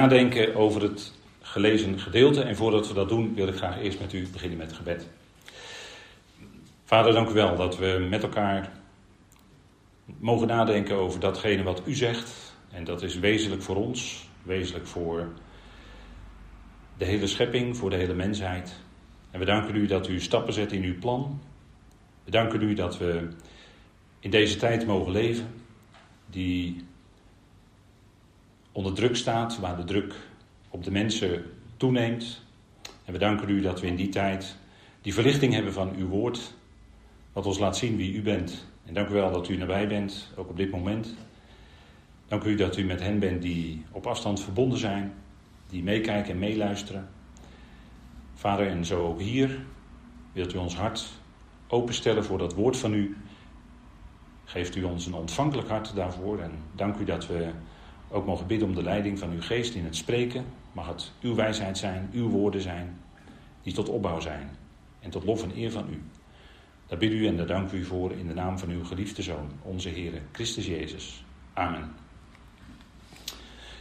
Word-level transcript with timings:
nadenken 0.00 0.54
over 0.54 0.82
het 0.82 1.12
gelezen 1.40 2.00
gedeelte. 2.00 2.42
En 2.42 2.56
voordat 2.56 2.88
we 2.88 2.94
dat 2.94 3.08
doen, 3.08 3.34
wil 3.34 3.48
ik 3.48 3.54
graag 3.54 3.80
eerst 3.80 4.00
met 4.00 4.12
u 4.12 4.28
beginnen 4.32 4.58
met 4.58 4.72
gebed. 4.72 5.08
Vader, 6.84 7.12
dank 7.12 7.28
u 7.28 7.32
wel 7.32 7.56
dat 7.56 7.78
we 7.78 8.06
met 8.10 8.22
elkaar 8.22 8.72
mogen 10.18 10.46
nadenken 10.46 10.96
over 10.96 11.20
datgene 11.20 11.62
wat 11.62 11.82
u 11.86 11.94
zegt. 11.94 12.54
En 12.70 12.84
dat 12.84 13.02
is 13.02 13.18
wezenlijk 13.18 13.62
voor 13.62 13.76
ons, 13.76 14.28
wezenlijk 14.42 14.86
voor 14.86 15.32
de 16.98 17.04
hele 17.04 17.26
schepping, 17.26 17.76
voor 17.76 17.90
de 17.90 17.96
hele 17.96 18.14
mensheid. 18.14 18.76
En 19.30 19.38
we 19.38 19.44
danken 19.44 19.76
u 19.76 19.86
dat 19.86 20.08
u 20.08 20.20
stappen 20.20 20.52
zet 20.52 20.72
in 20.72 20.82
uw 20.82 20.98
plan. 20.98 21.40
We 22.24 22.30
danken 22.30 22.62
u 22.62 22.74
dat 22.74 22.98
we 22.98 23.28
in 24.20 24.30
deze 24.30 24.56
tijd 24.56 24.86
mogen 24.86 25.12
leven, 25.12 25.54
die 26.26 26.85
onder 28.76 28.94
druk 28.94 29.16
staat, 29.16 29.58
waar 29.58 29.76
de 29.76 29.84
druk 29.84 30.14
op 30.70 30.84
de 30.84 30.90
mensen 30.90 31.44
toeneemt. 31.76 32.42
En 33.04 33.12
we 33.12 33.18
danken 33.18 33.48
u 33.48 33.60
dat 33.60 33.80
we 33.80 33.86
in 33.86 33.96
die 33.96 34.08
tijd 34.08 34.56
die 35.00 35.14
verlichting 35.14 35.52
hebben 35.52 35.72
van 35.72 35.94
uw 35.96 36.08
woord, 36.08 36.54
wat 37.32 37.46
ons 37.46 37.58
laat 37.58 37.76
zien 37.76 37.96
wie 37.96 38.12
u 38.12 38.22
bent. 38.22 38.66
En 38.84 38.94
dank 38.94 39.08
u 39.08 39.12
wel 39.12 39.32
dat 39.32 39.48
u 39.48 39.56
nabij 39.56 39.88
bent, 39.88 40.32
ook 40.36 40.48
op 40.48 40.56
dit 40.56 40.70
moment. 40.70 41.14
Dank 42.28 42.44
u 42.44 42.54
dat 42.54 42.76
u 42.76 42.84
met 42.84 43.00
hen 43.00 43.18
bent 43.18 43.42
die 43.42 43.84
op 43.90 44.06
afstand 44.06 44.40
verbonden 44.40 44.78
zijn, 44.78 45.14
die 45.68 45.82
meekijken 45.82 46.32
en 46.32 46.38
meeluisteren. 46.38 47.08
Vader, 48.34 48.66
en 48.68 48.84
zo 48.84 49.06
ook 49.06 49.20
hier 49.20 49.58
wilt 50.32 50.54
u 50.54 50.58
ons 50.58 50.76
hart 50.76 51.08
openstellen 51.68 52.24
voor 52.24 52.38
dat 52.38 52.54
woord 52.54 52.76
van 52.76 52.94
u. 52.94 53.16
Geeft 54.44 54.76
u 54.76 54.82
ons 54.82 55.06
een 55.06 55.14
ontvankelijk 55.14 55.68
hart 55.68 55.94
daarvoor 55.94 56.38
en 56.38 56.52
dank 56.72 56.96
u 56.96 57.04
dat 57.04 57.26
we 57.26 57.50
ook 58.10 58.26
mogen 58.26 58.46
bidden 58.46 58.68
om 58.68 58.74
de 58.74 58.82
leiding 58.82 59.18
van 59.18 59.30
uw 59.30 59.42
geest 59.42 59.74
in 59.74 59.84
het 59.84 59.96
spreken. 59.96 60.44
Mag 60.72 60.88
het 60.88 61.12
uw 61.20 61.34
wijsheid 61.34 61.78
zijn, 61.78 62.10
uw 62.12 62.28
woorden 62.28 62.60
zijn, 62.60 62.98
die 63.62 63.72
tot 63.72 63.88
opbouw 63.88 64.20
zijn 64.20 64.50
en 65.00 65.10
tot 65.10 65.24
lof 65.24 65.42
en 65.42 65.52
eer 65.56 65.70
van 65.70 65.86
u. 65.90 66.02
Daar 66.86 66.98
bid 66.98 67.12
u 67.12 67.26
en 67.26 67.36
daar 67.36 67.46
dank 67.46 67.72
u 67.72 67.84
voor 67.84 68.12
in 68.12 68.26
de 68.26 68.34
naam 68.34 68.58
van 68.58 68.70
uw 68.70 68.84
geliefde 68.84 69.22
Zoon, 69.22 69.50
onze 69.62 69.88
Heer 69.88 70.12
Christus 70.32 70.66
Jezus. 70.66 71.24
Amen. 71.52 71.94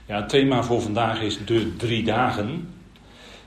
Ja, 0.06 0.16
het 0.16 0.30
thema 0.30 0.64
voor 0.64 0.82
vandaag 0.82 1.22
is 1.22 1.46
de 1.46 1.76
drie 1.76 2.04
dagen. 2.04 2.74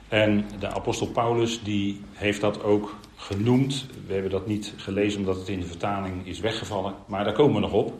En 0.08 0.44
de 0.58 0.68
apostel 0.68 1.06
Paulus 1.06 1.62
die 1.62 2.00
heeft 2.12 2.40
dat 2.40 2.62
ook 2.62 2.96
genoemd. 3.16 3.86
We 4.06 4.12
hebben 4.12 4.30
dat 4.30 4.46
niet 4.46 4.74
gelezen 4.76 5.20
omdat 5.20 5.36
het 5.36 5.48
in 5.48 5.60
de 5.60 5.66
vertaling 5.66 6.26
is 6.26 6.40
weggevallen, 6.40 6.94
maar 7.06 7.24
daar 7.24 7.32
komen 7.32 7.54
we 7.54 7.60
nog 7.60 7.72
op. 7.72 7.92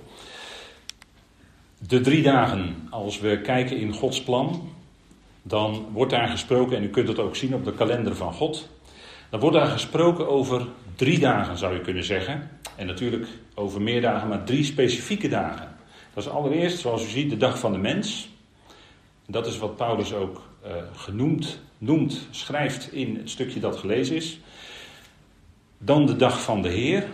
De 1.79 2.01
drie 2.01 2.23
dagen, 2.23 2.87
als 2.91 3.21
we 3.21 3.41
kijken 3.41 3.77
in 3.77 3.93
Gods 3.93 4.23
plan, 4.23 4.69
dan 5.43 5.87
wordt 5.93 6.11
daar 6.11 6.29
gesproken, 6.29 6.77
en 6.77 6.83
u 6.83 6.89
kunt 6.89 7.09
het 7.09 7.19
ook 7.19 7.37
zien 7.37 7.55
op 7.55 7.65
de 7.65 7.73
kalender 7.73 8.17
van 8.17 8.33
God, 8.33 8.69
dan 9.31 9.41
wordt 9.41 9.57
daar 9.57 9.67
gesproken 9.67 10.29
over 10.29 10.67
drie 10.97 11.19
dagen 11.19 11.59
zou 11.59 11.75
je 11.75 11.81
kunnen 11.81 12.05
zeggen. 12.05 12.51
En 12.77 12.87
natuurlijk 12.87 13.27
over 13.55 13.83
meer 13.83 14.01
dagen, 14.01 14.29
maar 14.29 14.45
drie 14.45 14.65
specifieke 14.65 15.29
dagen. 15.29 15.77
Dat 16.15 16.25
is 16.25 16.31
allereerst, 16.31 16.79
zoals 16.79 17.05
u 17.05 17.09
ziet, 17.09 17.31
de 17.31 17.37
dag 17.37 17.59
van 17.59 17.73
de 17.73 17.79
mens. 17.79 18.29
Dat 19.27 19.47
is 19.47 19.59
wat 19.59 19.77
Paulus 19.77 20.13
ook 20.13 20.43
uh, 20.67 20.73
genoemd, 20.93 21.61
noemt, 21.79 22.27
schrijft 22.31 22.93
in 22.93 23.17
het 23.17 23.31
stukje 23.31 23.61
dat 23.61 23.77
gelezen 23.77 24.17
is. 24.17 24.41
Dan 25.79 26.07
de 26.07 26.17
dag 26.17 26.43
van 26.43 26.63
de 26.63 26.69
Heer 26.69 27.07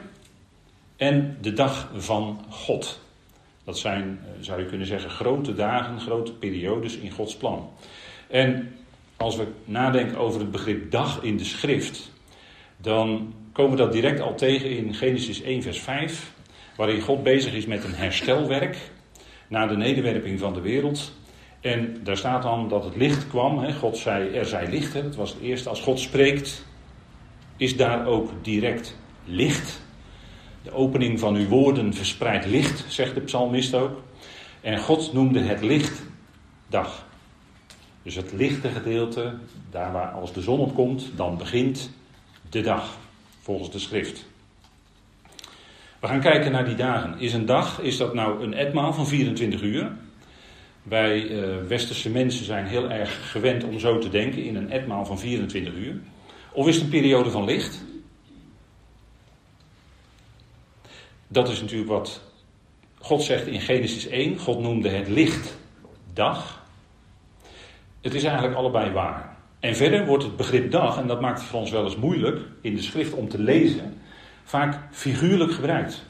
en 0.97 1.39
de 1.41 1.53
dag 1.53 1.91
van 1.97 2.45
God. 2.49 3.03
Dat 3.65 3.79
zijn, 3.79 4.21
eh, 4.23 4.31
zou 4.41 4.61
je 4.61 4.67
kunnen 4.67 4.87
zeggen, 4.87 5.11
grote 5.11 5.55
dagen, 5.55 6.01
grote 6.01 6.33
periodes 6.33 6.97
in 6.97 7.11
Gods 7.11 7.37
plan. 7.37 7.71
En 8.29 8.75
als 9.17 9.37
we 9.37 9.47
nadenken 9.65 10.19
over 10.19 10.41
het 10.41 10.51
begrip 10.51 10.91
dag 10.91 11.23
in 11.23 11.37
de 11.37 11.45
schrift, 11.45 12.11
dan 12.77 13.35
komen 13.53 13.71
we 13.71 13.77
dat 13.77 13.93
direct 13.93 14.21
al 14.21 14.35
tegen 14.35 14.71
in 14.71 14.95
Genesis 14.95 15.43
1, 15.43 15.63
vers 15.63 15.81
5, 15.81 16.33
waarin 16.77 17.01
God 17.01 17.23
bezig 17.23 17.53
is 17.53 17.67
met 17.67 17.85
een 17.85 17.95
herstelwerk 17.95 18.77
na 19.49 19.67
de 19.67 19.77
nederwerping 19.77 20.39
van 20.39 20.53
de 20.53 20.61
wereld. 20.61 21.13
En 21.61 22.01
daar 22.03 22.17
staat 22.17 22.43
dan 22.43 22.69
dat 22.69 22.85
het 22.85 22.97
licht 22.97 23.29
kwam. 23.29 23.59
Hè. 23.59 23.73
God 23.73 23.97
zei, 23.97 24.35
er 24.35 24.47
zij 24.47 24.69
licht. 24.69 24.93
Hè. 24.93 25.03
Dat 25.03 25.15
was 25.15 25.33
het 25.33 25.43
eerste. 25.43 25.69
Als 25.69 25.81
God 25.81 26.01
spreekt, 26.01 26.65
is 27.57 27.77
daar 27.77 28.07
ook 28.07 28.31
direct 28.43 28.97
licht. 29.25 29.83
De 30.65 30.73
opening 30.73 31.19
van 31.21 31.35
uw 31.35 31.47
woorden 31.49 31.95
verspreidt 31.95 32.47
licht, 32.47 32.85
zegt 32.89 33.15
de 33.15 33.21
psalmist 33.21 33.75
ook. 33.75 34.03
En 34.61 34.79
God 34.79 35.13
noemde 35.13 35.41
het 35.41 35.63
licht 35.63 36.03
dag. 36.67 37.07
Dus 38.03 38.15
het 38.15 38.33
lichte 38.33 38.69
gedeelte, 38.69 39.35
daar 39.71 39.93
waar 39.93 40.11
als 40.11 40.33
de 40.33 40.41
zon 40.41 40.59
opkomt, 40.59 41.11
dan 41.17 41.39
begint 41.39 41.91
de 42.51 42.61
dag, 42.61 42.97
volgens 43.41 43.71
de 43.71 43.79
schrift. 43.79 44.27
We 46.01 46.07
gaan 46.07 46.21
kijken 46.21 46.53
naar 46.53 46.65
die 46.65 46.75
dagen. 46.75 47.19
Is 47.19 47.33
een 47.33 47.47
dag, 47.47 47.81
is 47.81 47.97
dat 47.97 48.15
nou 48.15 48.43
een 48.43 48.55
etmaal 48.55 48.93
van 48.93 49.07
24 49.07 49.63
uur? 49.63 49.93
Wij 50.83 51.23
uh, 51.23 51.57
westerse 51.69 52.11
mensen 52.11 52.45
zijn 52.45 52.67
heel 52.67 52.91
erg 52.91 53.31
gewend 53.31 53.65
om 53.65 53.79
zo 53.79 53.99
te 53.99 54.09
denken 54.09 54.45
in 54.45 54.57
een 54.57 54.71
etmaal 54.71 55.07
van 55.07 55.19
24 55.19 55.75
uur. 55.75 56.01
Of 56.53 56.69
is 56.69 56.75
het 56.75 56.85
een 56.85 56.91
periode 56.91 57.31
van 57.31 57.45
licht? 57.45 57.85
Dat 61.35 61.49
is 61.49 61.61
natuurlijk 61.61 61.91
wat 61.91 62.21
God 62.99 63.23
zegt 63.23 63.47
in 63.47 63.61
Genesis 63.61 64.07
1. 64.07 64.39
God 64.39 64.61
noemde 64.61 64.89
het 64.89 65.09
licht 65.09 65.59
dag. 66.13 66.63
Het 68.01 68.15
is 68.15 68.25
eigenlijk 68.25 68.57
allebei 68.57 68.91
waar. 68.91 69.37
En 69.61 69.77
verder 69.77 70.07
wordt 70.07 70.25
het 70.25 70.37
begrip 70.37 70.71
dag, 70.71 70.99
en 70.99 71.07
dat 71.07 71.21
maakt 71.21 71.39
het 71.39 71.49
voor 71.49 71.61
ons 71.61 71.71
wel 71.71 71.85
eens 71.85 71.97
moeilijk 71.97 72.41
in 72.61 72.75
de 72.75 72.83
schrift 72.83 73.13
om 73.13 73.29
te 73.29 73.43
lezen, 73.43 73.95
vaak 74.45 74.79
figuurlijk 74.91 75.53
gebruikt. 75.53 76.05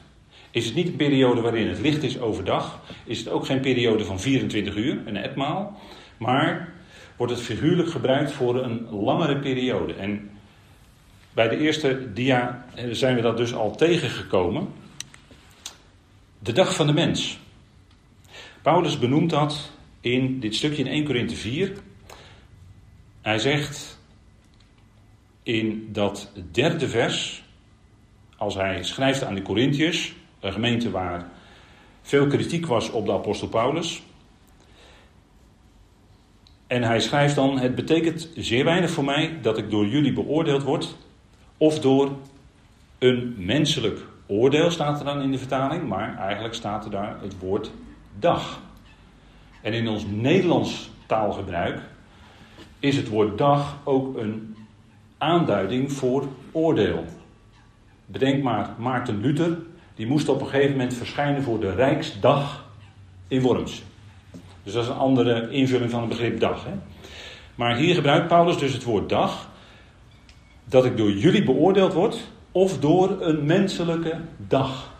Is 0.51 0.65
het 0.65 0.75
niet 0.75 0.87
een 0.87 0.95
periode 0.95 1.41
waarin 1.41 1.67
het 1.67 1.79
licht 1.79 2.03
is 2.03 2.19
overdag, 2.19 2.79
is 3.05 3.19
het 3.19 3.29
ook 3.29 3.45
geen 3.45 3.61
periode 3.61 4.05
van 4.05 4.19
24 4.19 4.75
uur, 4.75 5.01
een 5.05 5.17
etmaal, 5.17 5.79
maar 6.17 6.73
wordt 7.15 7.33
het 7.33 7.41
figuurlijk 7.41 7.89
gebruikt 7.89 8.31
voor 8.31 8.63
een 8.63 8.89
langere 8.89 9.39
periode. 9.39 9.93
En 9.93 10.29
bij 11.33 11.47
de 11.47 11.57
eerste 11.57 12.13
dia 12.13 12.65
zijn 12.91 13.15
we 13.15 13.21
dat 13.21 13.37
dus 13.37 13.53
al 13.53 13.75
tegengekomen. 13.75 14.83
De 16.45 16.51
dag 16.51 16.75
van 16.75 16.87
de 16.87 16.93
mens. 16.93 17.39
Paulus 18.61 18.99
benoemt 18.99 19.29
dat 19.29 19.71
in 20.01 20.39
dit 20.39 20.55
stukje 20.55 20.83
in 20.83 20.87
1 20.87 21.03
Korinthe 21.03 21.35
4. 21.35 21.73
Hij 23.21 23.39
zegt 23.39 23.99
in 25.43 25.89
dat 25.91 26.31
derde 26.51 26.89
vers, 26.89 27.43
als 28.37 28.55
hij 28.55 28.83
schrijft 28.83 29.23
aan 29.23 29.35
de 29.35 29.41
Corinthiërs, 29.41 30.15
een 30.39 30.51
gemeente 30.51 30.91
waar 30.91 31.29
veel 32.01 32.27
kritiek 32.27 32.65
was 32.65 32.91
op 32.91 33.05
de 33.05 33.13
apostel 33.13 33.47
Paulus. 33.47 34.01
En 36.67 36.83
hij 36.83 36.99
schrijft 36.99 37.35
dan: 37.35 37.59
Het 37.59 37.75
betekent 37.75 38.29
zeer 38.35 38.63
weinig 38.63 38.89
voor 38.89 39.05
mij 39.05 39.41
dat 39.41 39.57
ik 39.57 39.69
door 39.69 39.87
jullie 39.87 40.13
beoordeeld 40.13 40.63
word, 40.63 40.95
of 41.57 41.79
door 41.79 42.11
een 42.99 43.35
menselijk 43.37 44.13
Oordeel 44.27 44.71
staat 44.71 44.99
er 44.99 45.05
dan 45.05 45.21
in 45.21 45.31
de 45.31 45.37
vertaling, 45.37 45.87
maar 45.87 46.17
eigenlijk 46.17 46.53
staat 46.53 46.85
er 46.85 46.91
daar 46.91 47.15
het 47.21 47.39
woord 47.39 47.71
dag. 48.19 48.59
En 49.61 49.73
in 49.73 49.87
ons 49.87 50.05
Nederlands 50.05 50.89
taalgebruik 51.05 51.79
is 52.79 52.95
het 52.95 53.09
woord 53.09 53.37
dag 53.37 53.77
ook 53.83 54.17
een 54.17 54.55
aanduiding 55.17 55.91
voor 55.91 56.27
oordeel. 56.51 57.05
Bedenk 58.05 58.43
maar, 58.43 58.69
Maarten 58.77 59.21
Luther, 59.21 59.57
die 59.95 60.07
moest 60.07 60.29
op 60.29 60.41
een 60.41 60.47
gegeven 60.47 60.71
moment 60.71 60.93
verschijnen 60.93 61.43
voor 61.43 61.59
de 61.59 61.73
Rijksdag 61.73 62.65
in 63.27 63.41
Worms. 63.41 63.83
Dus 64.63 64.73
dat 64.73 64.83
is 64.83 64.89
een 64.89 64.95
andere 64.95 65.49
invulling 65.49 65.91
van 65.91 65.99
het 65.99 66.09
begrip 66.09 66.39
dag. 66.39 66.63
Hè? 66.63 66.73
Maar 67.55 67.75
hier 67.75 67.95
gebruikt 67.95 68.27
Paulus 68.27 68.57
dus 68.57 68.73
het 68.73 68.83
woord 68.83 69.09
dag. 69.09 69.49
Dat 70.63 70.85
ik 70.85 70.97
door 70.97 71.11
jullie 71.11 71.43
beoordeeld 71.43 71.93
word, 71.93 72.27
of 72.55 72.79
door 72.79 73.17
een 73.21 73.45
menselijke 73.45 74.17
dag. 74.37 74.93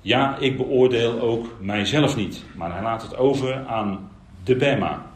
Ja, 0.00 0.36
ik 0.38 0.56
beoordeel 0.56 1.20
ook 1.20 1.46
mijzelf 1.60 2.16
niet, 2.16 2.44
maar 2.54 2.72
hij 2.72 2.82
laat 2.82 3.02
het 3.02 3.16
over 3.16 3.66
aan 3.66 4.10
de 4.44 4.56
Bema. 4.56 5.06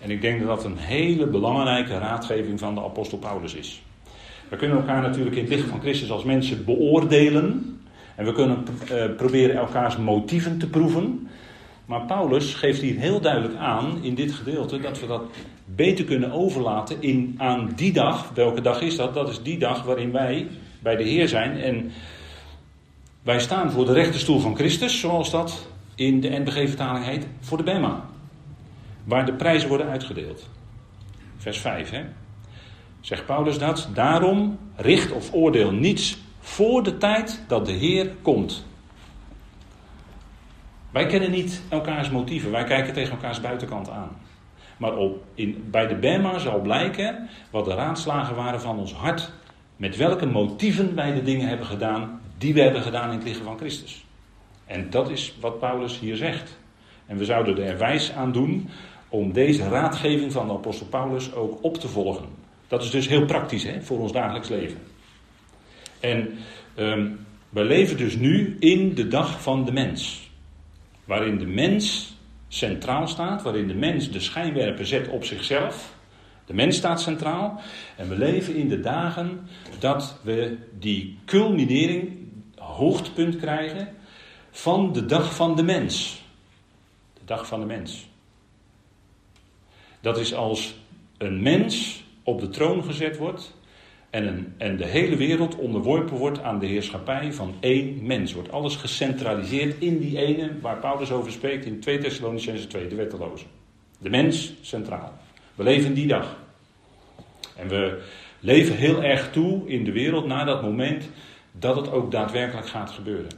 En 0.00 0.10
ik 0.10 0.20
denk 0.20 0.38
dat 0.38 0.48
dat 0.48 0.64
een 0.64 0.76
hele 0.76 1.26
belangrijke 1.26 1.98
raadgeving 1.98 2.58
van 2.58 2.74
de 2.74 2.82
apostel 2.82 3.18
Paulus 3.18 3.54
is. 3.54 3.82
We 4.48 4.56
kunnen 4.56 4.76
elkaar 4.76 5.02
natuurlijk 5.02 5.36
in 5.36 5.42
het 5.42 5.52
licht 5.52 5.68
van 5.68 5.80
Christus 5.80 6.10
als 6.10 6.24
mensen 6.24 6.64
beoordelen. 6.64 7.78
En 8.14 8.24
we 8.24 8.32
kunnen 8.32 8.64
uh, 8.92 9.04
proberen 9.16 9.56
elkaars 9.56 9.96
motieven 9.96 10.58
te 10.58 10.68
proeven. 10.68 11.28
Maar 11.86 12.06
Paulus 12.06 12.54
geeft 12.54 12.80
hier 12.80 12.98
heel 12.98 13.20
duidelijk 13.20 13.56
aan 13.56 13.98
in 14.02 14.14
dit 14.14 14.32
gedeelte 14.32 14.80
dat 14.80 15.00
we 15.00 15.06
dat 15.06 15.22
beter 15.64 16.04
kunnen 16.04 16.32
overlaten 16.32 17.02
in, 17.02 17.34
aan 17.38 17.72
die 17.76 17.92
dag. 17.92 18.30
Welke 18.34 18.60
dag 18.60 18.80
is 18.80 18.96
dat? 18.96 19.14
Dat 19.14 19.28
is 19.28 19.42
die 19.42 19.58
dag 19.58 19.82
waarin 19.82 20.12
wij 20.12 20.48
bij 20.84 20.96
de 20.96 21.02
Heer 21.02 21.28
zijn. 21.28 21.60
En 21.60 21.92
wij 23.22 23.40
staan 23.40 23.70
voor 23.70 23.84
de 23.84 23.92
rechterstoel 23.92 24.40
van 24.40 24.56
Christus, 24.56 25.00
zoals 25.00 25.30
dat 25.30 25.68
in 25.94 26.20
de 26.20 26.28
NBG-vertaling 26.28 27.04
heet, 27.04 27.26
voor 27.40 27.56
de 27.56 27.62
Bema. 27.62 28.04
waar 29.04 29.26
de 29.26 29.32
prijzen 29.32 29.68
worden 29.68 29.88
uitgedeeld. 29.88 30.48
Vers 31.36 31.58
5, 31.58 31.90
hè? 31.90 32.02
Zegt 33.00 33.26
Paulus 33.26 33.58
dat? 33.58 33.88
Daarom 33.94 34.58
richt 34.76 35.12
of 35.12 35.32
oordeel 35.32 35.72
niets 35.72 36.18
voor 36.40 36.82
de 36.82 36.98
tijd 36.98 37.42
dat 37.48 37.66
de 37.66 37.72
Heer 37.72 38.10
komt. 38.22 38.66
Wij 40.90 41.06
kennen 41.06 41.30
niet 41.30 41.62
elkaars 41.68 42.10
motieven, 42.10 42.50
wij 42.50 42.64
kijken 42.64 42.92
tegen 42.92 43.12
elkaars 43.12 43.40
buitenkant 43.40 43.90
aan. 43.90 44.16
Maar 44.76 44.96
op, 44.96 45.24
in, 45.34 45.64
bij 45.70 45.86
de 45.86 45.94
Bema 45.94 46.38
zal 46.38 46.60
blijken 46.60 47.28
wat 47.50 47.64
de 47.64 47.74
raadslagen 47.74 48.34
waren 48.34 48.60
van 48.60 48.78
ons 48.78 48.92
hart. 48.92 49.32
Met 49.76 49.96
welke 49.96 50.26
motieven 50.26 50.94
wij 50.94 51.14
de 51.14 51.22
dingen 51.22 51.48
hebben 51.48 51.66
gedaan 51.66 52.20
die 52.38 52.54
we 52.54 52.60
hebben 52.60 52.82
gedaan 52.82 53.10
in 53.10 53.16
het 53.16 53.26
lichaam 53.26 53.44
van 53.44 53.58
Christus. 53.58 54.04
En 54.66 54.90
dat 54.90 55.10
is 55.10 55.34
wat 55.40 55.58
Paulus 55.58 55.98
hier 55.98 56.16
zegt. 56.16 56.58
En 57.06 57.16
we 57.16 57.24
zouden 57.24 57.66
er 57.66 57.78
wijs 57.78 58.12
aan 58.12 58.32
doen 58.32 58.68
om 59.08 59.32
deze 59.32 59.68
raadgeving 59.68 60.32
van 60.32 60.46
de 60.46 60.52
apostel 60.52 60.86
Paulus 60.86 61.32
ook 61.32 61.58
op 61.62 61.76
te 61.76 61.88
volgen. 61.88 62.24
Dat 62.68 62.82
is 62.82 62.90
dus 62.90 63.08
heel 63.08 63.24
praktisch 63.24 63.64
hè, 63.64 63.82
voor 63.82 63.98
ons 63.98 64.12
dagelijks 64.12 64.48
leven. 64.48 64.78
En 66.00 66.38
um, 66.76 67.26
we 67.48 67.64
leven 67.64 67.96
dus 67.96 68.16
nu 68.16 68.56
in 68.58 68.94
de 68.94 69.08
dag 69.08 69.42
van 69.42 69.64
de 69.64 69.72
mens. 69.72 70.30
Waarin 71.04 71.38
de 71.38 71.46
mens 71.46 72.16
centraal 72.48 73.08
staat, 73.08 73.42
waarin 73.42 73.68
de 73.68 73.74
mens 73.74 74.10
de 74.10 74.20
schijnwerper 74.20 74.86
zet 74.86 75.08
op 75.08 75.24
zichzelf. 75.24 75.93
De 76.46 76.54
mens 76.54 76.76
staat 76.76 77.00
centraal. 77.00 77.60
En 77.96 78.08
we 78.08 78.18
leven 78.18 78.54
in 78.54 78.68
de 78.68 78.80
dagen 78.80 79.48
dat 79.78 80.18
we 80.22 80.56
die 80.78 81.18
culminering, 81.24 82.18
hoogtepunt 82.56 83.36
krijgen 83.36 83.88
van 84.50 84.92
de 84.92 85.06
dag 85.06 85.34
van 85.34 85.56
de 85.56 85.62
mens. 85.62 86.24
De 87.12 87.24
dag 87.24 87.46
van 87.46 87.60
de 87.60 87.66
mens. 87.66 88.08
Dat 90.00 90.18
is 90.18 90.34
als 90.34 90.74
een 91.18 91.42
mens 91.42 92.04
op 92.22 92.40
de 92.40 92.48
troon 92.48 92.84
gezet 92.84 93.16
wordt 93.16 93.54
en, 94.10 94.54
en 94.58 94.76
de 94.76 94.86
hele 94.86 95.16
wereld 95.16 95.56
onderworpen 95.56 96.16
wordt 96.16 96.42
aan 96.42 96.58
de 96.58 96.66
heerschappij 96.66 97.32
van 97.32 97.54
één 97.60 98.06
mens. 98.06 98.32
Wordt 98.32 98.52
alles 98.52 98.76
gecentraliseerd 98.76 99.82
in 99.82 99.98
die 99.98 100.18
ene 100.18 100.60
waar 100.60 100.78
Paulus 100.78 101.10
over 101.10 101.32
spreekt 101.32 101.64
in 101.64 101.80
2 101.80 101.98
Thessalonicense 101.98 102.66
2, 102.66 102.88
de 102.88 102.94
wetteloze. 102.94 103.44
De 103.98 104.10
mens 104.10 104.52
centraal. 104.60 105.12
We 105.54 105.62
leven 105.62 105.94
die 105.94 106.06
dag. 106.06 106.36
En 107.56 107.68
we 107.68 108.02
leven 108.40 108.76
heel 108.76 109.02
erg 109.02 109.30
toe 109.30 109.68
in 109.68 109.84
de 109.84 109.92
wereld 109.92 110.26
naar 110.26 110.46
dat 110.46 110.62
moment 110.62 111.08
dat 111.52 111.76
het 111.76 111.90
ook 111.90 112.10
daadwerkelijk 112.10 112.68
gaat 112.68 112.90
gebeuren. 112.90 113.30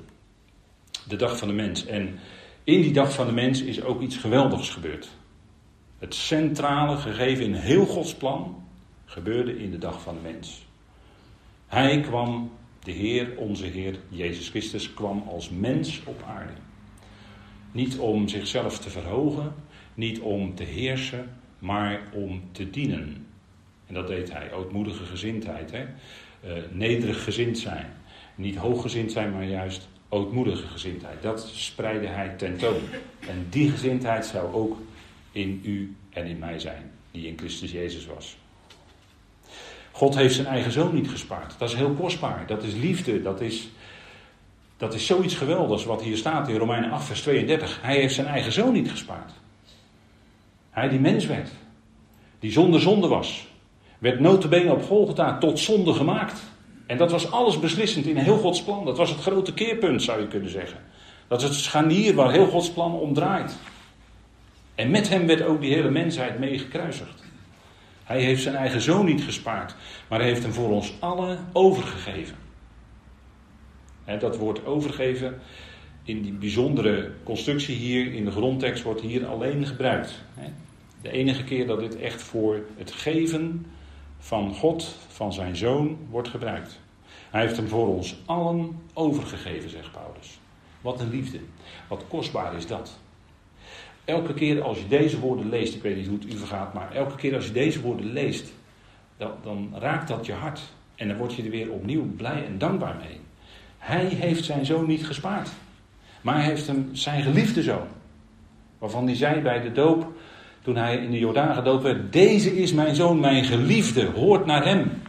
De 1.09 1.17
dag 1.17 1.39
van 1.39 1.49
de 1.49 1.55
mens. 1.55 1.87
En 1.87 2.19
in 2.65 2.81
die 2.81 2.93
dag 2.93 3.13
van 3.13 3.27
de 3.27 3.33
mens 3.33 3.63
is 3.63 3.83
ook 3.83 4.01
iets 4.01 4.17
geweldigs 4.17 4.71
gebeurd. 4.71 5.09
Het 5.99 6.15
centrale 6.15 6.97
gegeven 6.97 7.45
in 7.45 7.55
heel 7.55 7.87
Gods 7.87 8.15
plan 8.15 8.65
gebeurde 9.05 9.59
in 9.59 9.71
de 9.71 9.79
dag 9.79 10.01
van 10.01 10.15
de 10.15 10.33
mens. 10.33 10.67
Hij 11.67 12.01
kwam, 12.01 12.51
de 12.83 12.91
Heer, 12.91 13.37
onze 13.37 13.67
Heer 13.67 13.99
Jezus 14.09 14.49
Christus, 14.49 14.95
kwam 14.95 15.25
als 15.29 15.51
mens 15.51 16.01
op 16.05 16.23
aarde. 16.27 16.53
Niet 17.73 17.99
om 17.99 18.29
zichzelf 18.29 18.79
te 18.79 18.91
verhogen, 18.91 19.55
niet 19.95 20.21
om 20.21 20.55
te 20.55 20.65
heersen, 20.65 21.29
maar 21.59 22.01
om 22.13 22.43
te 22.53 22.71
dienen. 22.71 23.27
En 23.87 23.95
dat 23.95 24.07
deed 24.07 24.33
hij, 24.33 24.53
ootmoedige 24.53 25.05
gezindheid, 25.05 25.71
hè? 25.71 25.85
Uh, 26.45 26.53
nederig 26.71 27.25
gezind 27.25 27.59
zijn. 27.59 27.87
Niet 28.35 28.57
hooggezind 28.57 29.13
zijn, 29.13 29.33
maar 29.33 29.45
juist 29.45 29.89
ootmoedige 30.09 30.67
gezindheid. 30.67 31.23
Dat 31.23 31.49
spreidde 31.55 32.07
hij 32.07 32.29
tentoon. 32.29 32.81
En 33.29 33.47
die 33.51 33.71
gezindheid 33.71 34.27
zou 34.27 34.55
ook 34.55 34.79
in 35.33 35.61
u 35.65 35.97
en 36.11 36.27
in 36.27 36.39
mij 36.39 36.59
zijn, 36.59 36.91
die 37.11 37.27
in 37.27 37.39
Christus 37.39 37.73
Jezus 37.73 38.07
was. 38.07 38.37
God 39.91 40.15
heeft 40.15 40.35
zijn 40.35 40.47
eigen 40.47 40.73
zoon 40.73 40.95
niet 40.95 41.09
gespaard. 41.09 41.59
Dat 41.59 41.69
is 41.69 41.75
heel 41.75 41.93
kostbaar. 41.93 42.47
Dat 42.47 42.63
is 42.63 42.75
liefde. 42.75 43.23
Dat 43.23 43.41
is, 43.41 43.69
dat 44.77 44.95
is 44.95 45.07
zoiets 45.07 45.35
geweldigs 45.35 45.85
wat 45.85 46.03
hier 46.03 46.17
staat 46.17 46.49
in 46.49 46.57
Romeinen 46.57 46.91
8, 46.91 47.05
vers 47.05 47.23
32. 47.23 47.79
Hij 47.83 47.97
heeft 47.97 48.15
zijn 48.15 48.27
eigen 48.27 48.53
zoon 48.53 48.73
niet 48.73 48.91
gespaard. 48.91 49.33
Hij 50.77 50.89
die 50.89 51.01
mens 51.01 51.27
werd. 51.27 51.51
Die 52.39 52.53
zonder 52.53 52.81
zonde 52.81 53.09
was. 53.09 53.49
Werd 53.99 54.21
notabene 54.21 54.73
op 54.73 54.83
Golgotha 54.83 55.39
tot 55.39 55.59
zonde 55.59 55.93
gemaakt. 55.93 56.43
En 56.87 56.97
dat 56.97 57.11
was 57.11 57.31
alles 57.31 57.61
beslissend 57.61 58.07
in 58.07 58.17
heel 58.17 58.39
Gods 58.39 58.63
plan. 58.63 58.85
Dat 58.85 58.97
was 58.97 59.11
het 59.11 59.21
grote 59.21 59.55
keerpunt, 59.55 60.03
zou 60.03 60.21
je 60.21 60.29
kunnen 60.29 60.51
zeggen. 60.51 60.79
Dat 61.29 61.43
is 61.43 61.49
het 61.49 61.57
scharnier 61.57 62.15
waar 62.15 62.31
heel 62.31 62.47
Gods 62.47 62.71
plan 62.71 62.93
om 62.93 63.15
draait. 63.15 63.57
En 64.75 64.91
met 64.91 65.09
hem 65.09 65.27
werd 65.27 65.43
ook 65.43 65.61
die 65.61 65.75
hele 65.75 65.91
mensheid 65.91 66.39
mee 66.39 66.59
gekruisigd. 66.59 67.25
Hij 68.05 68.21
heeft 68.23 68.43
zijn 68.43 68.55
eigen 68.55 68.81
zoon 68.81 69.05
niet 69.05 69.23
gespaard, 69.23 69.75
maar 70.09 70.19
hij 70.19 70.29
heeft 70.29 70.43
hem 70.43 70.53
voor 70.53 70.71
ons 70.71 70.93
allen 71.01 71.39
overgegeven. 71.53 72.37
dat 74.19 74.37
woord 74.37 74.67
overgeven 74.67 75.41
in 76.05 76.23
die 76.23 76.33
bijzondere 76.33 77.11
constructie 77.25 77.77
hier 77.77 78.13
in 78.13 78.25
de 78.25 78.31
grondtekst 78.31 78.83
wordt 78.83 79.01
hier 79.01 79.27
alleen 79.27 79.67
gebruikt. 79.67 80.25
De 81.07 81.13
enige 81.13 81.45
keer 81.45 81.67
dat 81.67 81.81
dit 81.81 81.97
echt 81.97 82.23
voor 82.23 82.61
het 82.77 82.93
geven 82.93 83.67
van 84.19 84.55
God, 84.55 84.97
van 85.09 85.33
zijn 85.33 85.57
zoon, 85.57 85.99
wordt 86.11 86.29
gebruikt. 86.29 86.81
Hij 87.31 87.41
heeft 87.41 87.57
hem 87.57 87.69
voor 87.69 87.89
ons 87.89 88.17
allen 88.25 88.83
overgegeven, 88.93 89.71
zegt 89.71 89.93
Paulus. 89.93 90.39
Wat 90.81 91.01
een 91.01 91.11
liefde. 91.11 91.39
Wat 91.89 92.05
kostbaar 92.09 92.57
is 92.57 92.67
dat. 92.67 92.99
Elke 94.05 94.35
keer 94.35 94.63
als 94.63 94.79
je 94.79 94.89
deze 94.89 95.21
woorden 95.21 95.49
leest, 95.49 95.75
ik 95.75 95.83
weet 95.83 95.97
niet 95.97 96.07
hoe 96.07 96.19
het 96.19 96.33
u 96.33 96.37
vergaat, 96.37 96.75
maar 96.75 96.93
elke 96.93 97.17
keer 97.17 97.35
als 97.35 97.47
je 97.47 97.53
deze 97.53 97.81
woorden 97.81 98.13
leest, 98.13 98.53
dan, 99.17 99.33
dan 99.43 99.75
raakt 99.79 100.09
dat 100.09 100.27
je 100.27 100.33
hart. 100.33 100.61
En 100.95 101.09
dan 101.09 101.17
word 101.17 101.35
je 101.35 101.43
er 101.43 101.51
weer 101.51 101.71
opnieuw 101.71 102.15
blij 102.17 102.47
en 102.47 102.59
dankbaar 102.59 102.97
mee. 102.97 103.21
Hij 103.79 104.05
heeft 104.05 104.45
zijn 104.45 104.67
zoon 104.67 104.87
niet 104.87 105.07
gespaard. 105.07 105.51
Maar 106.21 106.35
hij 106.35 106.45
heeft 106.45 106.67
hem 106.67 106.89
zijn 106.93 107.23
geliefde 107.23 107.63
zoon. 107.63 107.87
Waarvan 108.79 109.07
hij 109.07 109.17
zei 109.17 109.41
bij 109.41 109.61
de 109.61 109.73
doop, 109.73 110.13
toen 110.67 110.77
hij 110.77 110.97
in 110.97 111.11
de 111.11 111.19
Jordaan 111.19 111.55
gedoopt 111.55 111.83
werd: 111.83 112.13
Deze 112.13 112.57
is 112.57 112.73
mijn 112.73 112.95
zoon, 112.95 113.21
mijn 113.21 113.45
geliefde, 113.45 114.05
hoort 114.05 114.47
naar 114.47 114.65
hem. 114.65 115.03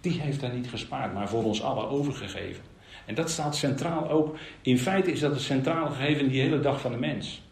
Die 0.00 0.20
heeft 0.20 0.40
hij 0.40 0.50
niet 0.50 0.68
gespaard, 0.68 1.14
maar 1.14 1.28
voor 1.28 1.44
ons 1.44 1.62
allen 1.62 1.88
overgegeven. 1.88 2.62
En 3.06 3.14
dat 3.14 3.30
staat 3.30 3.56
centraal 3.56 4.10
ook. 4.10 4.36
In 4.62 4.78
feite 4.78 5.12
is 5.12 5.20
dat 5.20 5.32
het 5.32 5.40
centrale 5.40 5.90
gegeven 5.90 6.22
in 6.22 6.28
die 6.28 6.40
hele 6.40 6.60
dag 6.60 6.80
van 6.80 6.92
de 6.92 6.98
mens. 6.98 7.42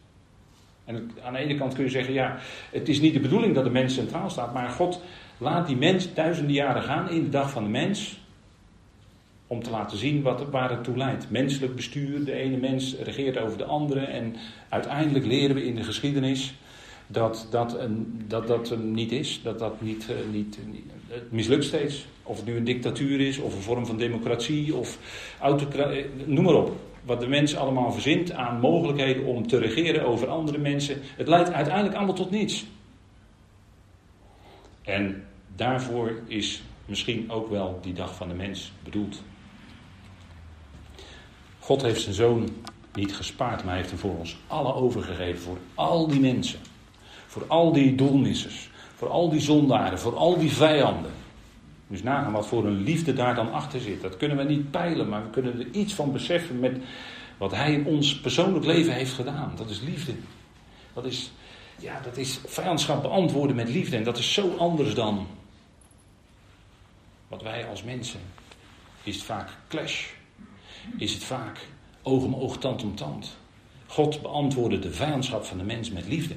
En 0.85 1.11
aan 1.23 1.33
de 1.33 1.39
ene 1.39 1.55
kant 1.55 1.75
kun 1.75 1.85
je 1.85 1.91
zeggen, 1.91 2.15
ja, 2.15 2.39
het 2.71 2.89
is 2.89 3.01
niet 3.01 3.15
de 3.15 3.21
bedoeling 3.21 3.55
dat 3.55 3.65
de 3.65 3.71
mens 3.71 3.95
centraal 3.95 4.31
staat, 4.31 4.55
maar 4.55 4.69
God 4.69 5.03
laat 5.39 5.67
die 5.67 5.77
mens 5.77 6.15
duizenden 6.15 6.55
jaren 6.55 6.83
gaan 6.83 7.11
in 7.11 7.23
de 7.23 7.29
dag 7.29 7.51
van 7.51 7.63
de 7.65 7.71
mens. 7.71 8.19
Om 9.47 9.63
te 9.63 9.71
laten 9.71 9.99
zien 9.99 10.23
wat, 10.23 10.51
waar 10.51 10.71
het 10.71 10.85
toe 10.85 10.97
leidt. 10.97 11.31
Menselijk 11.31 11.75
bestuur, 11.75 12.25
de 12.25 12.33
ene 12.33 12.57
mens 12.57 12.97
regeert 12.97 13.39
over 13.39 13.59
de 13.59 13.65
andere. 13.65 14.01
En 14.01 14.37
uiteindelijk 14.69 15.27
leren 15.27 15.55
we 15.55 15.65
in 15.65 15.75
de 15.75 15.85
geschiedenis 15.85 16.55
dat 17.07 17.47
dat, 17.51 17.79
een, 17.79 18.25
dat, 18.29 18.47
dat 18.47 18.71
een 18.71 18.93
niet 18.93 19.13
is. 19.13 19.41
Dat 19.43 19.59
dat 19.59 19.81
niet, 19.81 20.07
uh, 20.11 20.17
niet, 20.33 20.59
niet, 20.73 20.85
het 21.09 21.33
mislukt 21.33 21.65
steeds. 21.65 22.07
Of 22.23 22.37
het 22.37 22.47
nu 22.47 22.57
een 22.57 22.65
dictatuur 22.65 23.21
is, 23.21 23.39
of 23.39 23.55
een 23.55 23.63
vorm 23.63 23.87
van 23.87 23.97
democratie, 23.97 24.75
of 24.75 24.99
autocratie, 25.41 26.07
noem 26.27 26.45
maar 26.45 26.55
op 26.55 26.73
wat 27.05 27.21
de 27.21 27.27
mens 27.27 27.57
allemaal 27.57 27.93
verzint 27.93 28.33
aan 28.33 28.61
mogelijkheden 28.61 29.25
om 29.25 29.47
te 29.47 29.59
regeren 29.59 30.07
over 30.07 30.29
andere 30.29 30.59
mensen. 30.59 31.01
Het 31.03 31.29
leidt 31.29 31.53
uiteindelijk 31.53 31.97
allemaal 31.97 32.15
tot 32.15 32.31
niets. 32.31 32.67
En 34.83 35.25
daarvoor 35.57 36.19
is 36.27 36.63
misschien 36.87 37.31
ook 37.31 37.51
wel 37.51 37.79
die 37.83 37.93
dag 37.93 38.15
van 38.15 38.29
de 38.29 38.35
mens 38.35 38.73
bedoeld. 38.83 39.23
God 41.59 41.83
heeft 41.83 42.01
zijn 42.01 42.15
zoon 42.15 42.49
niet 42.95 43.15
gespaard, 43.17 43.65
maar 43.65 43.77
heeft 43.77 43.91
hem 43.91 43.99
voor 43.99 44.19
ons 44.19 44.37
alle 44.47 44.75
overgegeven. 44.75 45.43
Voor 45.43 45.59
al 45.75 46.09
die 46.09 46.21
mensen. 46.21 46.59
Voor 47.35 47.45
al 47.47 47.73
die 47.73 47.95
doelmissers. 47.95 48.71
Voor 48.95 49.09
al 49.09 49.31
die 49.31 49.41
zondaren. 49.41 49.99
Voor 49.99 50.17
al 50.17 50.39
die 50.39 50.53
vijanden. 50.53 51.11
Dus 51.87 52.03
nagaan 52.03 52.33
wat 52.33 52.47
voor 52.47 52.67
een 52.67 52.83
liefde 52.83 53.13
daar 53.13 53.35
dan 53.35 53.53
achter 53.53 53.81
zit. 53.81 54.03
Dat 54.03 54.17
kunnen 54.17 54.37
we 54.37 54.43
niet 54.43 54.71
peilen, 54.71 55.09
maar 55.09 55.23
we 55.23 55.31
kunnen 55.31 55.59
er 55.59 55.71
iets 55.71 55.95
van 55.95 56.13
beseffen 56.13 56.61
met 56.61 56.77
wat 57.39 57.55
hij 57.55 57.73
in 57.73 57.87
ons 57.87 58.21
persoonlijk 58.21 58.65
leven 58.65 58.93
heeft 58.93 59.13
gedaan. 59.13 59.53
Dat 59.57 59.71
is 59.71 59.81
liefde. 59.81 60.15
Dat 60.93 61.05
is, 61.05 61.33
ja, 61.79 62.01
dat 62.01 62.17
is 62.17 62.41
vijandschap 62.47 63.03
beantwoorden 63.03 63.57
met 63.57 63.69
liefde. 63.69 63.97
En 63.97 64.05
dat 64.05 64.19
is 64.19 64.33
zo 64.33 64.57
anders 64.57 64.95
dan 64.95 65.27
wat 67.29 67.43
wij 67.43 67.69
als 67.69 67.83
mensen. 67.83 68.21
Is 69.03 69.15
het 69.15 69.25
vaak 69.25 69.49
clash? 69.69 70.07
Is 70.97 71.15
het 71.15 71.25
vaak 71.25 71.67
oog 72.03 72.25
om 72.25 72.35
oog, 72.35 72.59
tand 72.59 72.83
om 72.83 72.95
tand? 72.95 73.37
God 73.87 74.23
beantwoordde 74.23 74.79
de 74.79 74.93
vijandschap 74.93 75.45
van 75.45 75.59
de 75.59 75.65
mens 75.65 75.91
met 75.91 76.09
liefde. 76.09 76.35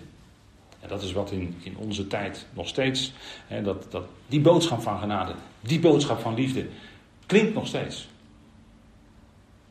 En 0.79 0.89
dat 0.89 1.01
is 1.01 1.11
wat 1.11 1.31
in, 1.31 1.55
in 1.63 1.77
onze 1.77 2.07
tijd 2.07 2.45
nog 2.53 2.67
steeds, 2.67 3.13
hè, 3.47 3.61
dat, 3.61 3.87
dat, 3.89 4.03
die 4.27 4.41
boodschap 4.41 4.81
van 4.81 4.99
genade, 4.99 5.33
die 5.61 5.79
boodschap 5.79 6.19
van 6.19 6.33
liefde, 6.33 6.67
klinkt 7.25 7.53
nog 7.53 7.67
steeds. 7.67 8.07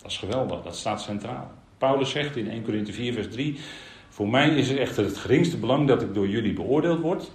Dat 0.02 0.10
is 0.10 0.18
geweldig, 0.18 0.62
dat 0.62 0.76
staat 0.76 1.02
centraal. 1.02 1.50
Paulus 1.78 2.10
zegt 2.10 2.36
in 2.36 2.50
1 2.50 2.64
Corinthië 2.64 2.92
4, 2.92 3.12
vers 3.12 3.30
3: 3.30 3.58
Voor 4.08 4.28
mij 4.28 4.48
is 4.48 4.68
het 4.68 4.78
echter 4.78 5.04
het 5.04 5.16
geringste 5.16 5.56
belang 5.56 5.88
dat 5.88 6.02
ik 6.02 6.14
door 6.14 6.28
jullie 6.28 6.52
beoordeeld 6.52 7.00
word. 7.00 7.30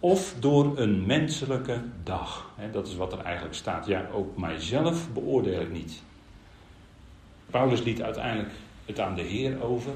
Of 0.00 0.34
door 0.38 0.78
een 0.78 1.06
menselijke 1.06 1.80
dag. 2.02 2.50
Dat 2.72 2.86
is 2.86 2.94
wat 2.94 3.12
er 3.12 3.18
eigenlijk 3.18 3.54
staat. 3.54 3.86
Ja, 3.86 4.08
ook 4.12 4.36
mijzelf 4.36 5.12
beoordeel 5.12 5.60
ik 5.60 5.72
niet. 5.72 6.02
Paulus 7.50 7.82
liet 7.82 8.02
uiteindelijk 8.02 8.52
het 8.84 9.00
aan 9.00 9.14
de 9.14 9.22
Heer 9.22 9.62
over. 9.62 9.92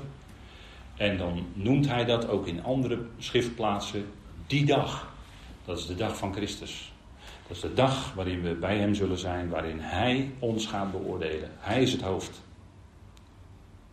En 0.99 1.17
dan 1.17 1.47
noemt 1.53 1.89
hij 1.89 2.05
dat 2.05 2.29
ook 2.29 2.47
in 2.47 2.65
andere 2.65 2.99
schriftplaatsen 3.19 4.07
die 4.47 4.65
dag. 4.65 5.13
Dat 5.65 5.79
is 5.79 5.87
de 5.87 5.95
dag 5.95 6.17
van 6.17 6.35
Christus. 6.35 6.93
Dat 7.47 7.57
is 7.57 7.63
de 7.63 7.75
dag 7.75 8.15
waarin 8.15 8.43
we 8.43 8.55
bij 8.55 8.79
Hem 8.79 8.95
zullen 8.95 9.19
zijn, 9.19 9.49
waarin 9.49 9.81
Hij 9.81 10.31
ons 10.39 10.67
gaat 10.67 10.91
beoordelen. 10.91 11.51
Hij 11.59 11.83
is 11.83 11.93
het 11.93 12.03
hoofd. 12.03 12.43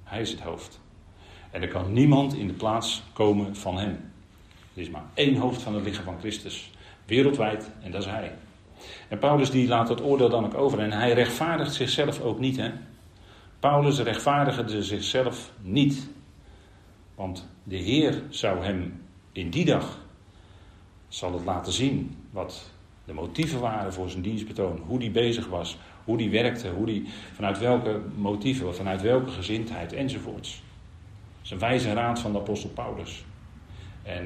Hij 0.03 0.21
is 0.21 0.31
het 0.31 0.41
hoofd. 0.41 0.79
En 1.51 1.62
er 1.62 1.67
kan 1.67 1.93
niemand 1.93 2.33
in 2.33 2.47
de 2.47 2.53
plaats 2.53 3.03
komen 3.13 3.55
van 3.55 3.77
Hem. 3.77 4.12
Er 4.74 4.81
is 4.81 4.89
maar 4.89 5.05
één 5.13 5.35
hoofd 5.35 5.62
van 5.62 5.75
het 5.75 5.83
lichaam 5.83 6.03
van 6.03 6.19
Christus. 6.19 6.71
Wereldwijd, 7.05 7.71
en 7.81 7.91
dat 7.91 8.01
is 8.01 8.07
Hij. 8.07 8.33
En 9.07 9.19
Paulus 9.19 9.51
die 9.51 9.67
laat 9.67 9.89
het 9.89 10.01
oordeel 10.01 10.29
dan 10.29 10.45
ook 10.45 10.53
over. 10.53 10.79
En 10.79 10.91
hij 10.91 11.13
rechtvaardigt 11.13 11.74
zichzelf 11.74 12.21
ook 12.21 12.39
niet. 12.39 12.57
Hè? 12.57 12.71
Paulus 13.59 14.00
rechtvaardigde 14.00 14.83
zichzelf 14.83 15.51
niet. 15.62 16.07
Want 17.15 17.48
de 17.63 17.75
Heer 17.75 18.22
zou 18.29 18.63
hem 18.63 19.01
in 19.31 19.50
die 19.50 19.65
dag 19.65 20.00
zal 21.07 21.34
het 21.34 21.43
laten 21.43 21.74
zien 21.74 22.15
wat 22.31 22.72
de 23.05 23.13
motieven 23.13 23.60
waren 23.60 23.93
voor 23.93 24.10
zijn 24.10 24.22
dienstbetoon, 24.22 24.81
hoe 24.88 25.00
die 25.00 25.12
bezig 25.12 25.48
was, 25.48 25.77
hoe 26.03 26.17
die 26.17 26.29
werkte, 26.29 26.69
hoe 26.69 26.86
die, 26.86 27.05
vanuit 27.34 27.60
welke 27.60 28.01
motieven, 28.15 28.75
vanuit 28.75 29.01
welke 29.01 29.29
gezindheid 29.29 29.93
enzovoorts. 29.93 30.63
Een 31.50 31.60
wijze 31.60 31.93
raad 31.93 32.19
van 32.19 32.31
de 32.31 32.39
apostel 32.39 32.69
Paulus. 32.69 33.25
En 34.03 34.25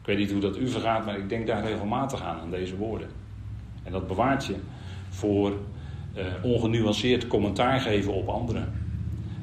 ik 0.00 0.06
weet 0.06 0.18
niet 0.18 0.30
hoe 0.30 0.40
dat 0.40 0.56
u 0.56 0.68
vergaat, 0.68 1.04
maar 1.04 1.18
ik 1.18 1.28
denk 1.28 1.46
daar 1.46 1.64
regelmatig 1.64 2.22
aan, 2.22 2.40
aan 2.40 2.50
deze 2.50 2.76
woorden. 2.76 3.08
En 3.82 3.92
dat 3.92 4.06
bewaart 4.06 4.46
je 4.46 4.56
voor 5.08 5.52
uh, 6.16 6.24
ongenuanceerd 6.42 7.26
commentaar 7.26 7.80
geven 7.80 8.12
op 8.12 8.28
anderen. 8.28 8.62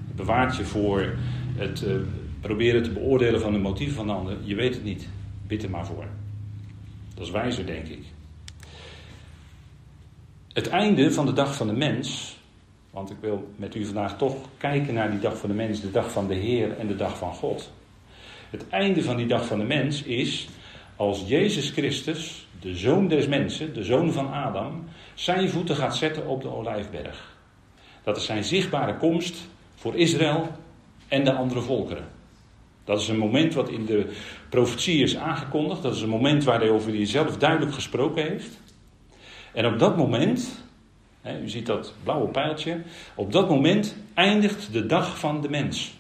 Het 0.08 0.16
bewaart 0.16 0.56
je 0.56 0.66
voor 0.66 1.16
het 1.56 1.82
uh, 1.82 1.96
proberen 2.46 2.84
te 2.84 2.92
beoordelen 2.92 3.42
van 3.42 3.52
de 3.52 3.60
motieven 3.60 3.96
van 3.96 4.26
de. 4.26 4.38
Je 4.44 4.56
weet 4.56 4.74
het 4.74 4.84
niet. 4.84 5.08
Bid 5.48 5.64
er 5.64 5.70
maar 5.70 5.86
voor. 5.86 6.06
Dat 7.14 7.26
is 7.26 7.32
wijzer, 7.32 7.66
denk 7.66 7.88
ik. 7.88 8.04
Het 10.54 10.70
einde 10.70 11.12
van 11.12 11.26
de 11.26 11.34
dag 11.34 11.56
van 11.56 11.68
de 11.68 11.74
mens, 11.74 12.38
want 12.90 13.12
ik 13.12 13.18
wil 13.22 13.54
met 13.56 13.76
u 13.76 13.86
vandaag 13.86 14.18
toch 14.18 14.36
kijken 14.58 14.94
naar 14.94 15.12
die 15.12 15.20
dag 15.20 15.38
van 15.38 15.50
de 15.50 15.56
mens, 15.56 15.82
de 15.82 15.92
dag 15.92 16.12
van 16.12 16.28
de 16.28 16.36
Heer 16.36 16.78
en 16.78 16.88
de 16.88 16.96
dag 16.96 17.18
van 17.18 17.34
God. 17.34 17.72
Het 18.50 18.70
einde 18.70 19.04
van 19.04 19.18
die 19.18 19.28
dag 19.28 19.46
van 19.46 19.60
de 19.60 19.66
mens 19.66 20.04
is 20.04 20.48
als 20.96 21.24
Jezus 21.28 21.70
Christus, 21.70 22.48
de 22.60 22.76
zoon 22.76 23.08
des 23.08 23.28
mensen, 23.28 23.74
de 23.74 23.84
zoon 23.84 24.12
van 24.12 24.34
Adam, 24.34 24.84
zijn 25.14 25.50
voeten 25.50 25.76
gaat 25.76 25.96
zetten 25.96 26.28
op 26.28 26.42
de 26.42 26.50
olijfberg. 26.50 27.38
Dat 28.04 28.18
is 28.18 28.26
zijn 28.26 28.44
zichtbare 28.44 28.98
komst 28.98 29.48
voor 29.76 29.96
Israël 29.96 30.48
en 31.08 31.24
de 31.24 31.34
andere 31.34 31.62
volkeren. 31.62 32.15
Dat 32.86 33.02
is 33.02 33.08
een 33.08 33.18
moment 33.18 33.54
wat 33.54 33.70
in 33.70 33.86
de 33.86 34.14
profetie 34.50 35.04
is 35.04 35.18
aangekondigd. 35.18 35.82
Dat 35.82 35.96
is 35.96 36.02
een 36.02 36.10
moment 36.10 36.44
waar 36.44 36.60
hij 36.60 36.70
over 36.70 36.96
jezelf 36.96 37.38
duidelijk 37.38 37.74
gesproken 37.74 38.24
heeft. 38.24 38.60
En 39.54 39.66
op 39.66 39.80
dat 39.80 39.98
moment, 39.98 40.64
hè, 41.22 41.42
u 41.42 41.50
ziet 41.50 41.66
dat 41.66 41.94
blauwe 42.04 42.28
pijltje, 42.28 42.82
op 43.16 43.32
dat 43.32 43.50
moment 43.50 43.96
eindigt 44.14 44.74
de 44.74 44.86
dag 44.86 45.20
van 45.20 45.42
de 45.42 45.50
mens. 45.50 45.94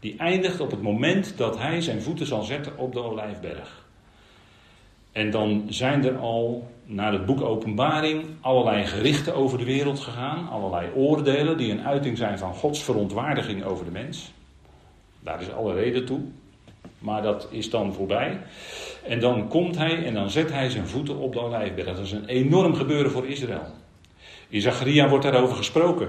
Die 0.00 0.16
eindigt 0.16 0.60
op 0.60 0.70
het 0.70 0.82
moment 0.82 1.36
dat 1.36 1.58
hij 1.58 1.80
zijn 1.80 2.02
voeten 2.02 2.26
zal 2.26 2.42
zetten 2.42 2.78
op 2.78 2.92
de 2.92 3.02
olijfberg. 3.02 3.88
En 5.12 5.30
dan 5.30 5.64
zijn 5.68 6.04
er 6.04 6.16
al 6.16 6.70
naar 6.84 7.12
het 7.12 7.26
boek 7.26 7.40
Openbaring 7.40 8.24
allerlei 8.40 8.86
gerichten 8.86 9.34
over 9.34 9.58
de 9.58 9.64
wereld 9.64 10.00
gegaan, 10.00 10.48
allerlei 10.48 10.90
oordelen 10.94 11.56
die 11.56 11.72
een 11.72 11.86
uiting 11.86 12.16
zijn 12.16 12.38
van 12.38 12.54
Gods 12.54 12.82
verontwaardiging 12.82 13.64
over 13.64 13.84
de 13.84 13.90
mens. 13.90 14.32
Daar 15.20 15.40
is 15.40 15.52
alle 15.52 15.74
reden 15.74 16.04
toe. 16.04 16.20
Maar 16.98 17.22
dat 17.22 17.48
is 17.50 17.70
dan 17.70 17.92
voorbij. 17.94 18.38
En 19.02 19.20
dan 19.20 19.48
komt 19.48 19.76
hij 19.76 20.04
en 20.04 20.14
dan 20.14 20.30
zet 20.30 20.52
hij 20.52 20.70
zijn 20.70 20.86
voeten 20.86 21.16
op 21.16 21.32
de 21.32 21.40
olijfberg. 21.40 21.86
Dat 21.86 21.98
is 22.06 22.12
een 22.12 22.26
enorm 22.26 22.74
gebeuren 22.74 23.10
voor 23.10 23.26
Israël. 23.26 23.66
In 24.48 24.60
Zacharia 24.60 25.08
wordt 25.08 25.24
daarover 25.24 25.56
gesproken. 25.56 26.08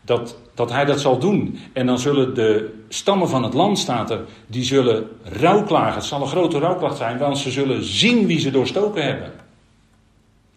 Dat, 0.00 0.38
dat 0.54 0.70
hij 0.70 0.84
dat 0.84 1.00
zal 1.00 1.18
doen. 1.18 1.58
En 1.72 1.86
dan 1.86 1.98
zullen 1.98 2.34
de 2.34 2.74
stammen 2.88 3.28
van 3.28 3.42
het 3.42 3.54
land, 3.54 3.78
staat 3.78 4.10
er, 4.10 4.20
die 4.46 4.64
zullen 4.64 5.08
rouwklagen. 5.22 5.94
Het 5.94 6.04
zal 6.04 6.20
een 6.20 6.26
grote 6.26 6.58
rouwklacht 6.58 6.96
zijn, 6.96 7.18
want 7.18 7.38
ze 7.38 7.50
zullen 7.50 7.84
zien 7.84 8.26
wie 8.26 8.40
ze 8.40 8.50
doorstoken 8.50 9.04
hebben. 9.04 9.32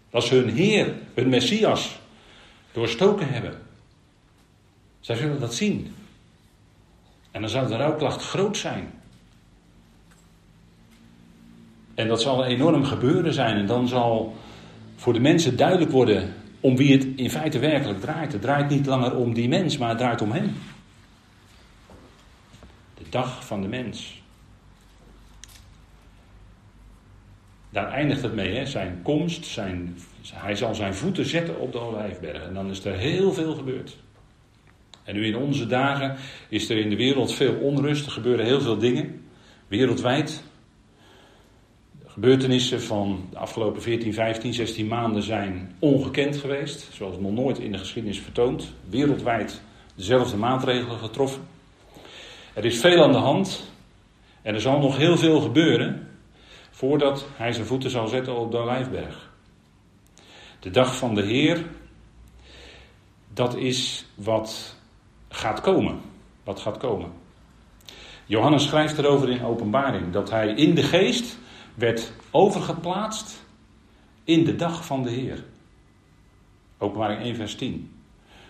Dat 0.10 0.24
ze 0.24 0.36
hun 0.36 0.50
Heer, 0.50 0.94
hun 1.14 1.30
Messias, 1.30 2.00
doorstoken 2.72 3.30
hebben. 3.30 3.54
Zij 5.00 5.16
zullen 5.16 5.40
dat 5.40 5.54
zien. 5.54 5.94
En 7.32 7.42
dan 7.42 7.50
zal 7.50 7.68
de 7.68 7.76
rouwklacht 7.76 8.24
groot 8.24 8.58
zijn. 8.58 8.92
En 11.96 12.08
dat 12.08 12.22
zal 12.22 12.46
enorm 12.46 12.84
gebeuren 12.84 13.34
zijn. 13.34 13.58
En 13.58 13.66
dan 13.66 13.88
zal 13.88 14.36
voor 14.96 15.14
de 15.14 15.20
mensen 15.20 15.58
duidelijk 15.58 15.92
worden 15.92 16.34
om 16.60 16.78
wie 16.78 16.92
het 16.92 17.08
in 17.16 17.30
feite 17.30 17.60
werkelijk 17.60 18.00
draait. 18.00 18.32
Het 18.32 18.42
draait 18.42 18.70
niet 18.70 18.86
langer 18.86 19.16
om 19.16 19.34
die 19.34 19.48
mens, 19.48 19.78
maar 19.78 19.90
het 19.90 19.98
draait 19.98 20.22
om 20.22 20.32
hem. 20.32 20.56
De 22.94 23.10
dag 23.10 23.46
van 23.46 23.62
de 23.62 23.68
mens. 23.68 24.22
Daar 27.70 27.92
eindigt 27.92 28.22
het 28.22 28.36
mee, 28.36 28.56
hè? 28.56 28.66
zijn 28.66 29.00
komst, 29.04 29.46
zijn, 29.46 29.98
hij 30.34 30.56
zal 30.56 30.76
zijn 30.76 30.96
voeten 30.96 31.26
zetten 31.26 31.60
op 31.60 31.72
de 31.72 31.80
olijfberg. 31.80 32.44
En 32.44 32.54
dan 32.54 32.70
is 32.70 32.86
er 32.86 32.98
heel 32.98 33.34
veel 33.34 33.56
gebeurd. 33.56 33.98
En 35.04 35.16
nu 35.16 35.26
in 35.26 35.38
onze 35.38 35.68
dagen 35.68 36.16
is 36.50 36.70
er 36.70 36.78
in 36.78 36.90
de 36.90 36.96
wereld 36.96 37.34
veel 37.34 37.54
onrust, 37.54 38.06
er 38.06 38.12
gebeuren 38.12 38.46
heel 38.46 38.62
veel 38.62 38.78
dingen, 38.78 39.22
wereldwijd. 39.68 40.44
Gebeurtenissen 42.06 42.82
van 42.82 43.28
de 43.32 43.38
afgelopen 43.38 43.82
14, 43.82 44.14
15, 44.14 44.54
16 44.54 44.88
maanden 44.88 45.24
zijn 45.24 45.76
ongekend 45.80 46.38
geweest, 46.38 46.90
zoals 46.94 47.20
nog 47.20 47.32
nooit 47.32 47.60
in 47.60 47.72
de 47.72 47.78
geschiedenis 47.78 48.20
vertoond. 48.20 48.74
Wereldwijd 48.90 49.62
dezelfde 49.96 50.38
maatregelen 50.38 51.00
getroffen. 51.00 51.42
Er 52.54 52.66
is 52.66 52.80
veel 52.80 53.04
aan 53.04 53.12
de 53.12 53.18
hand 53.18 53.72
en 54.42 54.54
er 54.54 54.62
zal 54.62 54.80
nog 54.80 54.98
heel 54.98 55.18
veel 55.18 55.42
gebeuren 55.42 56.08
voordat 56.70 57.28
hij 57.36 57.52
zijn 57.52 57.66
voeten 57.66 57.90
zal 57.90 58.08
zetten 58.08 58.38
op 58.38 58.52
de 58.52 58.58
Olijfberg. 58.58 59.30
De 60.60 60.70
dag 60.70 60.96
van 60.96 61.16
de 61.16 61.24
Heer, 61.24 61.66
dat 63.34 63.56
is 63.56 64.06
wat 64.16 64.79
gaat 65.30 65.62
komen. 65.62 66.02
Wat 66.44 66.60
gaat 66.60 66.78
komen. 66.78 67.12
Johannes 68.26 68.64
schrijft 68.64 68.98
erover 68.98 69.30
in 69.30 69.44
Openbaring 69.44 70.12
dat 70.12 70.30
hij 70.30 70.48
in 70.48 70.76
de 70.76 70.84
geest 70.84 71.38
werd 71.74 72.12
overgeplaatst 72.32 73.46
in 74.24 74.44
de 74.44 74.56
dag 74.56 74.86
van 74.86 75.04
de 75.04 75.10
Heer. 75.10 75.44
Openbaring 76.78 77.22
1, 77.22 77.36
vers 77.36 77.56
10. 77.56 77.92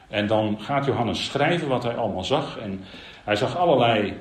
En 0.08 0.28
dan 0.28 0.62
gaat 0.62 0.86
Johannes 0.86 1.26
schrijven 1.26 1.68
wat 1.68 1.84
hij 1.84 1.96
allemaal 1.96 2.24
zag. 2.24 2.58
En 2.58 2.84
hij 3.24 3.36
zag 3.36 3.58
allerlei 3.58 4.14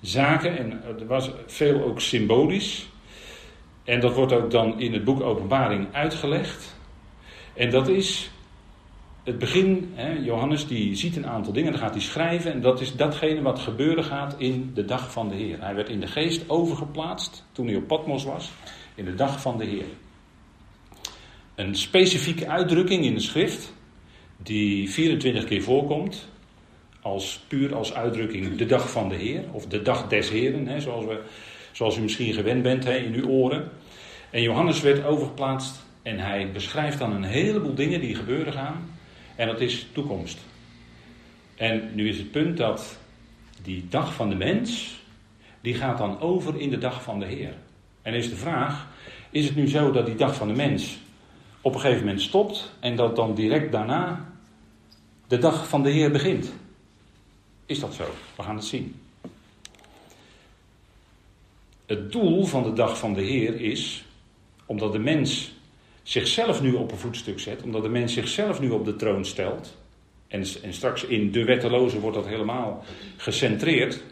zaken 0.00 0.58
en 0.58 0.82
er 0.98 1.06
was 1.06 1.30
veel 1.46 1.82
ook 1.82 2.00
symbolisch. 2.00 2.88
En 3.84 4.00
dat 4.00 4.14
wordt 4.14 4.32
ook 4.32 4.50
dan 4.50 4.80
in 4.80 4.92
het 4.92 5.04
boek 5.04 5.20
Openbaring 5.20 5.86
uitgelegd. 5.92 6.76
En 7.54 7.70
dat 7.70 7.88
is 7.88 8.30
het 9.28 9.38
begin, 9.38 9.92
hè, 9.94 10.12
Johannes 10.12 10.66
die 10.66 10.94
ziet 10.94 11.16
een 11.16 11.26
aantal 11.26 11.52
dingen, 11.52 11.72
dan 11.72 11.80
gaat 11.80 11.94
hij 11.94 12.02
schrijven 12.02 12.52
en 12.52 12.60
dat 12.60 12.80
is 12.80 12.96
datgene 12.96 13.42
wat 13.42 13.58
gebeuren 13.58 14.04
gaat 14.04 14.34
in 14.38 14.70
de 14.74 14.84
dag 14.84 15.12
van 15.12 15.28
de 15.28 15.34
Heer. 15.34 15.60
Hij 15.60 15.74
werd 15.74 15.88
in 15.88 16.00
de 16.00 16.06
geest 16.06 16.48
overgeplaatst 16.48 17.44
toen 17.52 17.66
hij 17.66 17.76
op 17.76 17.86
Patmos 17.86 18.24
was, 18.24 18.50
in 18.94 19.04
de 19.04 19.14
dag 19.14 19.40
van 19.40 19.58
de 19.58 19.64
Heer. 19.64 19.84
Een 21.54 21.74
specifieke 21.74 22.48
uitdrukking 22.48 23.04
in 23.04 23.14
de 23.14 23.20
schrift, 23.20 23.72
die 24.36 24.90
24 24.90 25.44
keer 25.44 25.62
voorkomt, 25.62 26.28
als, 27.00 27.44
puur 27.48 27.74
als 27.74 27.94
uitdrukking 27.94 28.56
de 28.56 28.66
dag 28.66 28.90
van 28.90 29.08
de 29.08 29.16
Heer, 29.16 29.44
of 29.52 29.66
de 29.66 29.82
dag 29.82 30.08
des 30.08 30.30
Heren, 30.30 30.66
hè, 30.66 30.80
zoals, 30.80 31.04
we, 31.04 31.20
zoals 31.72 31.96
u 31.96 32.00
misschien 32.00 32.32
gewend 32.32 32.62
bent 32.62 32.84
hè, 32.84 32.96
in 32.96 33.14
uw 33.14 33.28
oren. 33.28 33.70
En 34.30 34.42
Johannes 34.42 34.80
werd 34.80 35.04
overgeplaatst 35.04 35.86
en 36.02 36.18
hij 36.18 36.50
beschrijft 36.52 36.98
dan 36.98 37.12
een 37.12 37.24
heleboel 37.24 37.74
dingen 37.74 38.00
die 38.00 38.14
gebeuren 38.14 38.52
gaan. 38.52 38.96
En 39.38 39.46
dat 39.46 39.60
is 39.60 39.86
toekomst. 39.92 40.38
En 41.56 41.90
nu 41.94 42.08
is 42.08 42.18
het 42.18 42.30
punt 42.30 42.56
dat 42.56 42.98
die 43.62 43.86
dag 43.88 44.14
van 44.14 44.28
de 44.28 44.34
mens, 44.34 44.98
die 45.60 45.74
gaat 45.74 45.98
dan 45.98 46.20
over 46.20 46.60
in 46.60 46.70
de 46.70 46.78
dag 46.78 47.02
van 47.02 47.18
de 47.18 47.26
Heer. 47.26 47.54
En 48.02 48.14
is 48.14 48.28
de 48.28 48.36
vraag, 48.36 48.86
is 49.30 49.44
het 49.44 49.56
nu 49.56 49.68
zo 49.68 49.90
dat 49.90 50.06
die 50.06 50.14
dag 50.14 50.34
van 50.34 50.48
de 50.48 50.54
mens 50.54 50.98
op 51.60 51.74
een 51.74 51.80
gegeven 51.80 52.04
moment 52.04 52.22
stopt 52.22 52.72
en 52.80 52.96
dat 52.96 53.16
dan 53.16 53.34
direct 53.34 53.72
daarna 53.72 54.32
de 55.26 55.38
dag 55.38 55.68
van 55.68 55.82
de 55.82 55.90
Heer 55.90 56.10
begint? 56.10 56.52
Is 57.66 57.80
dat 57.80 57.94
zo? 57.94 58.04
We 58.36 58.42
gaan 58.42 58.56
het 58.56 58.64
zien. 58.64 58.94
het 61.88 62.12
doel 62.12 62.44
van 62.44 62.62
de 62.62 62.72
dag 62.72 62.98
van 62.98 63.14
de 63.14 63.22
Heer 63.22 63.60
is, 63.60 64.04
omdat 64.66 64.92
de 64.92 64.98
mens 64.98 65.52
zichzelf 66.08 66.60
nu 66.60 66.72
op 66.72 66.92
een 66.92 66.98
voetstuk 66.98 67.40
zet, 67.40 67.62
omdat 67.62 67.82
de 67.82 67.88
mens 67.88 68.12
zichzelf 68.12 68.60
nu 68.60 68.70
op 68.70 68.84
de 68.84 68.96
troon 68.96 69.24
stelt, 69.24 69.76
en, 70.28 70.44
en 70.62 70.72
straks 70.72 71.04
in 71.04 71.32
de 71.32 71.44
wetteloze 71.44 72.00
wordt 72.00 72.16
dat 72.16 72.26
helemaal 72.26 72.84
gecentreerd. 73.16 74.02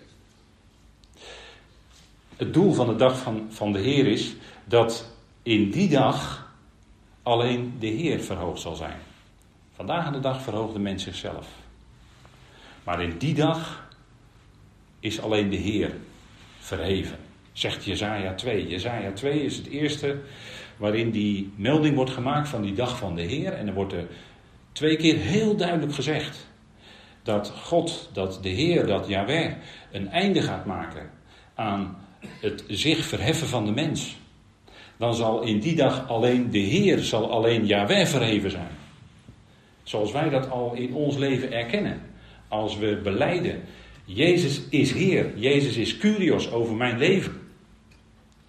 Het 2.36 2.54
doel 2.54 2.72
van 2.72 2.86
de 2.86 2.96
dag 2.96 3.18
van, 3.18 3.46
van 3.50 3.72
de 3.72 3.78
Heer 3.78 4.06
is 4.06 4.34
dat 4.64 5.12
in 5.42 5.70
die 5.70 5.88
dag 5.88 6.50
alleen 7.22 7.74
de 7.78 7.86
Heer 7.86 8.20
verhoogd 8.20 8.60
zal 8.60 8.74
zijn. 8.74 8.98
Vandaag 9.74 10.06
aan 10.06 10.12
de 10.12 10.20
dag 10.20 10.42
verhoogt 10.42 10.72
de 10.72 10.78
mens 10.78 11.02
zichzelf. 11.02 11.48
Maar 12.84 13.02
in 13.02 13.18
die 13.18 13.34
dag 13.34 13.88
is 15.00 15.20
alleen 15.20 15.50
de 15.50 15.56
Heer 15.56 15.94
verheven, 16.58 17.18
zegt 17.52 17.84
Jezaja 17.84 18.34
2. 18.34 18.66
Jezaja 18.66 19.12
2 19.12 19.44
is 19.44 19.56
het 19.56 19.66
eerste 19.66 20.18
waarin 20.76 21.11
die 21.11 21.52
melding 21.56 21.95
wordt 21.95 22.11
gemaakt 22.11 22.49
van 22.49 22.62
die 22.62 22.75
dag 22.75 22.99
van 22.99 23.14
de 23.14 23.23
Heer. 23.23 23.52
En 23.52 23.66
er 23.68 23.75
wordt 23.75 23.92
er 23.92 24.06
twee 24.73 24.97
keer 24.97 25.16
heel 25.16 25.56
duidelijk 25.56 25.95
gezegd 25.95 26.47
dat 27.23 27.52
God, 27.62 28.11
dat 28.12 28.38
de 28.42 28.49
Heer, 28.49 28.87
dat 28.87 29.09
Yahweh 29.09 29.52
een 29.92 30.09
einde 30.09 30.42
gaat 30.42 30.64
maken 30.64 31.11
aan 31.54 31.97
het 32.21 32.64
zich 32.68 33.04
verheffen 33.04 33.47
van 33.47 33.64
de 33.64 33.73
mens. 33.73 34.16
Dan 34.97 35.14
zal 35.14 35.42
in 35.42 35.61
die 35.61 35.76
dag 35.76 36.09
alleen 36.09 36.50
de 36.50 36.59
Heer, 36.59 36.99
zal 36.99 37.30
alleen 37.30 37.66
Yahweh 37.66 38.06
verheven 38.06 38.50
zijn. 38.50 38.71
Zoals 39.83 40.12
wij 40.12 40.28
dat 40.28 40.50
al 40.50 40.75
in 40.75 40.95
ons 40.95 41.16
leven 41.16 41.52
erkennen. 41.52 42.00
Als 42.49 42.78
we 42.78 43.00
beleiden, 43.02 43.62
Jezus 44.04 44.61
is 44.71 44.92
Heer, 44.92 45.38
Jezus 45.38 45.76
is 45.76 45.97
Curios 45.97 46.50
over 46.50 46.75
mijn 46.75 46.99
leven. 46.99 47.45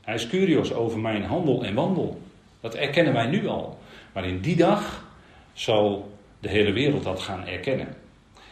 Hij 0.08 0.16
is 0.16 0.28
Curios 0.28 0.74
over 0.74 1.00
mijn 1.00 1.24
handel 1.24 1.64
en 1.64 1.74
wandel. 1.74 2.22
Dat 2.60 2.76
erkennen 2.76 3.14
wij 3.14 3.26
nu 3.26 3.48
al. 3.48 3.80
Maar 4.14 4.26
in 4.26 4.40
die 4.42 4.56
dag 4.56 5.06
zal 5.54 6.12
de 6.40 6.50
hele 6.50 6.72
wereld 6.72 7.04
dat 7.04 7.20
gaan 7.20 7.46
erkennen. 7.46 7.96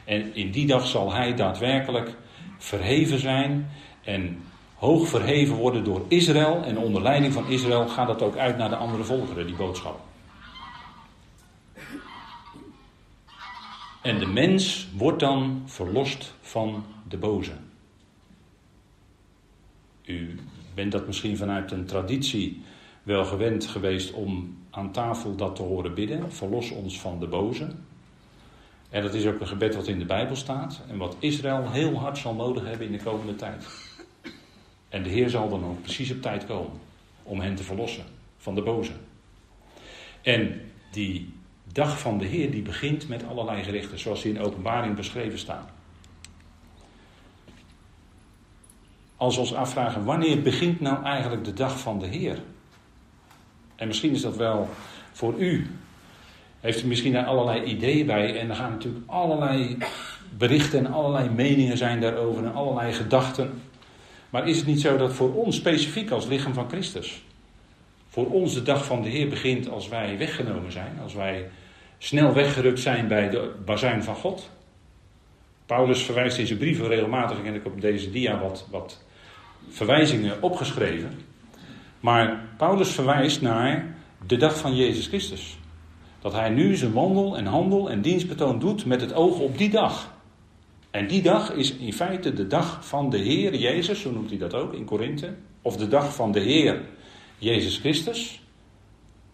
En 0.04 0.36
in 0.36 0.52
die 0.52 0.68
dag 0.68 0.88
zal 0.88 1.14
hij 1.14 1.36
daadwerkelijk 1.36 2.16
verheven 2.58 3.20
zijn 3.20 3.70
en 4.04 4.44
hoog 4.76 5.08
verheven 5.08 5.56
worden 5.56 5.84
door 5.84 6.06
Israël. 6.08 6.64
En 6.64 6.78
onder 6.78 7.02
leiding 7.02 7.34
van 7.34 7.48
Israël 7.48 7.88
gaat 7.88 8.08
dat 8.08 8.22
ook 8.22 8.38
uit 8.38 8.58
naar 8.58 8.70
de 8.70 8.76
andere 8.76 9.04
volkeren, 9.04 9.46
die 9.46 9.56
boodschap. 9.56 10.00
En 14.02 14.20
de 14.20 14.28
mens 14.28 14.88
wordt 14.98 15.20
dan 15.20 15.64
verlost 15.66 16.34
van 16.42 16.86
de 17.08 17.18
boze. 17.18 17.54
U 20.06 20.40
bent 20.76 20.92
dat 20.92 21.08
misschien 21.08 21.38
vanuit 21.38 21.72
een 21.72 21.86
traditie 21.86 22.62
wel 23.04 23.26
gewend 23.26 23.66
geweest 23.66 24.14
om 24.14 24.58
aan 24.70 24.92
tafel 24.92 25.36
dat 25.36 25.56
te 25.56 25.62
horen 25.62 25.94
bidden. 25.94 26.32
Verlos 26.32 26.72
ons 26.72 27.00
van 27.00 27.20
de 27.20 27.28
boze. 27.28 27.68
En 28.90 29.02
dat 29.02 29.14
is 29.14 29.26
ook 29.26 29.40
een 29.40 29.48
gebed 29.48 29.76
wat 29.76 29.88
in 29.88 30.00
de 30.00 30.06
Bijbel 30.06 30.36
staat. 30.36 30.82
En 30.90 30.98
wat 30.98 31.16
Israël 31.20 31.72
heel 31.72 32.00
hard 32.00 32.18
zal 32.18 32.34
nodig 32.34 32.66
hebben 32.66 32.88
in 32.88 32.92
de 32.92 33.04
komende 33.04 33.36
tijd. 33.36 33.66
En 34.90 35.04
de 35.04 35.10
Heer 35.10 35.30
zal 35.30 35.50
dan 35.50 35.66
ook 35.66 35.82
precies 35.82 36.12
op 36.12 36.22
tijd 36.22 36.46
komen 36.46 36.80
om 37.24 37.40
hen 37.40 37.56
te 37.56 37.64
verlossen 37.64 38.06
van 38.38 38.56
de 38.56 38.62
boze. 38.62 38.92
En 40.22 40.62
die 40.92 41.34
dag 41.72 42.00
van 42.00 42.18
de 42.18 42.26
Heer 42.26 42.52
die 42.52 42.62
begint 42.62 43.08
met 43.08 43.28
allerlei 43.28 43.64
gerichten, 43.64 44.00
zoals 44.00 44.22
die 44.22 44.34
in 44.34 44.42
openbaring 44.42 44.96
beschreven 44.96 45.40
staan. 45.40 45.75
Als 49.18 49.36
we 49.36 49.42
ons 49.42 49.54
afvragen, 49.54 50.04
wanneer 50.04 50.42
begint 50.42 50.80
nou 50.80 51.04
eigenlijk 51.04 51.46
de 51.46 51.54
dag 51.54 51.80
van 51.80 52.00
de 52.00 52.08
Heer? 52.08 52.40
En 53.76 53.88
misschien 53.88 54.12
is 54.12 54.22
dat 54.22 54.38
wel 54.38 54.70
voor 55.12 55.34
u. 55.38 55.68
Heeft 56.60 56.84
u 56.84 56.88
misschien 56.88 57.14
daar 57.14 57.26
allerlei 57.26 57.64
ideeën 57.64 58.06
bij. 58.06 58.40
En 58.40 58.50
er 58.50 58.56
gaan 58.56 58.72
natuurlijk 58.72 59.04
allerlei 59.06 59.78
berichten 60.38 60.80
en 60.80 60.94
allerlei 60.94 61.30
meningen 61.30 61.78
zijn 61.78 62.02
daarover 62.02 62.44
en 62.44 62.54
allerlei 62.54 62.94
gedachten. 62.94 63.62
Maar 64.30 64.48
is 64.48 64.58
het 64.58 64.66
niet 64.66 64.82
zo 64.82 64.98
dat 64.98 65.14
voor 65.14 65.34
ons 65.34 65.56
specifiek 65.56 66.12
als 66.12 66.26
lichaam 66.26 66.54
van 66.54 66.70
Christus, 66.70 67.24
voor 68.08 68.32
ons 68.32 68.54
de 68.54 68.64
dag 68.64 68.86
van 68.86 69.02
de 69.02 69.10
Heer 69.10 69.30
begint 69.30 69.70
als 69.70 69.88
wij 69.88 70.18
weggenomen 70.18 70.72
zijn, 70.72 71.00
als 71.04 71.14
wij 71.14 71.50
snel 71.98 72.34
weggerukt 72.34 72.80
zijn 72.80 73.08
bij 73.08 73.30
de 73.30 73.54
bazuin 73.66 74.04
van 74.04 74.16
God? 74.16 74.50
Paulus 75.66 76.04
verwijst 76.04 76.38
in 76.38 76.48
zijn 76.48 76.60
brieven 76.60 76.88
regelmatig, 76.88 77.44
en 77.44 77.56
ik 77.56 77.66
op 77.66 77.82
deze 77.82 78.12
dia 78.12 78.40
wat, 78.40 78.68
wat 78.72 79.04
verwijzingen 79.70 80.42
opgeschreven. 80.42 81.12
Maar 82.00 82.44
Paulus 82.58 82.90
verwijst 82.90 83.42
naar 83.42 83.96
de 84.28 84.38
dag 84.38 84.58
van 84.58 84.76
Jezus 84.76 85.08
Christus. 85.08 85.58
Dat 86.22 86.34
hij 86.34 86.50
nu 86.50 86.76
zijn 86.76 86.94
wandel 86.94 87.38
en 87.38 87.46
handel 87.46 87.90
en 87.90 88.02
dienstbetoon 88.02 88.60
doet 88.60 88.86
met 88.86 89.02
het 89.02 89.14
oog 89.14 89.40
op 89.40 89.58
die 89.58 89.70
dag. 89.70 90.14
En 90.92 91.08
die 91.08 91.22
dag 91.22 91.52
is 91.52 91.76
in 91.76 91.94
feite 91.94 92.34
de 92.34 92.48
dag 92.48 92.88
van 92.88 93.10
de 93.10 93.18
Heer 93.18 93.56
Jezus, 93.56 94.02
zo 94.02 94.12
noemt 94.12 94.30
hij 94.30 94.40
dat 94.40 94.54
ook 94.54 94.74
in 94.74 94.86
Korinthe. 94.86 95.36
Of 95.62 95.78
de 95.78 95.88
dag 95.88 96.16
van 96.16 96.32
de 96.32 96.40
Heer 96.40 96.82
Jezus 97.38 97.78
Christus. 97.78 98.42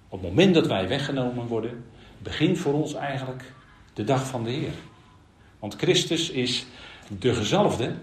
Op 0.09 0.21
het 0.21 0.29
moment 0.29 0.53
dat 0.53 0.67
wij 0.67 0.87
weggenomen 0.87 1.47
worden, 1.47 1.85
begint 2.17 2.57
voor 2.57 2.73
ons 2.73 2.93
eigenlijk 2.93 3.53
de 3.93 4.03
dag 4.03 4.27
van 4.27 4.43
de 4.43 4.49
Heer. 4.49 4.73
Want 5.59 5.75
Christus 5.75 6.29
is 6.29 6.65
de 7.19 7.33
gezalfde. 7.33 7.95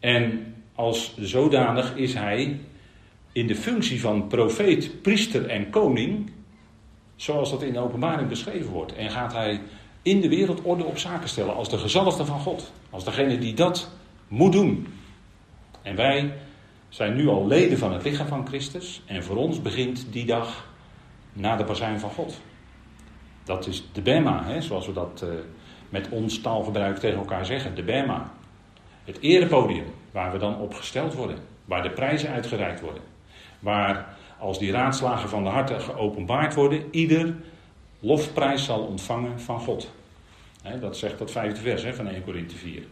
En 0.00 0.54
als 0.76 1.16
zodanig 1.18 1.94
is 1.94 2.14
hij 2.14 2.60
in 3.32 3.46
de 3.46 3.56
functie 3.56 4.00
van 4.00 4.26
profeet, 4.26 5.02
priester 5.02 5.46
en 5.46 5.70
koning, 5.70 6.30
zoals 7.16 7.50
dat 7.50 7.62
in 7.62 7.72
de 7.72 7.78
openbaring 7.78 8.28
beschreven 8.28 8.70
wordt. 8.70 8.94
En 8.94 9.10
gaat 9.10 9.32
hij 9.32 9.60
in 10.02 10.20
de 10.20 10.28
wereld 10.28 10.62
orde 10.62 10.84
op 10.84 10.98
zaken 10.98 11.28
stellen 11.28 11.54
als 11.54 11.68
de 11.68 11.78
gezalfde 11.78 12.24
van 12.24 12.40
God. 12.40 12.72
Als 12.90 13.04
degene 13.04 13.38
die 13.38 13.54
dat 13.54 13.90
moet 14.28 14.52
doen. 14.52 14.86
En 15.82 15.96
wij 15.96 16.32
zijn 16.88 17.16
nu 17.16 17.28
al 17.28 17.46
leden 17.46 17.78
van 17.78 17.92
het 17.92 18.04
lichaam 18.04 18.26
van 18.26 18.46
Christus. 18.46 19.02
En 19.06 19.24
voor 19.24 19.36
ons 19.36 19.62
begint 19.62 20.06
die 20.10 20.26
dag 20.26 20.68
na 21.32 21.56
de 21.56 21.64
bazuin 21.64 22.00
van 22.00 22.10
God. 22.10 22.40
Dat 23.44 23.66
is 23.66 23.88
de 23.92 24.02
Bema, 24.02 24.44
hè, 24.44 24.60
zoals 24.60 24.86
we 24.86 24.92
dat 24.92 25.24
uh, 25.24 25.30
met 25.88 26.08
ons 26.08 26.40
taalgebruik 26.40 26.98
tegen 26.98 27.18
elkaar 27.18 27.46
zeggen. 27.46 27.74
De 27.74 27.82
Bema. 27.82 28.32
Het 29.04 29.20
erepodium 29.20 29.86
waar 30.16 30.32
we 30.32 30.38
dan 30.38 30.58
op 30.58 30.74
gesteld 30.74 31.14
worden. 31.14 31.38
Waar 31.64 31.82
de 31.82 31.90
prijzen 31.90 32.30
uitgereikt 32.30 32.80
worden. 32.80 33.02
Waar 33.58 34.16
als 34.38 34.58
die 34.58 34.70
raadslagen 34.70 35.28
van 35.28 35.42
de 35.42 35.48
harten 35.48 35.80
geopenbaard 35.80 36.54
worden, 36.54 36.84
ieder 36.90 37.34
lofprijs 38.00 38.64
zal 38.64 38.80
ontvangen 38.80 39.40
van 39.40 39.60
God. 39.60 39.90
dat 40.80 40.96
zegt 40.96 41.18
dat 41.18 41.30
vijfde 41.30 41.60
vers 41.60 41.96
van 41.96 42.08
1 42.08 42.24
Korinthe 42.24 42.56
4. 42.56 42.82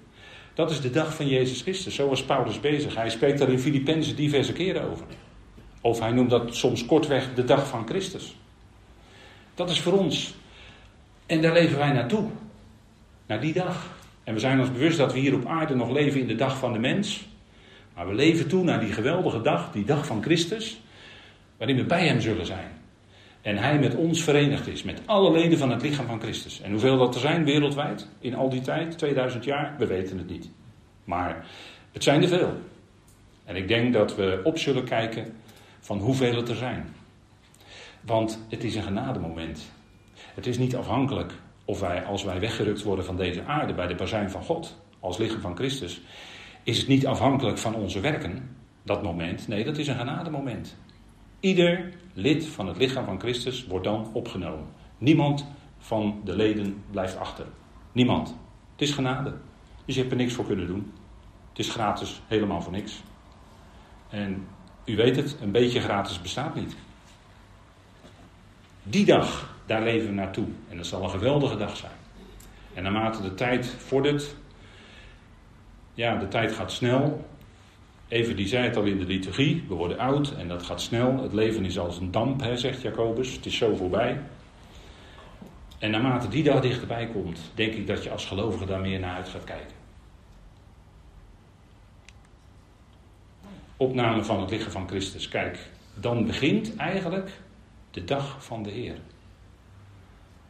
Dat 0.55 0.71
is 0.71 0.81
de 0.81 0.91
dag 0.91 1.15
van 1.15 1.29
Jezus 1.29 1.63
Christus. 1.63 1.95
Zo 1.95 2.09
was 2.09 2.25
Paulus 2.25 2.61
bezig. 2.61 2.95
Hij 2.95 3.11
spreekt 3.11 3.39
daar 3.39 3.51
in 3.51 3.59
Filippenzen 3.59 4.17
diverse 4.17 4.53
keren 4.53 4.91
over. 4.91 5.07
Of 5.81 6.01
hij 6.01 6.13
noemt 6.13 6.31
dat 6.31 6.55
soms 6.55 6.87
kortweg 6.87 7.35
de 7.35 7.45
dag 7.45 7.69
van 7.69 7.87
Christus. 7.87 8.37
Dat 9.55 9.71
is 9.71 9.81
voor 9.81 9.93
ons. 9.93 10.35
En 11.27 11.43
daar 11.43 11.53
leven 11.53 11.79
wij 11.79 11.93
naartoe. 11.93 12.29
Naar 13.27 13.41
die 13.41 13.53
dag. 13.53 13.94
En 14.25 14.35
we 14.35 14.41
zijn 14.41 14.61
ons 14.61 14.73
bewust 14.73 14.99
dat 14.99 15.13
we 15.13 15.19
hier 15.19 15.35
op 15.35 15.47
aarde 15.47 15.75
nog 15.75 15.91
leven 15.91 16.21
in 16.21 16.27
de 16.27 16.35
dag 16.35 16.59
van 16.59 16.73
de 16.73 16.79
mens. 16.79 17.27
Maar 17.95 18.09
we 18.09 18.15
leven 18.15 18.49
toe 18.49 18.65
naar 18.65 18.81
die 18.81 18.93
geweldige 18.93 19.41
dag, 19.41 19.73
die 19.73 19.85
dag 19.85 20.07
van 20.07 20.23
Christus, 20.23 20.81
waarin 21.57 21.77
we 21.77 21.85
bij 21.85 22.07
Hem 22.07 22.21
zullen 22.21 22.47
zijn. 22.47 22.71
En 23.43 23.57
Hij 23.57 23.79
met 23.79 23.95
ons 23.95 24.23
verenigd 24.23 24.67
is, 24.67 24.83
met 24.83 25.03
alle 25.05 25.31
leden 25.31 25.59
van 25.59 25.71
het 25.71 25.83
lichaam 25.83 26.07
van 26.07 26.21
Christus. 26.21 26.61
En 26.61 26.71
hoeveel 26.71 26.99
dat 26.99 27.15
er 27.15 27.21
zijn 27.21 27.45
wereldwijd 27.45 28.09
in 28.19 28.35
al 28.35 28.49
die 28.49 28.61
tijd, 28.61 28.99
2000 28.99 29.45
jaar, 29.45 29.75
we 29.79 29.87
weten 29.87 30.19
het 30.19 30.29
niet. 30.29 30.51
Maar 31.05 31.47
het 31.93 32.03
zijn 32.03 32.23
er 32.23 32.29
veel. 32.29 32.53
En 33.45 33.57
ik 33.57 33.69
denk 33.69 33.93
dat 33.93 34.17
we 34.17 34.41
op 34.45 34.59
zullen 34.59 34.85
kijken 34.85 35.35
van 35.81 35.99
hoeveel 35.99 36.37
het 36.37 36.49
er 36.49 36.57
zijn. 36.57 36.95
Want 38.01 38.45
het 38.49 38.65
is 38.65 38.75
een 38.75 38.83
genademoment. 38.83 39.73
Het 40.35 40.47
is 40.47 40.59
niet 40.59 40.77
afhankelijk 40.77 41.33
of 41.64 41.81
wij, 41.81 42.05
als 42.05 42.24
wij 42.24 42.40
weggerukt 42.40 42.83
worden 42.83 43.05
van 43.05 43.16
deze 43.16 43.44
aarde 43.44 43.74
bij 43.74 43.87
de 43.87 43.94
bazuin 43.94 44.31
van 44.31 44.42
God, 44.42 44.83
als 45.00 45.18
lichaam 45.18 45.40
van 45.40 45.57
Christus, 45.57 46.00
is 46.62 46.79
het 46.79 46.88
niet 46.88 47.07
afhankelijk 47.07 47.59
van 47.59 47.74
onze 47.74 48.00
werken, 48.00 48.57
dat 48.83 49.03
moment. 49.03 49.48
Nee, 49.48 49.64
dat 49.64 49.79
is 49.79 49.87
een 49.87 49.96
genademoment. 49.96 50.77
Ieder 51.40 51.92
lid 52.12 52.46
van 52.46 52.66
het 52.66 52.77
lichaam 52.77 53.05
van 53.05 53.20
Christus 53.20 53.66
wordt 53.66 53.85
dan 53.85 54.11
opgenomen. 54.12 54.66
Niemand 54.98 55.46
van 55.79 56.20
de 56.24 56.37
leden 56.37 56.83
blijft 56.90 57.16
achter. 57.16 57.46
Niemand. 57.92 58.37
Het 58.72 58.81
is 58.83 58.92
genade. 58.92 59.35
Dus 59.85 59.94
je 59.94 60.00
hebt 60.00 60.12
er 60.12 60.18
niks 60.18 60.33
voor 60.33 60.46
kunnen 60.46 60.66
doen. 60.66 60.92
Het 61.48 61.59
is 61.59 61.70
gratis, 61.70 62.22
helemaal 62.27 62.62
voor 62.62 62.72
niks. 62.72 63.03
En 64.09 64.46
u 64.85 64.96
weet 64.96 65.16
het, 65.16 65.37
een 65.40 65.53
beetje 65.53 65.81
gratis 65.81 66.20
bestaat 66.20 66.55
niet. 66.55 66.77
Die 68.83 69.05
dag, 69.05 69.54
daar 69.66 69.83
leven 69.83 70.09
we 70.09 70.14
naartoe. 70.14 70.46
En 70.70 70.77
dat 70.77 70.87
zal 70.87 71.03
een 71.03 71.11
geweldige 71.11 71.57
dag 71.57 71.77
zijn. 71.77 71.92
En 72.74 72.83
naarmate 72.83 73.22
de 73.22 73.35
tijd 73.35 73.66
vordert, 73.66 74.35
ja, 75.94 76.16
de 76.16 76.29
tijd 76.29 76.53
gaat 76.53 76.72
snel. 76.72 77.27
Even 78.09 78.37
die 78.37 78.46
zei 78.46 78.64
het 78.64 78.77
al 78.77 78.83
in 78.83 78.98
de 78.98 79.05
liturgie, 79.05 79.64
we 79.68 79.74
worden 79.74 79.98
oud 79.98 80.35
en 80.37 80.48
dat 80.48 80.62
gaat 80.62 80.81
snel. 80.81 81.22
Het 81.22 81.33
leven 81.33 81.64
is 81.64 81.79
als 81.79 81.98
een 81.98 82.11
damp, 82.11 82.40
hè, 82.40 82.57
zegt 82.57 82.83
Jacobus. 82.83 83.33
Het 83.33 83.46
is 83.46 83.57
zo 83.57 83.77
voorbij. 83.77 84.20
En 85.79 85.90
naarmate 85.90 86.29
die 86.29 86.42
dag 86.42 86.61
dichterbij 86.61 87.07
komt, 87.07 87.40
denk 87.55 87.74
ik 87.74 87.87
dat 87.87 88.03
je 88.03 88.11
als 88.11 88.27
gelovige 88.27 88.66
daar 88.66 88.81
meer 88.81 89.00
naar 89.00 89.16
uit 89.16 89.29
gaat 89.29 89.44
kijken. 89.44 89.77
Opname 93.77 94.24
van 94.24 94.40
het 94.40 94.50
lichaam 94.50 94.70
van 94.70 94.88
Christus. 94.88 95.29
Kijk, 95.29 95.59
dan 95.94 96.27
begint 96.27 96.77
eigenlijk 96.77 97.31
de 97.90 98.05
dag 98.05 98.44
van 98.44 98.62
de 98.62 98.70
Heer. 98.70 98.96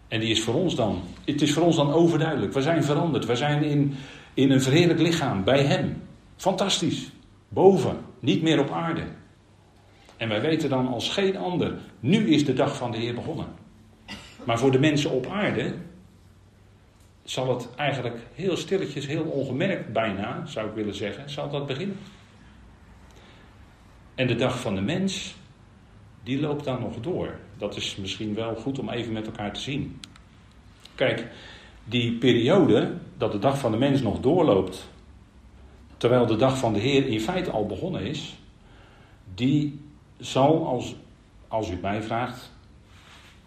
En 0.09 0.21
die 0.21 0.31
is 0.31 0.43
voor 0.43 0.55
ons 0.55 0.75
dan, 0.75 1.03
het 1.25 1.43
is 1.43 1.53
voor 1.53 1.63
ons 1.63 1.77
dan 1.77 1.93
overduidelijk. 1.93 2.53
We 2.53 2.63
zijn 2.63 2.85
veranderd. 2.85 3.27
We 3.27 3.37
zijn 3.37 3.63
in, 3.63 3.95
in 4.35 4.51
een 4.51 4.63
verheerlijk 4.63 5.01
lichaam 5.01 5.45
bij 5.45 5.63
Hem. 5.63 6.03
Fantastisch. 6.37 7.11
Boven, 7.49 7.97
niet 8.21 8.43
meer 8.43 8.61
op 8.61 8.71
aarde. 8.71 9.03
En 10.17 10.29
wij 10.29 10.41
weten 10.41 10.69
dan 10.69 10.89
als 10.89 11.09
geen 11.09 11.37
ander, 11.37 11.75
nu 12.01 12.29
is 12.29 12.45
de 12.45 12.53
dag 12.53 12.77
van 12.77 12.91
de 12.91 12.99
Heer 12.99 13.15
begonnen. 13.15 13.47
Maar 14.45 14.59
voor 14.59 14.71
de 14.71 14.79
mensen 14.79 15.11
op 15.11 15.27
aarde 15.27 15.75
zal 17.25 17.49
het 17.49 17.69
eigenlijk 17.77 18.19
heel 18.35 18.57
stilletjes, 18.57 19.07
heel 19.07 19.23
ongemerkt 19.23 19.93
bijna, 19.93 20.47
zou 20.47 20.69
ik 20.69 20.75
willen 20.75 20.95
zeggen, 20.95 21.31
zal 21.31 21.51
dat 21.51 21.67
beginnen. 21.67 21.97
En 24.15 24.27
de 24.27 24.35
dag 24.35 24.61
van 24.61 24.75
de 24.75 24.81
mens, 24.81 25.35
die 26.25 26.41
loopt 26.41 26.65
dan 26.65 26.81
nog 26.81 27.01
door. 27.01 27.39
Dat 27.59 27.77
is 27.77 27.97
misschien 27.97 28.35
wel 28.35 28.55
goed 28.55 28.79
om 28.79 28.89
even 28.89 29.13
met 29.13 29.27
elkaar 29.27 29.53
te 29.53 29.61
zien. 29.61 30.01
Kijk, 30.95 31.27
die 31.85 32.13
periode 32.13 32.95
dat 33.17 33.33
de 33.33 33.39
dag 33.39 33.59
van 33.59 33.71
de 33.71 33.79
mens 33.79 34.01
nog 34.01 34.21
doorloopt, 34.21 34.89
terwijl 35.97 36.27
de 36.27 36.37
dag 36.37 36.59
van 36.59 36.73
de 36.73 36.79
Heer 36.79 37.07
in 37.07 37.21
feite 37.21 37.51
al 37.51 37.67
begonnen 37.67 38.03
is, 38.03 38.37
die 39.35 39.81
zal, 40.17 40.67
als, 40.67 40.95
als 41.49 41.71
u 41.71 41.79
mij 41.83 42.03
vraagt, 42.03 42.53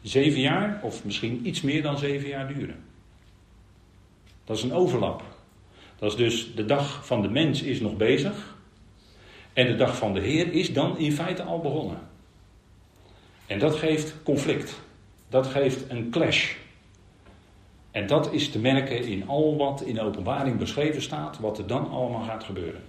zeven 0.01 0.39
jaar 0.39 0.79
of 0.83 1.05
misschien 1.05 1.47
iets 1.47 1.61
meer 1.61 1.81
dan 1.81 1.97
zeven 1.97 2.27
jaar 2.27 2.53
duren. 2.53 2.83
Dat 4.43 4.57
is 4.57 4.63
een 4.63 4.73
overlap. 4.73 5.23
Dat 5.99 6.11
is 6.11 6.17
dus 6.17 6.55
de 6.55 6.65
dag 6.65 7.05
van 7.05 7.21
de 7.21 7.29
mens 7.29 7.61
is 7.61 7.79
nog 7.79 7.95
bezig. 7.95 8.55
En 9.53 9.67
de 9.67 9.75
dag 9.75 9.97
van 9.97 10.13
de 10.13 10.19
Heer 10.19 10.53
is 10.53 10.73
dan 10.73 10.97
in 10.97 11.11
feite 11.11 11.43
al 11.43 11.59
begonnen. 11.59 11.99
En 13.47 13.59
dat 13.59 13.75
geeft 13.75 14.15
conflict. 14.23 14.79
Dat 15.29 15.47
geeft 15.47 15.89
een 15.89 16.09
clash. 16.09 16.55
En 17.91 18.07
dat 18.07 18.33
is 18.33 18.49
te 18.49 18.59
merken 18.59 19.03
in 19.03 19.27
al 19.27 19.57
wat 19.57 19.81
in 19.81 19.93
de 19.93 20.01
openbaring 20.01 20.57
beschreven 20.57 21.01
staat, 21.01 21.39
wat 21.39 21.57
er 21.57 21.67
dan 21.67 21.89
allemaal 21.89 22.23
gaat 22.23 22.43
gebeuren. 22.43 22.81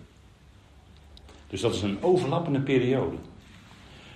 Dus 1.49 1.61
dat 1.61 1.75
is 1.75 1.83
een 1.83 2.03
overlappende 2.03 2.61
periode. 2.61 3.17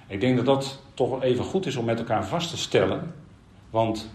Ik 0.07 0.21
denk 0.21 0.37
dat 0.37 0.47
dat 0.47 0.83
toch 0.95 1.23
even 1.23 1.45
goed 1.45 1.67
is 1.67 1.77
om 1.77 1.85
met 1.85 1.99
elkaar 1.99 2.27
vast 2.27 2.51
te 2.51 2.57
stellen. 2.57 3.15
Want 3.71 4.11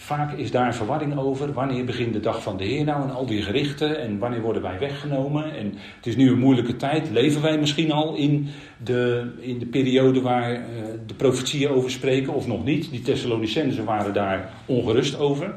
vaak 0.00 0.32
is 0.32 0.50
daar 0.50 0.74
verwarring 0.74 1.18
over. 1.18 1.52
Wanneer 1.52 1.84
begint 1.84 2.12
de 2.12 2.20
dag 2.20 2.42
van 2.42 2.56
de 2.56 2.64
Heer 2.64 2.84
nou 2.84 3.02
en 3.02 3.14
al 3.14 3.26
die 3.26 3.42
gerichten 3.42 4.00
en 4.00 4.18
wanneer 4.18 4.40
worden 4.40 4.62
wij 4.62 4.78
weggenomen? 4.78 5.56
En 5.56 5.74
het 5.96 6.06
is 6.06 6.16
nu 6.16 6.30
een 6.30 6.38
moeilijke 6.38 6.76
tijd. 6.76 7.10
Leven 7.10 7.42
wij 7.42 7.58
misschien 7.58 7.92
al 7.92 8.14
in 8.14 8.48
de, 8.84 9.30
in 9.40 9.58
de 9.58 9.66
periode 9.66 10.20
waar 10.20 10.52
uh, 10.52 10.66
de 11.06 11.14
profetieën 11.14 11.70
over 11.70 11.90
spreken 11.90 12.34
of 12.34 12.46
nog 12.46 12.64
niet? 12.64 12.90
Die 12.90 13.00
Thessalonicenzen 13.00 13.84
waren 13.84 14.12
daar 14.12 14.52
ongerust 14.66 15.18
over. 15.18 15.54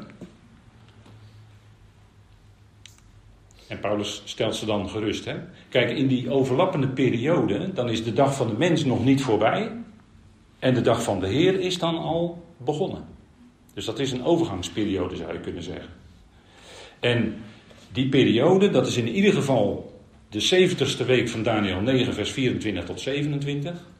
En 3.68 3.80
Paulus 3.80 4.22
stelt 4.24 4.54
ze 4.54 4.66
dan 4.66 4.88
gerust. 4.88 5.24
Hè? 5.24 5.34
Kijk, 5.68 5.90
in 5.90 6.06
die 6.06 6.30
overlappende 6.30 6.88
periode, 6.88 7.72
dan 7.72 7.88
is 7.90 8.04
de 8.04 8.12
dag 8.12 8.34
van 8.34 8.46
de 8.46 8.56
mens 8.58 8.84
nog 8.84 9.04
niet 9.04 9.22
voorbij. 9.22 9.70
En 10.58 10.74
de 10.74 10.80
dag 10.80 11.02
van 11.02 11.20
de 11.20 11.28
Heer 11.28 11.60
is 11.60 11.78
dan 11.78 11.98
al 11.98 12.44
begonnen. 12.56 13.11
Dus 13.74 13.84
dat 13.84 13.98
is 13.98 14.12
een 14.12 14.24
overgangsperiode, 14.24 15.16
zou 15.16 15.32
je 15.32 15.40
kunnen 15.40 15.62
zeggen. 15.62 15.88
En 17.00 17.34
die 17.92 18.08
periode, 18.08 18.70
dat 18.70 18.86
is 18.86 18.96
in 18.96 19.08
ieder 19.08 19.32
geval 19.32 19.92
de 20.28 20.68
70ste 20.70 21.06
week 21.06 21.28
van 21.28 21.42
Daniel 21.42 21.80
9, 21.80 22.14
vers 22.14 22.30
24 22.30 22.84
tot 22.84 23.00
27. 23.00 23.90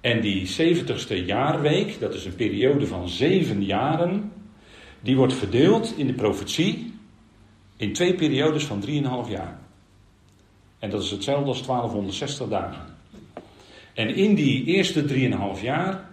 En 0.00 0.20
die 0.20 0.48
70ste 0.48 1.24
jaarweek, 1.24 2.00
dat 2.00 2.14
is 2.14 2.24
een 2.24 2.34
periode 2.34 2.86
van 2.86 3.08
zeven 3.08 3.64
jaren, 3.64 4.32
die 5.00 5.16
wordt 5.16 5.34
verdeeld 5.34 5.94
in 5.96 6.06
de 6.06 6.12
profetie 6.12 6.94
in 7.76 7.92
twee 7.92 8.14
periodes 8.14 8.64
van 8.64 8.84
3,5 8.86 9.30
jaar. 9.30 9.58
En 10.78 10.90
dat 10.90 11.02
is 11.02 11.10
hetzelfde 11.10 11.48
als 11.48 11.66
1260 11.66 12.48
dagen. 12.48 12.94
En 13.94 14.14
in 14.14 14.34
die 14.34 14.64
eerste 14.64 15.04
3,5 15.56 15.62
jaar 15.62 16.09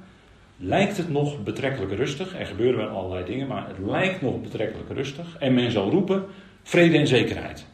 lijkt 0.57 0.97
het 0.97 1.09
nog 1.09 1.43
betrekkelijk 1.43 1.91
rustig. 1.91 2.39
Er 2.39 2.45
gebeuren 2.45 2.77
wel 2.77 2.97
allerlei 2.97 3.25
dingen, 3.25 3.47
maar 3.47 3.67
het 3.67 3.77
lijkt 3.79 4.21
nog 4.21 4.41
betrekkelijk 4.41 4.89
rustig. 4.89 5.35
En 5.39 5.53
men 5.53 5.71
zal 5.71 5.89
roepen 5.89 6.25
vrede 6.63 6.97
en 6.97 7.07
zekerheid. 7.07 7.65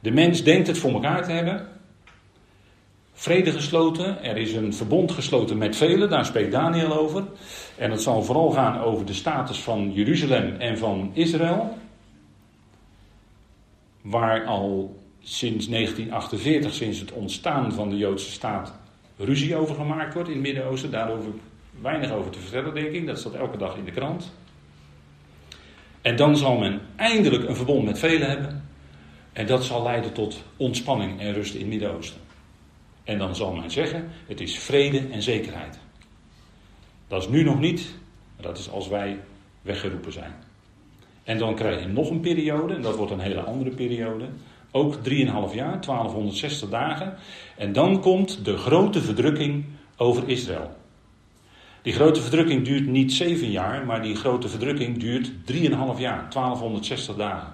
De 0.00 0.10
mens 0.10 0.42
denkt 0.42 0.66
het 0.66 0.78
voor 0.78 0.92
elkaar 0.92 1.24
te 1.24 1.32
hebben. 1.32 1.66
Vrede 3.12 3.52
gesloten, 3.52 4.22
er 4.22 4.36
is 4.36 4.52
een 4.52 4.74
verbond 4.74 5.12
gesloten 5.12 5.58
met 5.58 5.76
velen, 5.76 6.10
daar 6.10 6.24
spreekt 6.24 6.52
Daniel 6.52 6.98
over. 6.98 7.24
En 7.78 7.90
het 7.90 8.02
zal 8.02 8.22
vooral 8.22 8.50
gaan 8.50 8.80
over 8.80 9.06
de 9.06 9.12
status 9.12 9.58
van 9.58 9.92
Jeruzalem 9.92 10.56
en 10.58 10.78
van 10.78 11.10
Israël 11.12 11.78
waar 14.00 14.44
al 14.44 14.96
sinds 15.20 15.68
1948, 15.68 16.74
sinds 16.74 16.98
het 16.98 17.12
ontstaan 17.12 17.72
van 17.72 17.88
de 17.88 17.96
Joodse 17.96 18.30
staat, 18.30 18.74
ruzie 19.16 19.56
over 19.56 19.74
gemaakt 19.74 20.14
wordt 20.14 20.28
in 20.28 20.34
het 20.34 20.44
Midden-Oosten. 20.44 20.90
Daarover 20.90 21.30
weinig 21.80 22.10
over 22.10 22.30
te 22.30 22.38
vertellen, 22.38 22.74
denk 22.74 22.92
ik. 22.92 23.06
Dat 23.06 23.18
staat 23.18 23.34
elke 23.34 23.56
dag 23.56 23.76
in 23.76 23.84
de 23.84 23.90
krant. 23.90 24.32
En 26.02 26.16
dan 26.16 26.36
zal 26.36 26.58
men 26.58 26.80
eindelijk 26.96 27.48
een 27.48 27.56
verbond 27.56 27.84
met 27.84 27.98
velen 27.98 28.28
hebben. 28.28 28.68
En 29.32 29.46
dat 29.46 29.64
zal 29.64 29.82
leiden 29.82 30.12
tot 30.12 30.42
ontspanning 30.56 31.20
en 31.20 31.32
rust 31.32 31.54
in 31.54 31.60
het 31.60 31.68
Midden-Oosten. 31.68 32.20
En 33.04 33.18
dan 33.18 33.36
zal 33.36 33.52
men 33.52 33.70
zeggen: 33.70 34.10
het 34.26 34.40
is 34.40 34.58
vrede 34.58 34.98
en 34.98 35.22
zekerheid. 35.22 35.78
Dat 37.08 37.22
is 37.22 37.28
nu 37.28 37.42
nog 37.42 37.60
niet, 37.60 37.94
dat 38.40 38.58
is 38.58 38.70
als 38.70 38.88
wij 38.88 39.18
weggeroepen 39.62 40.12
zijn. 40.12 40.34
En 41.24 41.38
dan 41.38 41.54
krijg 41.54 41.80
je 41.80 41.88
nog 41.88 42.10
een 42.10 42.20
periode, 42.20 42.74
en 42.74 42.82
dat 42.82 42.96
wordt 42.96 43.12
een 43.12 43.20
hele 43.20 43.40
andere 43.40 43.70
periode. 43.70 44.28
Ook 44.70 44.96
3,5 44.96 45.02
jaar, 45.02 45.80
1260 45.80 46.68
dagen. 46.68 47.16
En 47.56 47.72
dan 47.72 48.00
komt 48.00 48.44
de 48.44 48.56
grote 48.56 49.02
verdrukking 49.02 49.64
over 49.96 50.28
Israël. 50.28 50.76
Die 51.84 51.92
grote 51.92 52.20
verdrukking 52.20 52.64
duurt 52.64 52.86
niet 52.86 53.12
7 53.12 53.50
jaar, 53.50 53.86
maar 53.86 54.02
die 54.02 54.14
grote 54.14 54.48
verdrukking 54.48 54.98
duurt 54.98 55.30
3,5 55.52 55.98
jaar, 55.98 56.30
1260 56.30 57.16
dagen. 57.16 57.52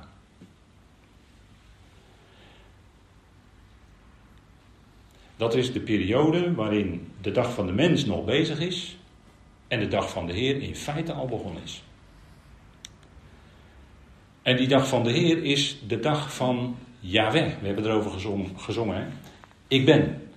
Dat 5.36 5.54
is 5.54 5.72
de 5.72 5.80
periode 5.80 6.54
waarin 6.54 7.12
de 7.20 7.32
dag 7.32 7.52
van 7.52 7.66
de 7.66 7.72
mens 7.72 8.04
nog 8.04 8.24
bezig 8.24 8.60
is 8.60 8.96
en 9.68 9.80
de 9.80 9.88
dag 9.88 10.10
van 10.10 10.26
de 10.26 10.32
Heer 10.32 10.62
in 10.62 10.76
feite 10.76 11.12
al 11.12 11.26
begonnen 11.26 11.62
is. 11.62 11.82
En 14.42 14.56
die 14.56 14.68
dag 14.68 14.88
van 14.88 15.02
de 15.02 15.10
Heer 15.10 15.44
is 15.44 15.78
de 15.86 16.00
dag 16.00 16.34
van 16.34 16.76
Yahweh. 17.00 17.52
We 17.60 17.66
hebben 17.66 17.84
erover 17.84 18.10
gezongen. 18.10 18.58
gezongen 18.58 18.96
hè? 18.96 19.06
Ik 19.68 19.84
ben. 19.84 20.28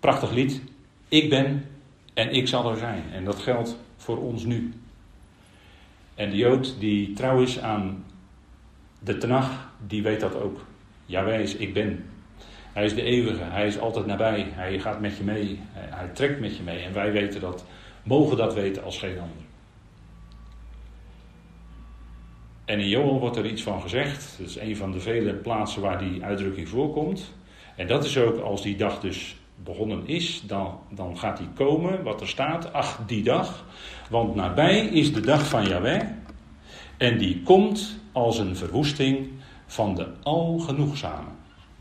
Prachtig 0.00 0.30
lied. 0.30 0.60
Ik 1.08 1.30
ben 1.30 1.71
en 2.14 2.32
ik 2.32 2.48
zal 2.48 2.70
er 2.70 2.76
zijn. 2.76 3.02
En 3.12 3.24
dat 3.24 3.38
geldt 3.38 3.76
voor 3.96 4.18
ons 4.18 4.44
nu. 4.44 4.72
En 6.14 6.30
de 6.30 6.36
Jood 6.36 6.76
die 6.78 7.12
trouw 7.12 7.40
is 7.40 7.60
aan 7.60 8.04
de 8.98 9.18
Tenach, 9.18 9.70
die 9.86 10.02
weet 10.02 10.20
dat 10.20 10.34
ook. 10.34 10.64
Yahweh 11.06 11.40
is 11.40 11.56
ik 11.56 11.72
ben. 11.74 12.04
Hij 12.72 12.84
is 12.84 12.94
de 12.94 13.02
eeuwige, 13.02 13.42
hij 13.42 13.66
is 13.66 13.78
altijd 13.78 14.06
nabij, 14.06 14.46
hij 14.50 14.78
gaat 14.78 15.00
met 15.00 15.16
je 15.16 15.24
mee, 15.24 15.60
hij 15.72 16.08
trekt 16.08 16.40
met 16.40 16.56
je 16.56 16.62
mee. 16.62 16.78
En 16.78 16.92
wij 16.92 17.12
weten 17.12 17.40
dat, 17.40 17.64
mogen 18.02 18.36
dat 18.36 18.54
weten 18.54 18.84
als 18.84 18.98
geen 18.98 19.18
ander. 19.18 19.44
En 22.64 22.80
in 22.80 22.88
Joel 22.88 23.20
wordt 23.20 23.36
er 23.36 23.46
iets 23.46 23.62
van 23.62 23.82
gezegd. 23.82 24.34
Dat 24.38 24.48
is 24.48 24.56
een 24.56 24.76
van 24.76 24.92
de 24.92 25.00
vele 25.00 25.34
plaatsen 25.34 25.82
waar 25.82 25.98
die 25.98 26.22
uitdrukking 26.24 26.68
voorkomt. 26.68 27.32
En 27.76 27.86
dat 27.86 28.04
is 28.04 28.18
ook 28.18 28.38
als 28.38 28.62
die 28.62 28.76
dag 28.76 29.00
dus 29.00 29.36
begonnen 29.64 30.06
is, 30.06 30.42
dan, 30.46 30.78
dan 30.90 31.18
gaat 31.18 31.36
die 31.36 31.48
komen, 31.54 32.02
wat 32.02 32.20
er 32.20 32.28
staat, 32.28 32.72
ach 32.72 32.98
die 33.06 33.22
dag. 33.22 33.64
Want 34.10 34.34
nabij 34.34 34.86
is 34.86 35.12
de 35.12 35.20
dag 35.20 35.48
van 35.48 35.68
Yahweh. 35.68 36.02
En 36.96 37.18
die 37.18 37.42
komt 37.42 37.98
als 38.12 38.38
een 38.38 38.56
verwoesting 38.56 39.28
van 39.66 39.94
de 39.94 40.06
Algenoegzame. 40.22 41.28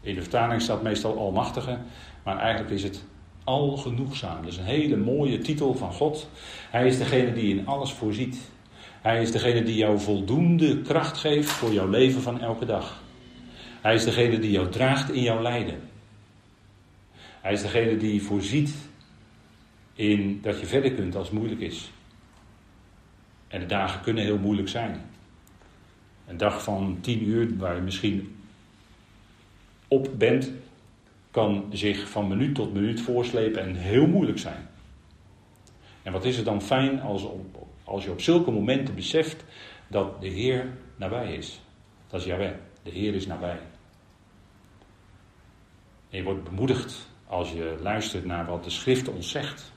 In 0.02 0.15
de 0.15 0.22
vertaling 0.22 0.62
staat 0.62 0.82
meestal 0.82 1.17
Almachtige, 1.17 1.78
maar 2.24 2.38
eigenlijk 2.38 2.74
is 2.74 2.84
het 2.84 3.04
Algenoegzaam. 3.44 4.41
Dat 4.41 4.52
is 4.52 4.58
een 4.58 4.63
hele 4.63 4.98
mooie 4.98 5.38
titel 5.38 5.74
van 5.76 5.94
God. 5.94 6.30
Hij 6.70 6.88
is 6.88 6.98
degene 6.98 7.34
die 7.34 7.58
in 7.58 7.67
alles 7.67 7.91
voorziet. 7.91 8.52
Hij 9.02 9.22
is 9.22 9.32
degene 9.32 9.63
die 9.63 9.76
jou 9.76 10.00
voldoende 10.00 10.82
kracht 10.82 11.17
geeft 11.17 11.50
voor 11.50 11.72
jouw 11.72 11.89
leven 11.89 12.22
van 12.22 12.41
elke 12.41 12.65
dag. 12.65 13.02
Hij 13.82 13.94
is 13.94 14.04
degene 14.04 14.39
die 14.39 14.52
jou 14.52 14.70
draagt 14.70 15.12
in 15.12 15.22
jouw 15.22 15.41
lijden. 15.41 15.90
Hij 17.41 17.54
is 17.54 17.62
degene 17.62 17.97
die 17.97 18.21
voorziet 18.21 18.75
in 19.93 20.39
dat 20.41 20.60
je 20.60 20.65
verder 20.65 20.93
kunt 20.93 21.15
als 21.15 21.27
het 21.27 21.38
moeilijk 21.38 21.62
is. 21.62 21.91
En 23.47 23.60
de 23.60 23.65
dagen 23.65 24.01
kunnen 24.01 24.23
heel 24.23 24.38
moeilijk 24.38 24.69
zijn. 24.69 25.01
Een 26.27 26.38
dag 26.38 26.63
van 26.63 26.97
tien 27.01 27.23
uur 27.23 27.58
waar 27.58 27.75
je 27.75 27.82
misschien 27.82 28.36
op 29.88 30.10
bent, 30.17 30.51
kan 31.32 31.65
zich 31.71 32.10
van 32.10 32.27
minuut 32.27 32.56
tot 32.56 32.73
minuut 32.73 33.01
voorslepen 33.01 33.62
en 33.62 33.75
heel 33.75 34.08
moeilijk 34.08 34.39
zijn. 34.39 34.69
En 36.04 36.12
wat 36.12 36.25
is 36.25 36.36
het 36.36 36.45
dan 36.45 36.62
fijn 36.62 37.01
als, 37.01 37.27
als 37.84 38.04
je 38.04 38.12
op 38.12 38.21
zulke 38.21 38.51
momenten 38.51 38.95
beseft 38.95 39.43
dat 39.88 40.21
de 40.21 40.27
Heer 40.27 40.69
nabij 40.95 41.34
is. 41.34 41.62
Dat 42.08 42.19
is 42.19 42.25
Jawel, 42.25 42.56
de 42.84 42.89
Heer 42.89 43.13
is 43.13 43.27
nabij. 43.27 43.60
En 46.10 46.17
je 46.17 46.23
wordt 46.23 46.43
bemoedigd 46.43 47.11
als 47.32 47.52
je 47.52 47.76
luistert 47.82 48.26
naar 48.26 48.46
wat 48.46 48.63
de 48.63 48.70
Schrift 48.70 49.08
ons 49.08 49.30
zegt. 49.30 49.72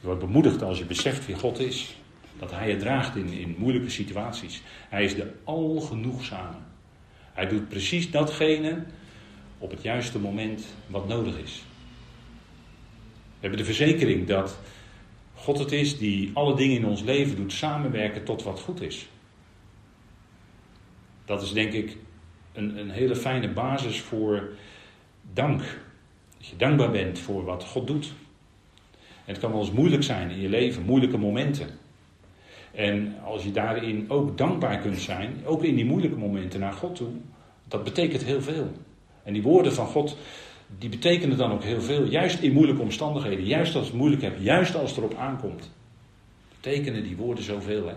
Je 0.00 0.06
wordt 0.06 0.20
bemoedigd 0.20 0.62
als 0.62 0.78
je 0.78 0.84
beseft 0.84 1.26
wie 1.26 1.34
God 1.34 1.58
is. 1.58 1.96
Dat 2.38 2.50
Hij 2.50 2.68
je 2.68 2.76
draagt 2.76 3.16
in, 3.16 3.26
in 3.26 3.54
moeilijke 3.58 3.90
situaties. 3.90 4.62
Hij 4.88 5.04
is 5.04 5.14
de 5.14 5.32
algenoegzame. 5.44 6.56
Hij 7.32 7.46
doet 7.46 7.68
precies 7.68 8.10
datgene 8.10 8.84
op 9.58 9.70
het 9.70 9.82
juiste 9.82 10.18
moment 10.18 10.66
wat 10.86 11.08
nodig 11.08 11.38
is. 11.38 11.62
We 13.34 13.40
hebben 13.40 13.58
de 13.58 13.64
verzekering 13.64 14.26
dat 14.26 14.58
God 15.34 15.58
het 15.58 15.72
is 15.72 15.98
die 15.98 16.30
alle 16.34 16.56
dingen 16.56 16.76
in 16.76 16.86
ons 16.86 17.02
leven 17.02 17.36
doet 17.36 17.52
samenwerken 17.52 18.24
tot 18.24 18.42
wat 18.42 18.60
goed 18.60 18.80
is. 18.80 19.08
Dat 21.24 21.42
is 21.42 21.52
denk 21.52 21.72
ik 21.72 21.96
een, 22.52 22.78
een 22.78 22.90
hele 22.90 23.16
fijne 23.16 23.52
basis 23.52 24.00
voor 24.00 24.48
dank. 25.32 25.88
Dat 26.40 26.48
je 26.48 26.56
dankbaar 26.56 26.90
bent 26.90 27.18
voor 27.18 27.44
wat 27.44 27.64
God 27.64 27.86
doet. 27.86 28.12
Het 29.24 29.38
kan 29.38 29.50
wel 29.50 29.60
eens 29.60 29.72
moeilijk 29.72 30.02
zijn 30.02 30.30
in 30.30 30.40
je 30.40 30.48
leven, 30.48 30.82
moeilijke 30.82 31.18
momenten. 31.18 31.68
En 32.72 33.14
als 33.24 33.44
je 33.44 33.50
daarin 33.50 34.04
ook 34.08 34.38
dankbaar 34.38 34.78
kunt 34.78 34.98
zijn, 34.98 35.40
ook 35.44 35.64
in 35.64 35.74
die 35.74 35.84
moeilijke 35.84 36.18
momenten 36.18 36.60
naar 36.60 36.72
God 36.72 36.96
toe, 36.96 37.08
dat 37.68 37.84
betekent 37.84 38.24
heel 38.24 38.42
veel. 38.42 38.72
En 39.22 39.32
die 39.32 39.42
woorden 39.42 39.72
van 39.72 39.86
God, 39.86 40.16
die 40.78 40.88
betekenen 40.88 41.36
dan 41.36 41.52
ook 41.52 41.62
heel 41.62 41.80
veel. 41.80 42.04
Juist 42.04 42.40
in 42.40 42.52
moeilijke 42.52 42.82
omstandigheden, 42.82 43.44
juist 43.44 43.74
als 43.74 43.86
het 43.86 43.96
moeilijk 43.96 44.22
hebt, 44.22 44.42
juist 44.42 44.74
als 44.74 44.90
het 44.90 44.98
erop 44.98 45.14
aankomt. 45.14 45.70
Betekenen 46.60 47.02
die 47.02 47.16
woorden 47.16 47.44
zoveel. 47.44 47.86
Hè? 47.86 47.94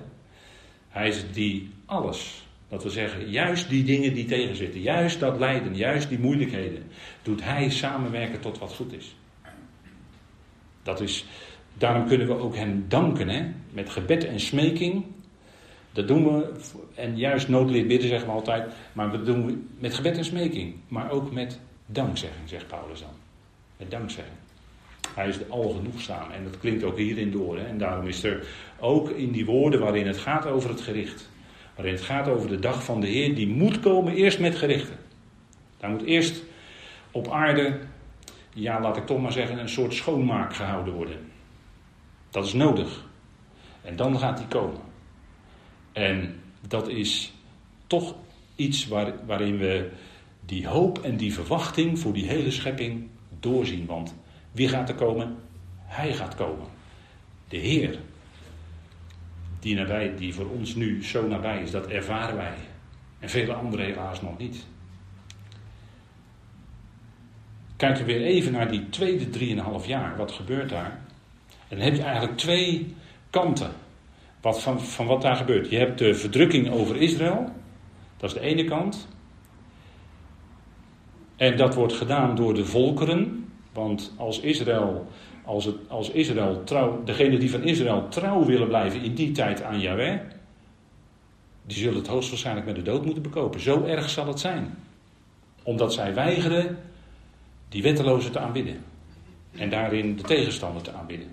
Hij 0.90 1.08
is 1.08 1.24
die 1.32 1.70
alles, 1.86 2.43
dat 2.74 2.84
we 2.84 2.90
zeggen, 2.90 3.30
juist 3.30 3.70
die 3.70 3.84
dingen 3.84 4.14
die 4.14 4.26
tegenzitten, 4.26 4.82
juist 4.82 5.20
dat 5.20 5.40
lijden, 5.40 5.76
juist 5.76 6.10
die 6.10 6.20
moeilijkheden, 6.20 6.84
doet 7.22 7.44
hij 7.44 7.70
samenwerken 7.70 8.40
tot 8.40 8.60
wat 8.60 8.74
goed 8.74 8.94
is. 8.94 9.16
Dat 10.84 11.02
is, 11.02 11.26
daarom 11.78 12.08
kunnen 12.08 12.28
we 12.28 12.34
ook 12.34 12.56
hem 12.56 12.86
danken, 12.88 13.30
hè? 13.30 13.46
met 13.70 13.90
gebed 13.90 14.26
en 14.26 14.40
smeking. 14.40 15.06
Dat 15.92 16.08
doen 16.08 16.24
we, 16.24 16.52
en 16.96 17.18
juist 17.18 17.48
noodleer 17.48 17.88
bidden 17.88 18.10
zeggen 18.10 18.28
we 18.28 18.34
altijd, 18.34 18.74
maar 18.94 19.12
we 19.12 19.22
doen 19.22 19.70
met 19.80 19.94
gebed 19.94 20.18
en 20.18 20.26
smeking, 20.26 20.76
maar 20.88 21.12
ook 21.12 21.32
met 21.32 21.60
dankzegging, 21.86 22.50
zegt 22.50 22.68
Paulus 22.68 23.00
dan. 23.00 23.14
Met 23.78 23.92
dankzegging. 23.92 24.38
Hij 25.16 25.28
is 25.28 25.50
algenoegzaam 25.50 26.32
en 26.32 26.44
dat 26.44 26.60
klinkt 26.60 26.84
ook 26.84 26.98
hierin 26.98 27.32
door. 27.32 27.58
Hè? 27.58 27.66
En 27.66 27.78
daarom 27.78 28.08
is 28.08 28.24
er 28.24 28.48
ook 28.80 29.10
in 29.10 29.32
die 29.32 29.46
woorden 29.46 29.80
waarin 29.80 30.08
het 30.08 30.18
gaat 30.18 30.46
over 30.46 30.70
het 30.70 30.82
gericht, 30.82 31.32
waarin 31.76 31.94
het 31.94 32.04
gaat 32.04 32.28
over 32.28 32.48
de 32.48 32.60
dag 32.60 32.84
van 32.84 33.02
de 33.02 33.08
Heer, 33.08 33.36
die 33.36 33.48
moet 33.48 33.80
komen 33.80 34.14
eerst 34.14 34.40
met 34.40 34.56
gerichten. 34.56 34.98
Daar 35.78 35.90
moet 35.90 36.04
eerst 36.04 36.44
op 37.12 37.32
aarde, 37.32 37.80
ja 38.54 38.82
laat 38.82 38.98
ik 38.98 39.06
toch 39.06 39.22
maar 39.22 39.32
zeggen, 39.32 39.60
een 39.60 39.70
soort 39.70 39.94
schoonmaak 39.94 40.56
gehouden 40.56 40.94
worden. 40.94 41.18
Dat 42.30 42.46
is 42.46 42.54
nodig. 42.54 43.06
En 43.82 43.96
dan 43.96 44.20
gaat 44.20 44.38
die 44.38 44.48
komen. 44.48 44.82
En 45.92 46.42
dat 46.68 46.88
is 46.88 47.34
toch 47.88 48.16
iets 48.56 48.88
waar, 48.88 49.14
waarin 49.26 49.58
we 49.58 49.90
die 50.46 50.68
hoop 50.68 51.04
en 51.04 51.18
die 51.18 51.34
verwachting 51.34 52.00
voor 52.00 52.14
die 52.14 52.28
hele 52.28 52.52
schepping 52.52 53.08
doorzien. 53.40 53.86
Want 53.86 54.16
wie 54.52 54.70
gaat 54.70 54.90
er 54.90 54.96
komen? 54.96 55.36
Hij 55.78 56.14
gaat 56.14 56.36
komen. 56.36 56.68
De 57.48 57.58
Heer. 57.58 58.00
Die, 59.64 59.76
nabij, 59.76 60.16
die 60.16 60.34
voor 60.34 60.50
ons 60.50 60.76
nu 60.76 61.04
zo 61.04 61.28
nabij 61.28 61.62
is, 61.62 61.72
dat 61.72 61.88
ervaren 61.88 62.36
wij. 62.36 62.56
En 63.20 63.30
vele 63.30 63.54
anderen 63.54 63.86
helaas 63.86 64.22
nog 64.22 64.38
niet. 64.38 64.66
Kijken 67.76 68.06
we 68.06 68.14
weer 68.14 68.22
even 68.22 68.52
naar 68.52 68.72
die 68.72 68.90
tweede 68.90 69.30
drieënhalf 69.30 69.86
jaar. 69.86 70.18
Wat 70.18 70.32
gebeurt 70.32 70.70
daar? 70.70 71.00
En 71.68 71.78
dan 71.78 71.80
heb 71.80 71.96
je 71.96 72.04
eigenlijk 72.04 72.38
twee 72.38 72.96
kanten 73.30 73.72
wat 74.42 74.62
van, 74.62 74.82
van 74.82 75.06
wat 75.06 75.22
daar 75.22 75.36
gebeurt. 75.36 75.70
Je 75.70 75.78
hebt 75.78 75.98
de 75.98 76.14
verdrukking 76.14 76.72
over 76.72 76.96
Israël. 76.96 77.52
Dat 78.18 78.30
is 78.30 78.42
de 78.42 78.48
ene 78.48 78.64
kant. 78.64 79.08
En 81.36 81.58
dat 81.58 81.76
wordt 81.76 81.94
gedaan 81.94 82.36
door 82.36 82.54
de 82.54 82.66
volkeren. 82.66 83.50
Want 83.74 84.14
als 84.18 84.40
Israël, 84.40 85.08
als, 85.44 85.66
het, 85.66 85.76
als 85.88 86.10
Israël 86.10 86.64
trouw, 86.64 87.04
degene 87.04 87.38
die 87.38 87.52
van 87.52 87.64
Israël 87.64 88.08
trouw 88.08 88.46
willen 88.46 88.68
blijven 88.68 89.02
in 89.02 89.14
die 89.14 89.32
tijd 89.32 89.64
aan 89.64 89.80
Yahweh, 89.80 90.20
die 91.66 91.78
zullen 91.78 91.98
het 91.98 92.08
hoogstwaarschijnlijk 92.08 92.66
met 92.66 92.76
de 92.76 92.82
dood 92.82 93.06
moeten 93.06 93.24
bekopen. 93.24 93.60
Zo 93.60 93.84
erg 93.84 94.10
zal 94.10 94.28
het 94.28 94.40
zijn. 94.40 94.78
Omdat 95.64 95.94
zij 95.94 96.14
weigeren 96.14 96.78
die 97.70 97.84
wettelozen 97.84 98.32
te 98.32 98.40
aanbidden. 98.40 98.84
En 99.52 99.70
daarin 99.70 100.16
de 100.16 100.24
tegenstander 100.24 100.82
te 100.82 100.92
aanbidden. 100.92 101.28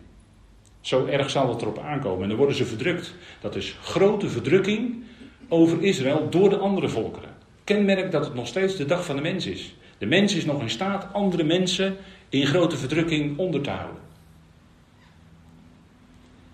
Zo 0.80 1.06
erg 1.06 1.30
zal 1.30 1.48
het 1.48 1.62
erop 1.62 1.78
aankomen. 1.78 2.22
En 2.22 2.28
dan 2.28 2.38
worden 2.38 2.56
ze 2.56 2.64
verdrukt. 2.64 3.14
Dat 3.40 3.56
is 3.56 3.76
grote 3.82 4.28
verdrukking 4.28 5.04
over 5.48 5.82
Israël 5.82 6.30
door 6.30 6.50
de 6.50 6.56
andere 6.56 6.88
volkeren. 6.88 7.30
Kenmerk 7.64 8.10
dat 8.10 8.24
het 8.24 8.34
nog 8.34 8.46
steeds 8.46 8.76
de 8.76 8.84
dag 8.84 9.04
van 9.04 9.16
de 9.16 9.22
mens 9.22 9.46
is. 9.46 9.74
De 9.98 10.06
mens 10.06 10.34
is 10.34 10.44
nog 10.44 10.60
in 10.60 10.70
staat 10.70 11.12
andere 11.12 11.44
mensen 11.44 11.96
in 12.30 12.46
grote 12.46 12.76
verdrukking 12.76 13.38
onder 13.38 13.60
te 13.60 13.70
houden. 13.70 14.02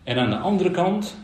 En 0.02 0.18
aan 0.18 0.30
de 0.30 0.36
andere 0.36 0.70
kant 0.70 1.16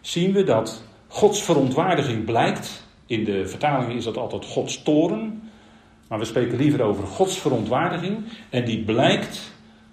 zien 0.00 0.32
we 0.32 0.44
dat 0.44 0.84
Gods 1.08 1.42
verontwaardiging 1.42 2.24
blijkt. 2.24 2.86
In 3.06 3.24
de 3.24 3.46
vertaling 3.48 3.92
is 3.92 4.04
dat 4.04 4.16
altijd 4.16 4.44
Gods 4.44 4.82
toren. 4.82 5.50
Maar 6.08 6.18
we 6.18 6.24
spreken 6.24 6.56
liever 6.56 6.82
over 6.82 7.06
Gods 7.06 7.38
verontwaardiging. 7.38 8.18
En 8.50 8.64
die 8.64 8.84
blijkt 8.84 9.52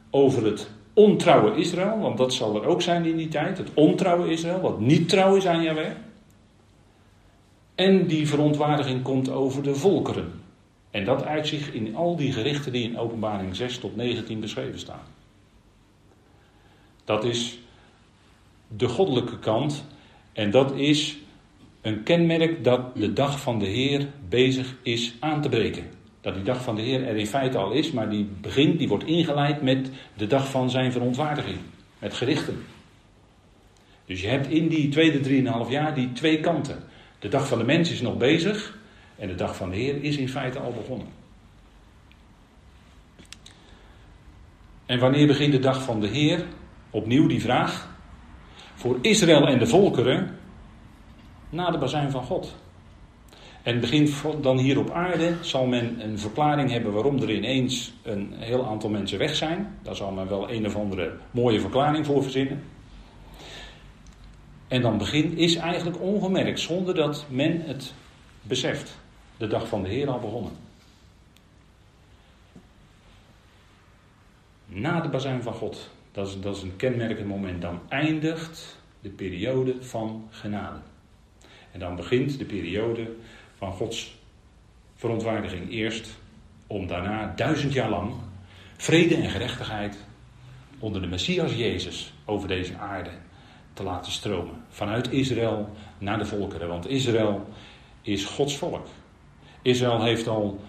over 0.10 0.46
het 0.46 0.70
ontrouwe 0.94 1.56
Israël. 1.56 2.00
Want 2.00 2.18
dat 2.18 2.34
zal 2.34 2.56
er 2.56 2.68
ook 2.68 2.82
zijn 2.82 3.06
in 3.06 3.18
die 3.18 3.28
tijd. 3.28 3.58
Het 3.58 3.74
ontrouwe 3.74 4.32
Israël, 4.32 4.62
wat 4.62 4.80
niet 4.80 5.10
trouw 5.10 5.36
is 5.36 5.48
aan 5.48 5.62
Jahweh. 5.62 5.92
En 7.76 8.08
die 8.08 8.28
verontwaardiging 8.28 9.02
komt 9.02 9.30
over 9.30 9.64
de 9.64 9.76
volkeren. 9.76 10.41
En 10.92 11.06
dat 11.06 11.24
uit 11.24 11.48
zich 11.48 11.74
in 11.74 11.96
al 11.96 12.16
die 12.16 12.32
gerichten 12.32 12.72
die 12.72 12.84
in 12.84 12.98
openbaring 12.98 13.56
6 13.56 13.78
tot 13.78 13.96
19 13.96 14.40
beschreven 14.40 14.80
staan. 14.80 15.06
Dat 17.04 17.24
is 17.24 17.60
de 18.68 18.88
goddelijke 18.88 19.40
kant. 19.40 19.86
En 20.34 20.52
dat 20.52 20.76
is 20.76 21.18
een 21.82 22.04
kenmerk 22.04 22.64
dat 22.64 22.96
de 22.96 23.14
dag 23.14 23.42
van 23.42 23.60
de 23.60 23.66
Heer 23.66 24.08
bezig 24.30 24.76
is 24.84 25.16
aan 25.20 25.42
te 25.42 25.50
breken. 25.50 25.90
Dat 26.22 26.34
die 26.34 26.44
dag 26.44 26.64
van 26.64 26.76
de 26.76 26.82
Heer 26.82 27.08
er 27.08 27.18
in 27.18 27.28
feite 27.28 27.58
al 27.58 27.72
is, 27.72 27.92
maar 27.92 28.10
die 28.10 28.30
begint, 28.42 28.78
die 28.78 28.88
wordt 28.88 29.04
ingeleid 29.04 29.62
met 29.62 29.90
de 30.18 30.28
dag 30.28 30.50
van 30.50 30.70
zijn 30.70 30.92
verontwaardiging. 30.92 31.58
Met 32.00 32.14
gerichten. 32.14 32.64
Dus 34.06 34.22
je 34.22 34.28
hebt 34.28 34.48
in 34.48 34.68
die 34.68 34.90
tweede 34.90 35.20
drieënhalf 35.20 35.70
jaar 35.70 35.96
die 35.96 36.12
twee 36.12 36.40
kanten. 36.40 36.84
De 37.20 37.28
dag 37.28 37.48
van 37.48 37.58
de 37.58 37.64
mens 37.64 37.92
is 37.92 38.02
nog 38.02 38.18
bezig. 38.18 38.78
En 39.22 39.28
de 39.28 39.36
dag 39.36 39.56
van 39.56 39.70
de 39.70 39.76
Heer 39.76 40.04
is 40.04 40.18
in 40.18 40.30
feite 40.30 40.60
al 40.60 40.74
begonnen. 40.74 41.08
En 44.86 45.00
wanneer 45.00 45.28
begint 45.28 45.52
de 45.52 45.60
dag 45.60 45.84
van 45.84 46.00
de 46.00 46.08
Heer? 46.08 46.46
Opnieuw 46.90 47.28
die 47.28 47.42
vraag. 47.42 47.90
Voor 48.76 48.98
Israël 49.02 49.48
en 49.48 49.60
de 49.60 49.68
volkeren. 49.68 50.38
Na 51.50 51.72
de 51.72 51.78
bazijn 51.78 52.12
van 52.12 52.24
God. 52.24 52.56
En 53.64 53.80
begint 53.80 54.24
dan 54.42 54.58
hier 54.58 54.80
op 54.80 54.90
aarde, 54.90 55.34
zal 55.42 55.66
men 55.66 56.04
een 56.04 56.20
verklaring 56.20 56.70
hebben 56.70 56.94
waarom 56.94 57.22
er 57.22 57.32
ineens 57.32 57.94
een 58.04 58.34
heel 58.34 58.66
aantal 58.66 58.90
mensen 58.90 59.18
weg 59.18 59.36
zijn. 59.36 59.78
Daar 59.82 59.96
zal 59.96 60.12
men 60.12 60.30
wel 60.30 60.52
een 60.52 60.66
of 60.66 60.76
andere 60.76 61.18
mooie 61.32 61.60
verklaring 61.60 62.06
voor 62.06 62.24
verzinnen. 62.24 62.64
En 64.68 64.82
dan 64.82 64.98
begint 64.98 65.38
is 65.38 65.56
eigenlijk 65.56 66.02
ongemerkt, 66.02 66.60
zonder 66.60 66.96
dat 66.96 67.26
men 67.30 67.62
het 67.66 67.94
beseft 68.42 69.01
de 69.42 69.48
dag 69.48 69.68
van 69.68 69.84
de 69.84 69.90
Heer 69.90 70.10
al 70.10 70.20
begonnen. 70.20 70.52
Na 74.66 75.02
de 75.02 75.10
bazuin 75.10 75.42
van 75.42 75.54
God, 75.54 75.90
dat 76.12 76.28
is, 76.28 76.40
dat 76.40 76.56
is 76.56 76.62
een 76.62 76.76
kenmerkend 76.76 77.28
moment, 77.28 77.62
dan 77.62 77.80
eindigt 77.90 78.78
de 79.00 79.10
periode 79.10 79.84
van 79.84 80.28
genade. 80.30 80.80
En 81.72 81.80
dan 81.80 81.96
begint 81.96 82.38
de 82.38 82.46
periode 82.46 83.12
van 83.58 83.74
Gods 83.74 84.16
verontwaardiging 84.96 85.72
eerst, 85.72 86.10
om 86.68 86.88
daarna 86.88 87.34
duizend 87.36 87.74
jaar 87.74 87.90
lang 87.90 88.14
vrede 88.78 89.16
en 89.16 89.30
gerechtigheid 89.30 89.98
onder 90.80 91.02
de 91.02 91.08
Messias 91.08 91.56
Jezus 91.56 92.14
over 92.26 92.48
deze 92.48 92.78
aarde 92.78 93.12
te 93.74 93.84
laten 93.84 94.12
stromen. 94.12 94.64
Vanuit 94.70 95.12
Israël 95.12 95.70
naar 95.98 96.18
de 96.18 96.26
volkeren. 96.26 96.68
Want 96.68 96.88
Israël 96.88 97.48
is 98.02 98.26
Gods 98.26 98.58
volk. 98.58 98.88
Israël 99.62 100.04
heeft 100.04 100.28
al 100.28 100.60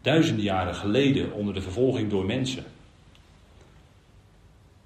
duizenden 0.00 0.44
jaren 0.44 0.74
geleden 0.74 1.32
onder 1.32 1.54
de 1.54 1.62
vervolging 1.62 2.10
door 2.10 2.24
mensen. 2.24 2.64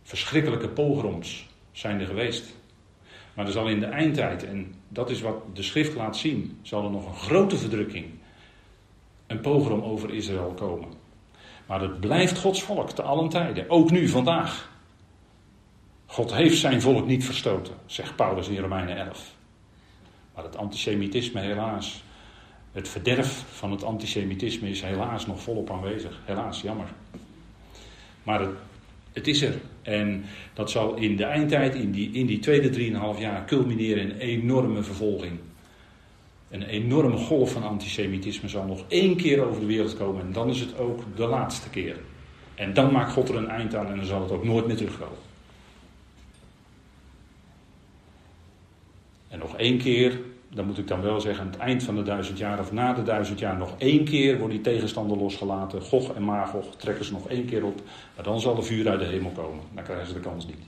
Verschrikkelijke 0.03 0.69
pogroms 0.69 1.47
zijn 1.73 2.01
er 2.01 2.07
geweest. 2.07 2.55
Maar 3.35 3.47
er 3.47 3.53
zal 3.53 3.69
in 3.69 3.81
de 3.81 3.87
eindtijd, 3.87 4.45
en 4.45 4.75
dat 4.89 5.11
is 5.11 5.21
wat 5.21 5.57
de 5.57 5.63
schrift 5.63 5.95
laat 5.95 6.17
zien, 6.17 6.59
zal 6.63 6.85
er 6.85 6.91
nog 6.91 7.07
een 7.07 7.15
grote 7.15 7.57
verdrukking, 7.57 8.07
een 9.27 9.41
pogrom 9.41 9.83
over 9.83 10.15
Israël 10.15 10.53
komen. 10.55 10.89
Maar 11.67 11.81
het 11.81 12.01
blijft 12.01 12.39
Gods 12.39 12.63
volk 12.63 12.91
te 12.91 13.03
allen 13.03 13.29
tijden, 13.29 13.71
ook 13.71 13.91
nu, 13.91 14.09
vandaag. 14.09 14.71
God 16.07 16.35
heeft 16.35 16.59
zijn 16.59 16.81
volk 16.81 17.07
niet 17.07 17.25
verstoten, 17.25 17.75
zegt 17.87 18.17
Paulus 18.17 18.49
in 18.49 18.61
Romeinen 18.61 18.97
11. 18.97 19.35
Maar 20.35 20.45
het 20.45 20.57
antisemitisme 20.57 21.41
helaas, 21.41 22.05
het 22.77 22.89
verderf 22.89 23.45
van 23.53 23.71
het 23.71 23.85
antisemitisme 23.85 24.69
is 24.69 24.83
helaas 24.83 25.27
nog 25.27 25.43
volop 25.43 25.71
aanwezig. 25.71 26.21
Helaas, 26.25 26.61
jammer. 26.61 26.87
Maar 28.23 28.41
het, 28.41 28.51
het 29.12 29.27
is 29.27 29.43
er. 29.43 29.55
En 29.83 30.25
dat 30.55 30.71
zal 30.71 30.95
in 30.95 31.17
de 31.17 31.25
eindtijd, 31.25 31.75
in 31.75 31.91
die, 31.91 32.11
in 32.12 32.27
die 32.27 32.39
tweede 32.39 32.71
drieënhalf 32.71 33.19
jaar, 33.19 33.45
culmineren 33.45 34.03
in 34.03 34.11
een 34.11 34.19
enorme 34.19 34.83
vervolging. 34.83 35.39
Een 36.51 36.62
enorme 36.62 37.17
golf 37.17 37.53
van 37.53 37.62
antisemitisme 37.62 38.49
zal 38.49 38.65
nog 38.65 38.85
één 38.89 39.17
keer 39.17 39.45
over 39.45 39.61
de 39.61 39.67
wereld 39.67 39.97
komen. 39.97 40.21
En 40.21 40.33
dan 40.33 40.49
is 40.49 40.61
het 40.61 40.79
ook 40.79 41.01
de 41.15 41.27
laatste 41.27 41.71
keer. 41.71 41.97
En 42.55 42.75
dan 42.75 42.93
maakt 42.93 43.12
God 43.12 43.29
er 43.29 43.37
een 43.37 43.49
eind 43.49 43.75
aan 43.75 43.87
en 43.87 43.97
dan 43.97 44.07
zal 44.07 44.23
het 44.23 44.31
ook 44.31 44.45
nooit 44.45 44.67
meer 44.67 44.77
terugkomen. 44.77 45.19
En 49.29 49.39
nog 49.39 49.57
één 49.57 49.79
keer, 49.79 50.21
dan 50.57 50.66
moet 50.66 50.79
ik 50.79 50.88
dan 50.88 51.01
wel 51.01 51.21
zeggen, 51.21 51.45
aan 51.45 51.51
het 51.51 51.61
eind 51.61 51.83
van 51.83 51.95
de 51.95 52.03
duizend 52.03 52.38
jaar 52.38 52.59
of 52.59 52.73
na 52.73 52.92
de 52.92 53.03
duizend 53.03 53.38
jaar, 53.38 53.57
nog 53.57 53.75
één 53.79 54.05
keer 54.05 54.38
wordt 54.38 54.53
die 54.53 54.62
tegenstander 54.62 55.16
losgelaten. 55.16 55.83
Gog 55.83 56.14
en 56.14 56.23
Magog 56.23 56.77
trekken 56.77 57.05
ze 57.05 57.12
nog 57.12 57.29
één 57.29 57.45
keer 57.45 57.64
op. 57.64 57.81
Maar 58.14 58.25
dan 58.25 58.40
zal 58.40 58.57
er 58.57 58.64
vuur 58.64 58.88
uit 58.88 59.01
de 59.01 59.07
hemel 59.07 59.31
komen. 59.31 59.64
Dan 59.75 59.85
krijgen 59.85 60.07
ze 60.07 60.12
de 60.12 60.21
kans 60.21 60.47
niet. 60.47 60.59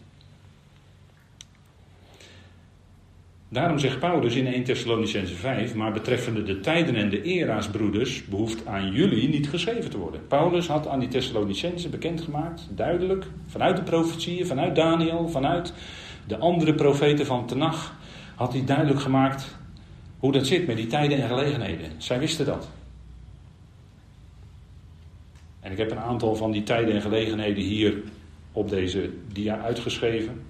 Daarom 3.48 3.78
zegt 3.78 3.98
Paulus 3.98 4.34
in 4.34 4.46
1 4.46 4.64
Thessalonicense 4.64 5.34
5, 5.34 5.74
maar 5.74 5.92
betreffende 5.92 6.42
de 6.42 6.60
tijden 6.60 6.94
en 6.94 7.08
de 7.08 7.22
era's, 7.22 7.68
broeders, 7.68 8.24
behoeft 8.24 8.66
aan 8.66 8.92
jullie 8.92 9.28
niet 9.28 9.48
geschreven 9.48 9.90
te 9.90 9.98
worden. 9.98 10.26
Paulus 10.26 10.66
had 10.66 10.88
aan 10.88 10.98
die 10.98 11.08
Thessalonicense 11.08 11.88
bekendgemaakt, 11.88 12.68
duidelijk, 12.70 13.26
vanuit 13.46 13.76
de 13.76 13.82
profetieën, 13.82 14.46
vanuit 14.46 14.74
Daniel, 14.74 15.28
vanuit 15.28 15.72
de 16.26 16.38
andere 16.38 16.74
profeten 16.74 17.26
van 17.26 17.46
Tenach, 17.46 17.96
had 18.34 18.52
hij 18.52 18.64
duidelijk 18.64 19.00
gemaakt 19.00 19.57
hoe 20.18 20.32
dat 20.32 20.46
zit 20.46 20.66
met 20.66 20.76
die 20.76 20.86
tijden 20.86 21.22
en 21.22 21.28
gelegenheden. 21.28 21.92
Zij 21.96 22.18
wisten 22.18 22.46
dat. 22.46 22.68
En 25.60 25.72
ik 25.72 25.78
heb 25.78 25.90
een 25.90 25.98
aantal 25.98 26.36
van 26.36 26.50
die 26.50 26.62
tijden 26.62 26.94
en 26.94 27.00
gelegenheden 27.00 27.62
hier 27.62 28.02
op 28.52 28.68
deze 28.68 29.10
dia 29.32 29.60
uitgeschreven. 29.60 30.42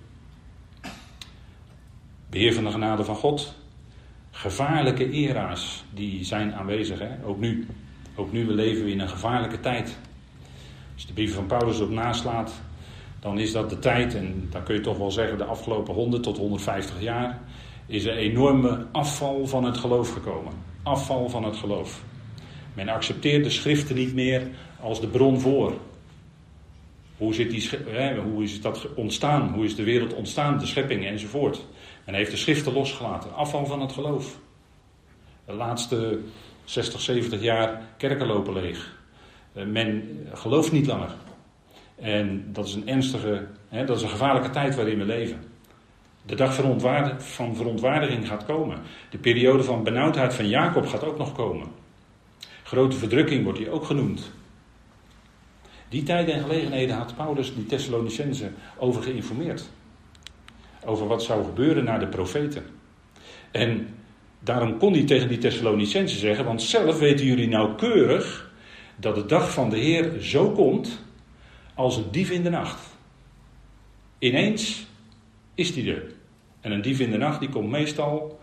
Beheer 2.30 2.54
van 2.54 2.64
de 2.64 2.70
genade 2.70 3.04
van 3.04 3.16
God. 3.16 3.54
Gevaarlijke 4.30 5.10
era's, 5.10 5.84
die 5.94 6.24
zijn 6.24 6.54
aanwezig, 6.54 6.98
hè? 6.98 7.24
ook 7.24 7.38
nu. 7.38 7.66
Ook 8.14 8.32
nu 8.32 8.46
we 8.46 8.52
leven 8.52 8.84
we 8.84 8.90
in 8.90 9.00
een 9.00 9.08
gevaarlijke 9.08 9.60
tijd. 9.60 9.98
Als 10.94 11.06
de 11.06 11.12
brief 11.12 11.34
van 11.34 11.46
Paulus 11.46 11.80
op 11.80 11.90
naslaat, 11.90 12.60
dan 13.20 13.38
is 13.38 13.52
dat 13.52 13.70
de 13.70 13.78
tijd, 13.78 14.14
en 14.14 14.48
dan 14.50 14.62
kun 14.62 14.74
je 14.74 14.80
toch 14.80 14.98
wel 14.98 15.10
zeggen 15.10 15.38
de 15.38 15.44
afgelopen 15.44 15.94
100 15.94 16.22
tot 16.22 16.36
150 16.36 17.00
jaar, 17.00 17.40
is 17.88 18.04
er 18.04 18.16
enorme 18.16 18.86
afval 18.92 19.46
van 19.46 19.64
het 19.64 19.78
geloof 19.78 20.12
gekomen. 20.12 20.52
Afval 20.82 21.28
van 21.28 21.44
het 21.44 21.56
geloof. 21.56 22.02
Men 22.74 22.88
accepteert 22.88 23.44
de 23.44 23.50
schriften 23.50 23.96
niet 23.96 24.14
meer 24.14 24.48
als 24.80 25.00
de 25.00 25.06
bron 25.06 25.40
voor. 25.40 25.72
Hoe, 27.16 27.34
zit 27.34 27.50
die, 27.50 27.70
hoe 28.32 28.42
is 28.42 28.60
dat 28.60 28.94
ontstaan? 28.94 29.52
Hoe 29.52 29.64
is 29.64 29.76
de 29.76 29.84
wereld 29.84 30.14
ontstaan? 30.14 30.58
De 30.58 30.66
schepping 30.66 31.06
enzovoort. 31.06 31.66
Men 32.04 32.14
heeft 32.14 32.30
de 32.30 32.36
schriften 32.36 32.72
losgelaten. 32.72 33.34
Afval 33.34 33.66
van 33.66 33.80
het 33.80 33.92
geloof. 33.92 34.38
De 35.44 35.52
laatste 35.52 36.20
60, 36.64 37.00
70 37.00 37.42
jaar 37.42 37.82
kerken 37.96 38.26
lopen 38.26 38.52
leeg. 38.52 38.96
Eh, 39.52 39.64
men 39.64 40.18
gelooft 40.32 40.72
niet 40.72 40.86
langer. 40.86 41.14
En 41.96 42.48
dat 42.52 42.66
is 42.66 42.74
een 42.74 42.88
ernstige, 42.88 43.46
dat 43.70 43.96
is 43.96 44.02
een 44.02 44.08
gevaarlijke 44.08 44.50
tijd 44.50 44.74
waarin 44.74 44.98
we 44.98 45.04
leven. 45.04 45.40
De 46.28 46.34
dag 46.34 46.54
van 47.18 47.56
verontwaardiging 47.56 48.28
gaat 48.28 48.44
komen. 48.44 48.78
De 49.10 49.18
periode 49.18 49.62
van 49.62 49.82
benauwdheid 49.82 50.34
van 50.34 50.48
Jacob 50.48 50.86
gaat 50.86 51.04
ook 51.04 51.18
nog 51.18 51.32
komen. 51.32 51.66
Grote 52.62 52.96
verdrukking 52.96 53.44
wordt 53.44 53.58
hier 53.58 53.70
ook 53.70 53.84
genoemd. 53.84 54.30
Die 55.88 56.02
tijden 56.02 56.34
en 56.34 56.40
gelegenheden 56.40 56.96
had 56.96 57.16
Paulus 57.16 57.54
die 57.54 57.66
Thessalonicense 57.66 58.50
over 58.78 59.02
geïnformeerd. 59.02 59.68
Over 60.84 61.06
wat 61.06 61.22
zou 61.22 61.44
gebeuren 61.44 61.84
naar 61.84 62.00
de 62.00 62.06
profeten. 62.06 62.64
En 63.50 63.94
daarom 64.38 64.78
kon 64.78 64.92
hij 64.92 65.04
tegen 65.04 65.28
die 65.28 65.38
Thessalonicense 65.38 66.18
zeggen, 66.18 66.44
want 66.44 66.62
zelf 66.62 66.98
weten 66.98 67.26
jullie 67.26 67.48
nauwkeurig 67.48 68.50
dat 68.96 69.14
de 69.14 69.26
dag 69.26 69.52
van 69.52 69.70
de 69.70 69.78
Heer 69.78 70.20
zo 70.20 70.50
komt 70.50 71.00
als 71.74 71.96
een 71.96 72.10
dief 72.10 72.30
in 72.30 72.42
de 72.42 72.50
nacht. 72.50 72.80
Ineens 74.18 74.86
is 75.54 75.74
die 75.74 75.94
er. 75.94 76.16
En 76.60 76.72
een 76.72 76.82
dief 76.82 77.00
in 77.00 77.10
de 77.10 77.16
nacht 77.16 77.40
die 77.40 77.48
komt 77.48 77.70
meestal 77.70 78.40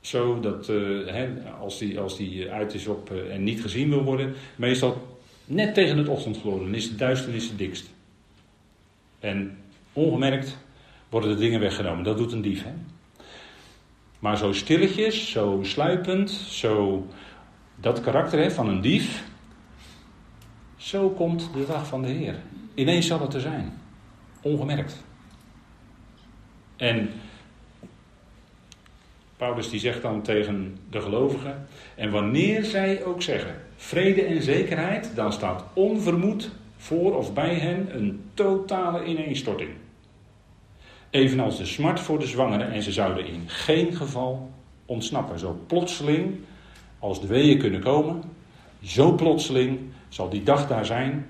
zo 0.00 0.40
dat 0.40 0.68
uh, 0.68 1.60
als, 1.60 1.78
die, 1.78 2.00
als 2.00 2.16
die 2.16 2.50
uit 2.50 2.74
is 2.74 2.86
op 2.86 3.10
uh, 3.12 3.34
en 3.34 3.44
niet 3.44 3.60
gezien 3.60 3.88
wil 3.88 4.02
worden, 4.02 4.34
meestal 4.56 5.18
net 5.44 5.74
tegen 5.74 5.98
het 5.98 6.08
ochtendgloren. 6.08 6.64
Dan 6.64 6.74
is 6.74 6.88
de 6.88 6.96
duisternis 6.96 7.48
het 7.48 7.58
dikst. 7.58 7.90
En 9.20 9.58
ongemerkt 9.92 10.58
worden 11.08 11.30
de 11.30 11.36
dingen 11.36 11.60
weggenomen. 11.60 12.04
Dat 12.04 12.16
doet 12.16 12.32
een 12.32 12.42
dief. 12.42 12.64
Hè? 12.64 12.72
Maar 14.18 14.36
zo 14.36 14.52
stilletjes, 14.52 15.30
zo 15.30 15.60
sluipend, 15.62 16.30
zo 16.30 17.06
dat 17.76 18.00
karakter 18.00 18.38
hè, 18.38 18.50
van 18.50 18.68
een 18.68 18.80
dief. 18.80 19.24
Zo 20.76 21.10
komt 21.10 21.50
de 21.54 21.66
dag 21.66 21.86
van 21.86 22.02
de 22.02 22.08
Heer. 22.08 22.34
Ineens 22.74 23.06
zal 23.06 23.20
het 23.20 23.34
er 23.34 23.40
zijn. 23.40 23.72
Ongemerkt. 24.42 25.04
En 26.76 27.10
Paulus 29.42 29.70
die 29.70 29.80
zegt 29.80 30.02
dan 30.02 30.22
tegen 30.22 30.76
de 30.90 31.00
gelovigen, 31.00 31.66
en 31.94 32.10
wanneer 32.10 32.64
zij 32.64 33.04
ook 33.04 33.22
zeggen 33.22 33.54
vrede 33.76 34.22
en 34.22 34.42
zekerheid, 34.42 35.12
dan 35.14 35.32
staat 35.32 35.64
onvermoed 35.72 36.50
voor 36.76 37.16
of 37.16 37.32
bij 37.32 37.54
hen 37.54 37.96
een 37.96 38.22
totale 38.34 39.04
ineenstorting. 39.04 39.70
Evenals 41.10 41.56
de 41.56 41.64
smart 41.64 42.00
voor 42.00 42.18
de 42.18 42.26
zwangeren 42.26 42.72
en 42.72 42.82
ze 42.82 42.92
zouden 42.92 43.26
in 43.26 43.42
geen 43.46 43.94
geval 43.94 44.50
ontsnappen. 44.86 45.38
Zo 45.38 45.58
plotseling 45.66 46.34
als 46.98 47.20
de 47.20 47.26
weeën 47.26 47.58
kunnen 47.58 47.80
komen, 47.80 48.22
zo 48.82 49.12
plotseling 49.14 49.78
zal 50.08 50.28
die 50.28 50.42
dag 50.42 50.66
daar 50.66 50.86
zijn. 50.86 51.26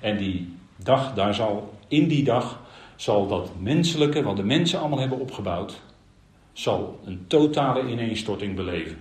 En 0.00 0.16
die 0.16 0.54
dag, 0.76 1.14
daar 1.14 1.34
zal, 1.34 1.74
in 1.88 2.08
die 2.08 2.24
dag 2.24 2.60
zal 2.96 3.26
dat 3.26 3.50
menselijke, 3.58 4.22
wat 4.22 4.36
de 4.36 4.44
mensen 4.44 4.78
allemaal 4.78 4.98
hebben 4.98 5.20
opgebouwd, 5.20 5.80
zal 6.58 7.00
een 7.04 7.24
totale 7.26 7.88
ineenstorting 7.88 8.54
beleven. 8.54 8.96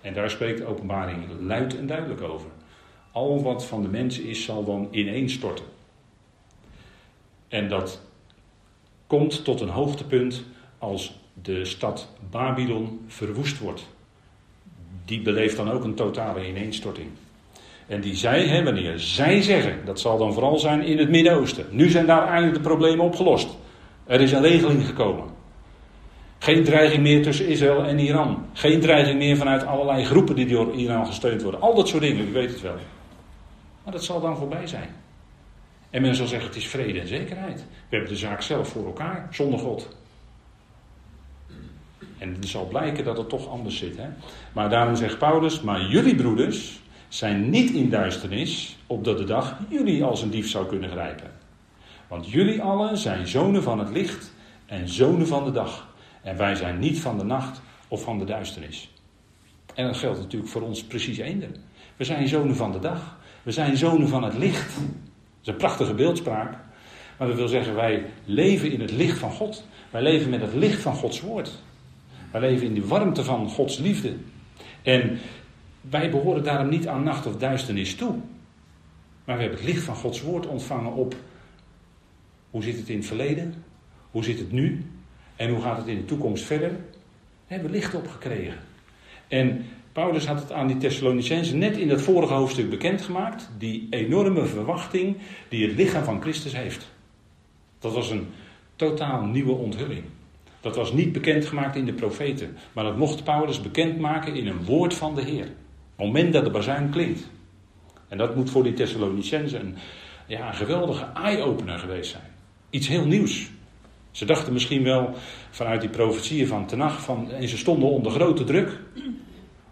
En 0.00 0.14
daar 0.14 0.30
spreekt 0.30 0.64
openbaring 0.64 1.24
luid 1.40 1.76
en 1.76 1.86
duidelijk 1.86 2.20
over. 2.20 2.46
Al 3.12 3.42
wat 3.42 3.64
van 3.64 3.82
de 3.82 3.88
mensen 3.88 4.24
is, 4.24 4.44
zal 4.44 4.64
dan 4.64 4.88
ineenstorten. 4.90 5.64
En 7.48 7.68
dat 7.68 8.00
komt 9.06 9.44
tot 9.44 9.60
een 9.60 9.68
hoogtepunt 9.68 10.44
als 10.78 11.18
de 11.42 11.64
stad 11.64 12.08
Babylon 12.30 13.04
verwoest 13.06 13.58
wordt. 13.58 13.88
Die 15.04 15.22
beleeft 15.22 15.56
dan 15.56 15.70
ook 15.70 15.84
een 15.84 15.94
totale 15.94 16.48
ineenstorting. 16.48 17.08
En 17.86 18.00
die 18.00 18.14
zij, 18.14 18.46
hè, 18.46 18.64
wanneer 18.64 18.98
zij 18.98 19.42
zeggen, 19.42 19.84
dat 19.84 20.00
zal 20.00 20.18
dan 20.18 20.32
vooral 20.32 20.58
zijn 20.58 20.82
in 20.82 20.98
het 20.98 21.08
Midden-Oosten. 21.08 21.66
Nu 21.70 21.88
zijn 21.90 22.06
daar 22.06 22.28
eindelijk 22.28 22.54
de 22.54 22.68
problemen 22.68 23.04
opgelost. 23.04 23.48
Er 24.04 24.20
is 24.20 24.32
een 24.32 24.42
regeling 24.42 24.86
gekomen. 24.86 25.31
Geen 26.42 26.64
dreiging 26.64 27.02
meer 27.02 27.22
tussen 27.22 27.46
Israël 27.46 27.84
en 27.84 27.98
Iran. 27.98 28.46
Geen 28.52 28.80
dreiging 28.80 29.18
meer 29.18 29.36
vanuit 29.36 29.66
allerlei 29.66 30.04
groepen 30.04 30.34
die 30.34 30.46
door 30.46 30.74
Iran 30.74 31.06
gesteund 31.06 31.42
worden. 31.42 31.60
Al 31.60 31.74
dat 31.74 31.88
soort 31.88 32.02
dingen, 32.02 32.28
u 32.28 32.32
weet 32.32 32.50
het 32.50 32.60
wel. 32.60 32.76
Maar 33.84 33.92
dat 33.92 34.04
zal 34.04 34.20
dan 34.20 34.36
voorbij 34.36 34.66
zijn. 34.66 34.88
En 35.90 36.02
men 36.02 36.14
zal 36.14 36.26
zeggen: 36.26 36.48
het 36.48 36.56
is 36.56 36.66
vrede 36.66 37.00
en 37.00 37.06
zekerheid. 37.06 37.58
We 37.58 37.96
hebben 37.96 38.08
de 38.08 38.16
zaak 38.16 38.42
zelf 38.42 38.68
voor 38.68 38.86
elkaar, 38.86 39.28
zonder 39.30 39.58
God. 39.58 39.96
En 42.18 42.34
het 42.34 42.48
zal 42.48 42.66
blijken 42.66 43.04
dat 43.04 43.16
het 43.16 43.28
toch 43.28 43.48
anders 43.48 43.76
zit. 43.76 43.96
Hè? 43.96 44.08
Maar 44.52 44.70
daarom 44.70 44.96
zegt 44.96 45.18
Paulus, 45.18 45.60
maar 45.60 45.80
jullie 45.80 46.14
broeders 46.14 46.80
zijn 47.08 47.50
niet 47.50 47.70
in 47.70 47.90
duisternis, 47.90 48.78
opdat 48.86 49.18
de 49.18 49.24
dag 49.24 49.58
jullie 49.68 50.04
als 50.04 50.22
een 50.22 50.30
dief 50.30 50.48
zou 50.48 50.66
kunnen 50.66 50.90
grijpen. 50.90 51.30
Want 52.08 52.30
jullie 52.30 52.62
allen 52.62 52.96
zijn 52.98 53.26
zonen 53.26 53.62
van 53.62 53.78
het 53.78 53.90
licht 53.90 54.32
en 54.66 54.88
zonen 54.88 55.26
van 55.26 55.44
de 55.44 55.52
dag. 55.52 55.90
En 56.22 56.36
wij 56.36 56.54
zijn 56.54 56.78
niet 56.78 57.00
van 57.00 57.18
de 57.18 57.24
nacht 57.24 57.60
of 57.88 58.02
van 58.02 58.18
de 58.18 58.24
duisternis. 58.24 58.90
En 59.74 59.86
dat 59.86 59.96
geldt 59.96 60.18
natuurlijk 60.18 60.52
voor 60.52 60.62
ons 60.62 60.84
precies 60.84 61.18
eender. 61.18 61.50
We 61.96 62.04
zijn 62.04 62.28
zonen 62.28 62.56
van 62.56 62.72
de 62.72 62.78
dag. 62.78 63.18
We 63.42 63.52
zijn 63.52 63.76
zonen 63.76 64.08
van 64.08 64.22
het 64.22 64.34
licht. 64.38 64.74
Dat 64.74 64.84
is 65.40 65.48
een 65.48 65.56
prachtige 65.56 65.94
beeldspraak. 65.94 66.56
Maar 67.18 67.28
dat 67.28 67.36
wil 67.36 67.48
zeggen, 67.48 67.74
wij 67.74 68.04
leven 68.24 68.72
in 68.72 68.80
het 68.80 68.90
licht 68.90 69.18
van 69.18 69.30
God. 69.30 69.66
Wij 69.90 70.02
leven 70.02 70.30
met 70.30 70.40
het 70.40 70.54
licht 70.54 70.82
van 70.82 70.94
Gods 70.94 71.20
woord. 71.20 71.62
Wij 72.30 72.40
leven 72.40 72.66
in 72.66 72.74
de 72.74 72.86
warmte 72.86 73.24
van 73.24 73.48
Gods 73.48 73.78
liefde. 73.78 74.16
En 74.82 75.18
wij 75.80 76.10
behoren 76.10 76.44
daarom 76.44 76.68
niet 76.68 76.88
aan 76.88 77.02
nacht 77.02 77.26
of 77.26 77.36
duisternis 77.36 77.94
toe. 77.94 78.14
Maar 79.24 79.36
we 79.36 79.42
hebben 79.42 79.60
het 79.60 79.68
licht 79.68 79.82
van 79.82 79.96
Gods 79.96 80.22
woord 80.22 80.46
ontvangen 80.46 80.92
op 80.92 81.14
hoe 82.50 82.62
zit 82.62 82.76
het 82.76 82.88
in 82.88 82.96
het 82.96 83.06
verleden, 83.06 83.64
hoe 84.10 84.24
zit 84.24 84.38
het 84.38 84.52
nu 84.52 84.84
en 85.42 85.50
hoe 85.50 85.60
gaat 85.60 85.76
het 85.76 85.86
in 85.86 85.96
de 85.96 86.04
toekomst 86.04 86.44
verder. 86.44 86.70
We 87.46 87.54
hebben 87.54 87.70
licht 87.70 87.94
opgekregen. 87.94 88.58
En 89.28 89.64
Paulus 89.92 90.26
had 90.26 90.40
het 90.40 90.52
aan 90.52 90.66
die 90.66 90.76
Thessalonicenzen 90.76 91.58
net 91.58 91.76
in 91.76 91.90
het 91.90 92.02
vorige 92.02 92.32
hoofdstuk 92.32 92.70
bekendgemaakt. 92.70 93.50
Die 93.58 93.86
enorme 93.90 94.44
verwachting 94.44 95.16
die 95.48 95.66
het 95.66 95.76
lichaam 95.76 96.04
van 96.04 96.20
Christus 96.20 96.52
heeft. 96.56 96.90
Dat 97.78 97.92
was 97.92 98.10
een 98.10 98.26
totaal 98.76 99.22
nieuwe 99.22 99.52
onthulling. 99.52 100.04
Dat 100.60 100.76
was 100.76 100.92
niet 100.92 101.12
bekendgemaakt 101.12 101.76
in 101.76 101.86
de 101.86 101.92
profeten. 101.92 102.56
Maar 102.72 102.84
dat 102.84 102.96
mocht 102.96 103.24
Paulus 103.24 103.60
bekendmaken 103.60 104.34
in 104.34 104.46
een 104.46 104.64
woord 104.64 104.94
van 104.94 105.14
de 105.14 105.22
Heer. 105.22 105.46
Op 105.46 105.96
het 105.96 106.06
moment 106.06 106.32
dat 106.32 106.44
de 106.44 106.50
bazuin 106.50 106.90
klinkt. 106.90 107.30
En 108.08 108.18
dat 108.18 108.36
moet 108.36 108.50
voor 108.50 108.62
die 108.62 108.72
Thessalonicenzen 108.74 109.60
een, 109.60 109.76
ja, 110.26 110.48
een 110.48 110.54
geweldige 110.54 111.04
eye-opener 111.14 111.78
geweest 111.78 112.10
zijn. 112.10 112.30
Iets 112.70 112.88
heel 112.88 113.06
nieuws. 113.06 113.50
Ze 114.12 114.24
dachten 114.24 114.52
misschien 114.52 114.82
wel 114.82 115.10
vanuit 115.50 115.80
die 115.80 115.90
profetieën 115.90 116.46
van 116.46 116.66
Tenach 116.66 117.02
van, 117.02 117.30
en 117.30 117.48
ze 117.48 117.56
stonden 117.56 117.88
onder 117.88 118.12
grote 118.12 118.44
druk. 118.44 118.80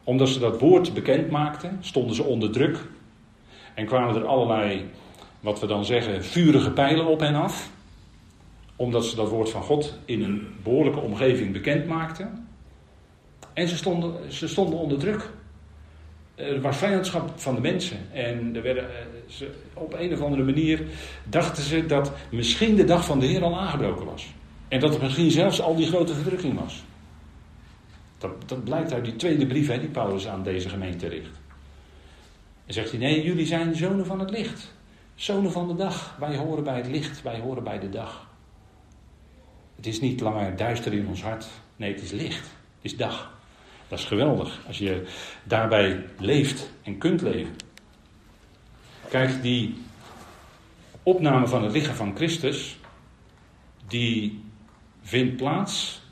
Omdat 0.05 0.29
ze 0.29 0.39
dat 0.39 0.61
woord 0.61 0.95
bekend 0.95 1.31
maakten, 1.31 1.79
stonden 1.81 2.15
ze 2.15 2.23
onder 2.23 2.51
druk. 2.51 2.79
En 3.75 3.87
kwamen 3.87 4.15
er 4.15 4.27
allerlei, 4.27 4.91
wat 5.41 5.61
we 5.61 5.67
dan 5.67 5.85
zeggen, 5.85 6.25
vurige 6.25 6.71
pijlen 6.71 7.07
op 7.07 7.21
hen 7.21 7.35
af. 7.35 7.71
Omdat 8.77 9.05
ze 9.05 9.17
dat 9.17 9.29
woord 9.29 9.51
van 9.51 9.63
God 9.63 9.99
in 10.05 10.23
een 10.23 10.49
behoorlijke 10.63 11.01
omgeving 11.01 11.53
bekend 11.53 11.87
maakten. 11.87 12.49
En 13.53 13.69
ze 13.69 13.77
stonden, 13.77 14.33
ze 14.33 14.49
stonden 14.49 14.79
onder 14.79 14.99
druk. 14.99 15.31
Er 16.41 16.61
was 16.61 16.77
vijandschap 16.77 17.33
van 17.37 17.55
de 17.55 17.61
mensen. 17.61 17.99
En 18.13 18.57
er 18.57 18.63
werden, 18.63 18.85
eh, 18.85 19.07
ze, 19.27 19.51
op 19.75 19.95
een 19.99 20.13
of 20.13 20.21
andere 20.21 20.43
manier 20.43 20.83
dachten 21.25 21.63
ze 21.63 21.87
dat 21.87 22.13
misschien 22.31 22.77
de 22.77 22.85
dag 22.85 23.05
van 23.05 23.21
de 23.21 23.27
Heer 23.27 23.43
al 23.43 23.61
aangebroken 23.61 24.07
was. 24.07 24.35
En 24.69 24.81
dat 24.81 24.95
er 24.95 25.03
misschien 25.03 25.31
zelfs 25.31 25.61
al 25.61 25.77
die 25.77 25.87
grote 25.87 26.15
verdrukking 26.15 26.61
was. 26.61 26.85
Dat, 28.19 28.49
dat 28.49 28.65
blijkt 28.65 28.93
uit 28.93 29.05
die 29.05 29.17
tweede 29.17 29.47
brief 29.47 29.69
hè, 29.69 29.79
die 29.79 29.89
Paulus 29.89 30.29
aan 30.29 30.43
deze 30.43 30.69
gemeente 30.69 31.09
richt. 31.09 31.41
En 32.67 32.75
zegt 32.75 32.91
hij: 32.91 33.01
Nee, 33.01 33.23
jullie 33.23 33.47
zijn 33.47 33.75
zonen 33.75 34.07
van 34.07 34.21
het 34.21 34.31
licht. 34.31 34.73
Zonen 35.15 35.53
van 35.53 35.69
de 35.69 35.75
dag. 35.75 36.17
Wij 36.19 36.37
horen 36.37 36.65
bij 36.65 36.77
het 36.77 36.87
licht, 36.87 37.23
wij 37.23 37.41
horen 37.41 37.65
bij 37.65 37.79
de 37.79 37.89
dag. 37.89 38.29
Het 39.77 39.87
is 39.87 40.01
niet 40.01 40.21
langer 40.21 40.57
duister 40.57 40.93
in 40.93 41.07
ons 41.07 41.23
hart. 41.23 41.47
Nee, 41.77 41.93
het 41.93 42.03
is 42.03 42.11
licht. 42.11 42.47
Het 42.47 42.93
is 42.93 42.97
dag. 42.97 43.40
Dat 43.91 43.99
is 43.99 44.05
geweldig 44.05 44.67
als 44.67 44.79
je 44.79 45.07
daarbij 45.45 46.05
leeft 46.19 46.71
en 46.83 46.99
kunt 46.99 47.23
leven. 47.23 47.57
Kijk, 49.09 49.43
die 49.43 49.75
opname 51.03 51.47
van 51.49 51.63
het 51.63 51.73
lichaam 51.73 51.95
van 51.95 52.17
Christus, 52.17 52.79
die 53.87 54.45
vindt 55.03 55.37
plaats 55.37 56.03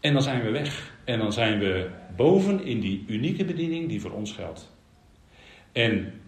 en 0.00 0.12
dan 0.12 0.22
zijn 0.22 0.42
we 0.42 0.50
weg. 0.50 0.94
En 1.04 1.18
dan 1.18 1.32
zijn 1.32 1.58
we 1.58 1.90
boven 2.16 2.64
in 2.64 2.80
die 2.80 3.04
unieke 3.06 3.44
bediening 3.44 3.88
die 3.88 4.00
voor 4.00 4.10
ons 4.10 4.32
geldt. 4.32 4.72
En 5.72 6.20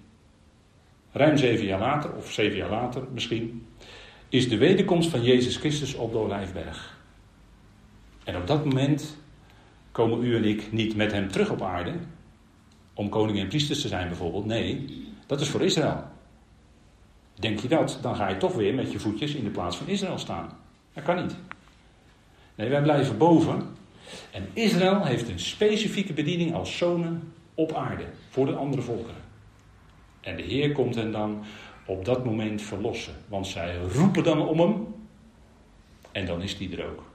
ruim 1.12 1.36
zeven 1.36 1.66
jaar 1.66 1.80
later, 1.80 2.14
of 2.14 2.32
zeven 2.32 2.56
jaar 2.56 2.70
later 2.70 3.02
misschien, 3.12 3.66
is 4.28 4.48
de 4.48 4.56
wederkomst 4.56 5.10
van 5.10 5.22
Jezus 5.22 5.56
Christus 5.56 5.94
op 5.94 6.12
de 6.12 6.18
Olijfberg. 6.18 6.98
En 8.24 8.36
op 8.36 8.46
dat 8.46 8.64
moment 8.64 9.18
komen 9.98 10.24
u 10.24 10.36
en 10.36 10.44
ik 10.44 10.72
niet 10.72 10.96
met 10.96 11.12
hem 11.12 11.30
terug 11.30 11.50
op 11.50 11.62
aarde. 11.62 11.92
Om 12.94 13.08
koning 13.08 13.38
en 13.38 13.48
priesters 13.48 13.80
te 13.80 13.88
zijn 13.88 14.08
bijvoorbeeld. 14.08 14.46
Nee, 14.46 14.84
dat 15.26 15.40
is 15.40 15.48
voor 15.48 15.62
Israël. 15.62 16.04
Denk 17.34 17.58
je 17.58 17.68
dat, 17.68 17.98
dan 18.02 18.16
ga 18.16 18.28
je 18.28 18.36
toch 18.36 18.54
weer 18.54 18.74
met 18.74 18.92
je 18.92 18.98
voetjes 18.98 19.34
in 19.34 19.44
de 19.44 19.50
plaats 19.50 19.76
van 19.76 19.86
Israël 19.86 20.18
staan. 20.18 20.58
Dat 20.92 21.04
kan 21.04 21.22
niet. 21.22 21.36
Nee, 22.54 22.68
wij 22.68 22.82
blijven 22.82 23.18
boven. 23.18 23.62
En 24.30 24.48
Israël 24.52 25.04
heeft 25.04 25.28
een 25.28 25.40
specifieke 25.40 26.12
bediening 26.12 26.54
als 26.54 26.76
zonen 26.76 27.32
op 27.54 27.72
aarde 27.72 28.04
voor 28.28 28.46
de 28.46 28.54
andere 28.54 28.82
volkeren. 28.82 29.22
En 30.20 30.36
de 30.36 30.42
Heer 30.42 30.72
komt 30.72 30.94
hen 30.94 31.12
dan 31.12 31.44
op 31.86 32.04
dat 32.04 32.24
moment 32.24 32.62
verlossen. 32.62 33.14
Want 33.28 33.46
zij 33.46 33.78
roepen 33.78 34.24
dan 34.24 34.48
om 34.48 34.60
hem. 34.60 34.86
En 36.12 36.26
dan 36.26 36.42
is 36.42 36.58
die 36.58 36.76
er 36.76 36.90
ook. 36.90 37.08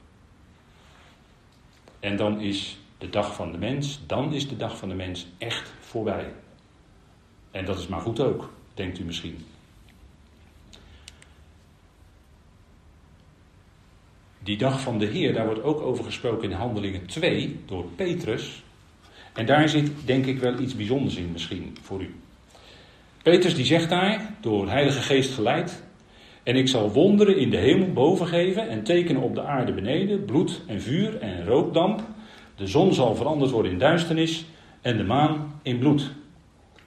En 2.04 2.16
dan 2.16 2.42
is 2.42 2.78
de 2.98 3.10
dag 3.10 3.36
van 3.36 3.52
de 3.52 3.58
mens, 3.58 4.00
dan 4.06 4.34
is 4.34 4.48
de 4.48 4.58
dag 4.58 4.78
van 4.78 4.90
de 4.90 4.96
mens 4.96 5.28
echt 5.38 5.74
voorbij. 5.80 6.34
En 7.52 7.66
dat 7.66 7.80
is 7.80 7.88
maar 7.88 8.02
goed 8.02 8.20
ook, 8.20 8.54
denkt 8.74 9.00
u 9.00 9.04
misschien. 9.04 9.46
Die 14.40 14.58
dag 14.58 14.82
van 14.82 14.98
de 14.98 15.06
Heer, 15.06 15.34
daar 15.34 15.46
wordt 15.46 15.64
ook 15.64 15.82
over 15.82 16.04
gesproken 16.04 16.50
in 16.52 16.58
Handelingen 16.58 17.06
2 17.06 17.60
door 17.66 17.86
Petrus. 17.86 18.64
En 19.34 19.46
daar 19.46 19.70
zit 19.70 19.92
denk 20.06 20.26
ik 20.26 20.40
wel 20.40 20.60
iets 20.60 20.76
bijzonders 20.76 21.16
in 21.16 21.32
misschien 21.32 21.78
voor 21.82 22.02
u. 22.02 22.16
Petrus 23.22 23.56
die 23.56 23.66
zegt 23.66 23.90
daar, 23.90 24.34
door 24.42 24.70
Heilige 24.70 25.02
Geest 25.02 25.34
geleid, 25.34 25.84
en 26.44 26.56
ik 26.56 26.68
zal 26.68 26.92
wonderen 26.92 27.38
in 27.38 27.50
de 27.50 27.58
hemel 27.58 27.92
boven 27.92 28.28
geven 28.28 28.70
en 28.70 28.84
tekenen 28.84 29.22
op 29.22 29.36
de 29.36 29.44
aarde 29.44 29.74
beneden, 29.74 30.26
bloed 30.26 30.62
en 30.68 30.82
vuur 30.82 31.20
en 31.20 31.46
rookdamp. 31.46 32.02
De 32.56 32.68
zon 32.68 32.94
zal 32.94 33.16
veranderd 33.16 33.52
worden 33.52 33.72
in 33.72 33.80
duisternis 33.80 34.46
en 34.82 34.98
de 34.98 35.04
maan 35.04 35.60
in 35.62 35.80
bloed. 35.80 36.12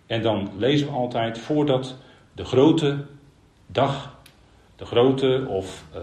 En 0.07 0.23
dan 0.23 0.51
lezen 0.57 0.87
we 0.87 0.93
altijd 0.93 1.39
voordat 1.39 1.97
de 2.35 2.45
grote 2.45 3.05
dag, 3.67 4.17
de 4.77 4.85
grote 4.85 5.47
of 5.49 5.85
uh, 5.95 6.01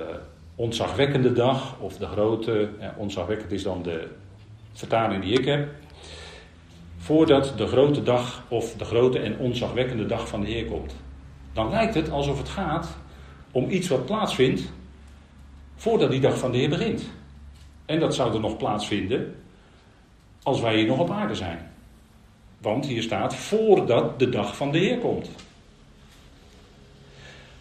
ontzagwekkende 0.56 1.34
dag, 1.34 1.80
of 1.80 1.98
de 1.98 2.06
grote, 2.06 2.70
ja, 2.80 2.96
ontzagwekkend 2.98 3.52
is 3.52 3.64
dan 3.64 3.84
de 3.84 4.08
vertaling 4.74 5.24
die 5.24 5.40
ik 5.40 5.46
heb, 5.46 5.70
voordat 6.98 7.54
de 7.58 7.68
grote 7.68 8.04
dag 8.04 8.44
of 8.48 8.74
de 8.74 8.86
grote 8.86 9.20
en 9.20 9.38
ontzagwekkende 9.38 10.06
dag 10.06 10.28
van 10.28 10.42
de 10.42 10.48
Heer 10.48 10.66
komt. 10.66 10.96
Dan 11.54 11.70
lijkt 11.70 11.94
het 11.94 12.12
alsof 12.12 12.38
het 12.38 12.50
gaat 12.50 12.98
om 13.54 13.70
iets 13.70 13.88
wat 13.88 14.06
plaatsvindt 14.06 14.62
voordat 15.76 16.12
die 16.12 16.20
dag 16.20 16.38
van 16.38 16.52
de 16.52 16.58
Heer 16.58 16.70
begint. 16.70 17.10
En 17.86 18.00
dat 18.00 18.16
zou 18.16 18.34
er 18.34 18.40
nog 18.40 18.58
plaatsvinden 18.58 19.36
als 20.44 20.62
wij 20.62 20.76
hier 20.76 20.86
nog 20.86 21.00
op 21.00 21.12
aarde 21.12 21.36
zijn. 21.36 21.72
Want 22.62 22.86
hier 22.86 23.02
staat 23.02 23.36
voordat 23.36 24.20
de 24.20 24.30
dag 24.30 24.56
van 24.56 24.72
de 24.72 24.78
Heer 24.78 24.98
komt. 24.98 25.30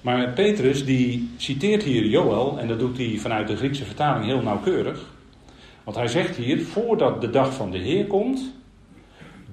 Maar 0.01 0.33
Petrus 0.33 0.85
die 0.85 1.31
citeert 1.37 1.83
hier 1.83 2.07
Joel 2.07 2.59
en 2.59 2.69
dat 2.69 2.79
doet 2.79 2.97
hij 2.97 3.17
vanuit 3.19 3.49
de 3.49 3.57
Griekse 3.57 3.85
vertaling 3.85 4.25
heel 4.25 4.43
nauwkeurig. 4.43 5.11
Want 5.85 5.97
hij 5.97 6.09
zegt 6.09 6.37
hier 6.37 6.63
voordat 6.63 7.21
de 7.21 7.31
dag 7.31 7.55
van 7.55 7.71
de 7.71 7.79
Heer 7.79 8.07
komt, 8.07 8.53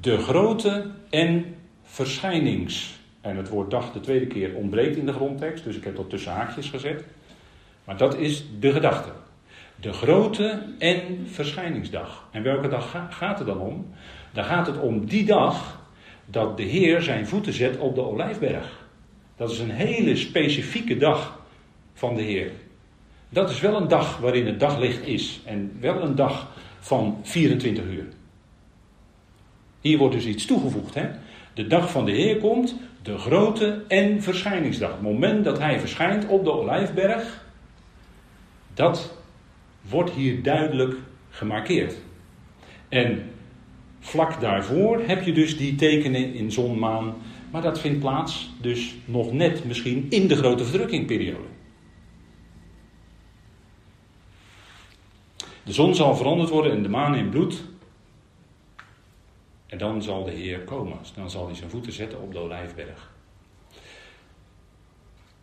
de 0.01 0.17
grote 0.17 0.91
en 1.09 1.55
verschijnings 1.83 2.98
en 3.29 3.37
het 3.37 3.49
woord 3.49 3.71
dag 3.71 3.91
de 3.91 3.99
tweede 3.99 4.27
keer 4.27 4.55
ontbreekt 4.55 4.97
in 4.97 5.05
de 5.05 5.13
grondtekst, 5.13 5.63
dus 5.63 5.75
ik 5.75 5.83
heb 5.83 5.95
dat 5.95 6.09
tussen 6.09 6.31
haakjes 6.31 6.69
gezet. 6.69 7.03
Maar 7.83 7.97
dat 7.97 8.17
is 8.17 8.45
de 8.59 8.71
gedachte. 8.71 9.09
De 9.75 9.93
grote 9.93 10.61
en 10.77 11.27
verschijningsdag. 11.27 12.27
En 12.31 12.43
welke 12.43 12.67
dag 12.67 13.07
gaat 13.09 13.37
het 13.37 13.47
dan 13.47 13.59
om? 13.59 13.87
Dan 14.33 14.43
gaat 14.43 14.67
het 14.67 14.79
om 14.79 15.05
die 15.05 15.25
dag 15.25 15.81
dat 16.25 16.57
de 16.57 16.63
Heer 16.63 17.01
zijn 17.01 17.27
voeten 17.27 17.53
zet 17.53 17.77
op 17.77 17.95
de 17.95 18.01
olijfberg. 18.01 18.87
Dat 19.35 19.51
is 19.51 19.59
een 19.59 19.71
hele 19.71 20.15
specifieke 20.15 20.97
dag 20.97 21.39
van 21.93 22.15
de 22.15 22.21
Heer. 22.21 22.51
Dat 23.29 23.49
is 23.49 23.59
wel 23.59 23.75
een 23.75 23.87
dag 23.87 24.17
waarin 24.17 24.45
het 24.45 24.59
daglicht 24.59 25.07
is. 25.07 25.41
En 25.45 25.77
wel 25.79 26.01
een 26.01 26.15
dag 26.15 26.47
van 26.79 27.19
24 27.23 27.83
uur. 27.83 28.07
Hier 29.81 29.97
wordt 29.97 30.15
dus 30.15 30.25
iets 30.25 30.45
toegevoegd. 30.45 30.93
Hè? 30.93 31.09
De 31.53 31.67
dag 31.67 31.91
van 31.91 32.05
de 32.05 32.11
Heer 32.11 32.37
komt 32.37 32.75
de 33.01 33.17
grote 33.17 33.83
en 33.87 34.21
verschijningsdag. 34.21 34.91
Het 34.91 35.01
moment 35.01 35.43
dat 35.43 35.59
hij 35.59 35.79
verschijnt 35.79 36.27
op 36.27 36.43
de 36.43 36.51
Olijfberg, 36.51 37.45
dat 38.73 39.17
wordt 39.81 40.11
hier 40.11 40.43
duidelijk 40.43 40.95
gemarkeerd. 41.29 41.95
En 42.89 43.31
vlak 43.99 44.41
daarvoor 44.41 45.01
heb 45.05 45.23
je 45.23 45.33
dus 45.33 45.57
die 45.57 45.75
tekenen 45.75 46.33
in 46.33 46.51
zon, 46.51 46.79
maan. 46.79 47.15
Maar 47.51 47.61
dat 47.61 47.79
vindt 47.79 47.99
plaats 47.99 48.49
dus 48.61 48.95
nog 49.05 49.31
net 49.31 49.65
misschien 49.65 50.05
in 50.09 50.27
de 50.27 50.35
grote 50.35 50.65
verdrukkingperiode. 50.65 51.47
De 55.63 55.75
zon 55.75 55.95
zal 55.95 56.15
veranderd 56.15 56.49
worden 56.49 56.71
en 56.71 56.83
de 56.83 56.89
maan 56.89 57.15
in 57.15 57.29
bloed. 57.29 57.63
En 59.69 59.77
dan 59.77 60.03
zal 60.03 60.23
de 60.23 60.31
Heer 60.31 60.59
komen. 60.59 60.97
Dan 61.15 61.29
zal 61.29 61.45
hij 61.45 61.55
zijn 61.55 61.69
voeten 61.69 61.91
zetten 61.91 62.21
op 62.21 62.33
de 62.33 62.39
olijfberg. 62.39 63.11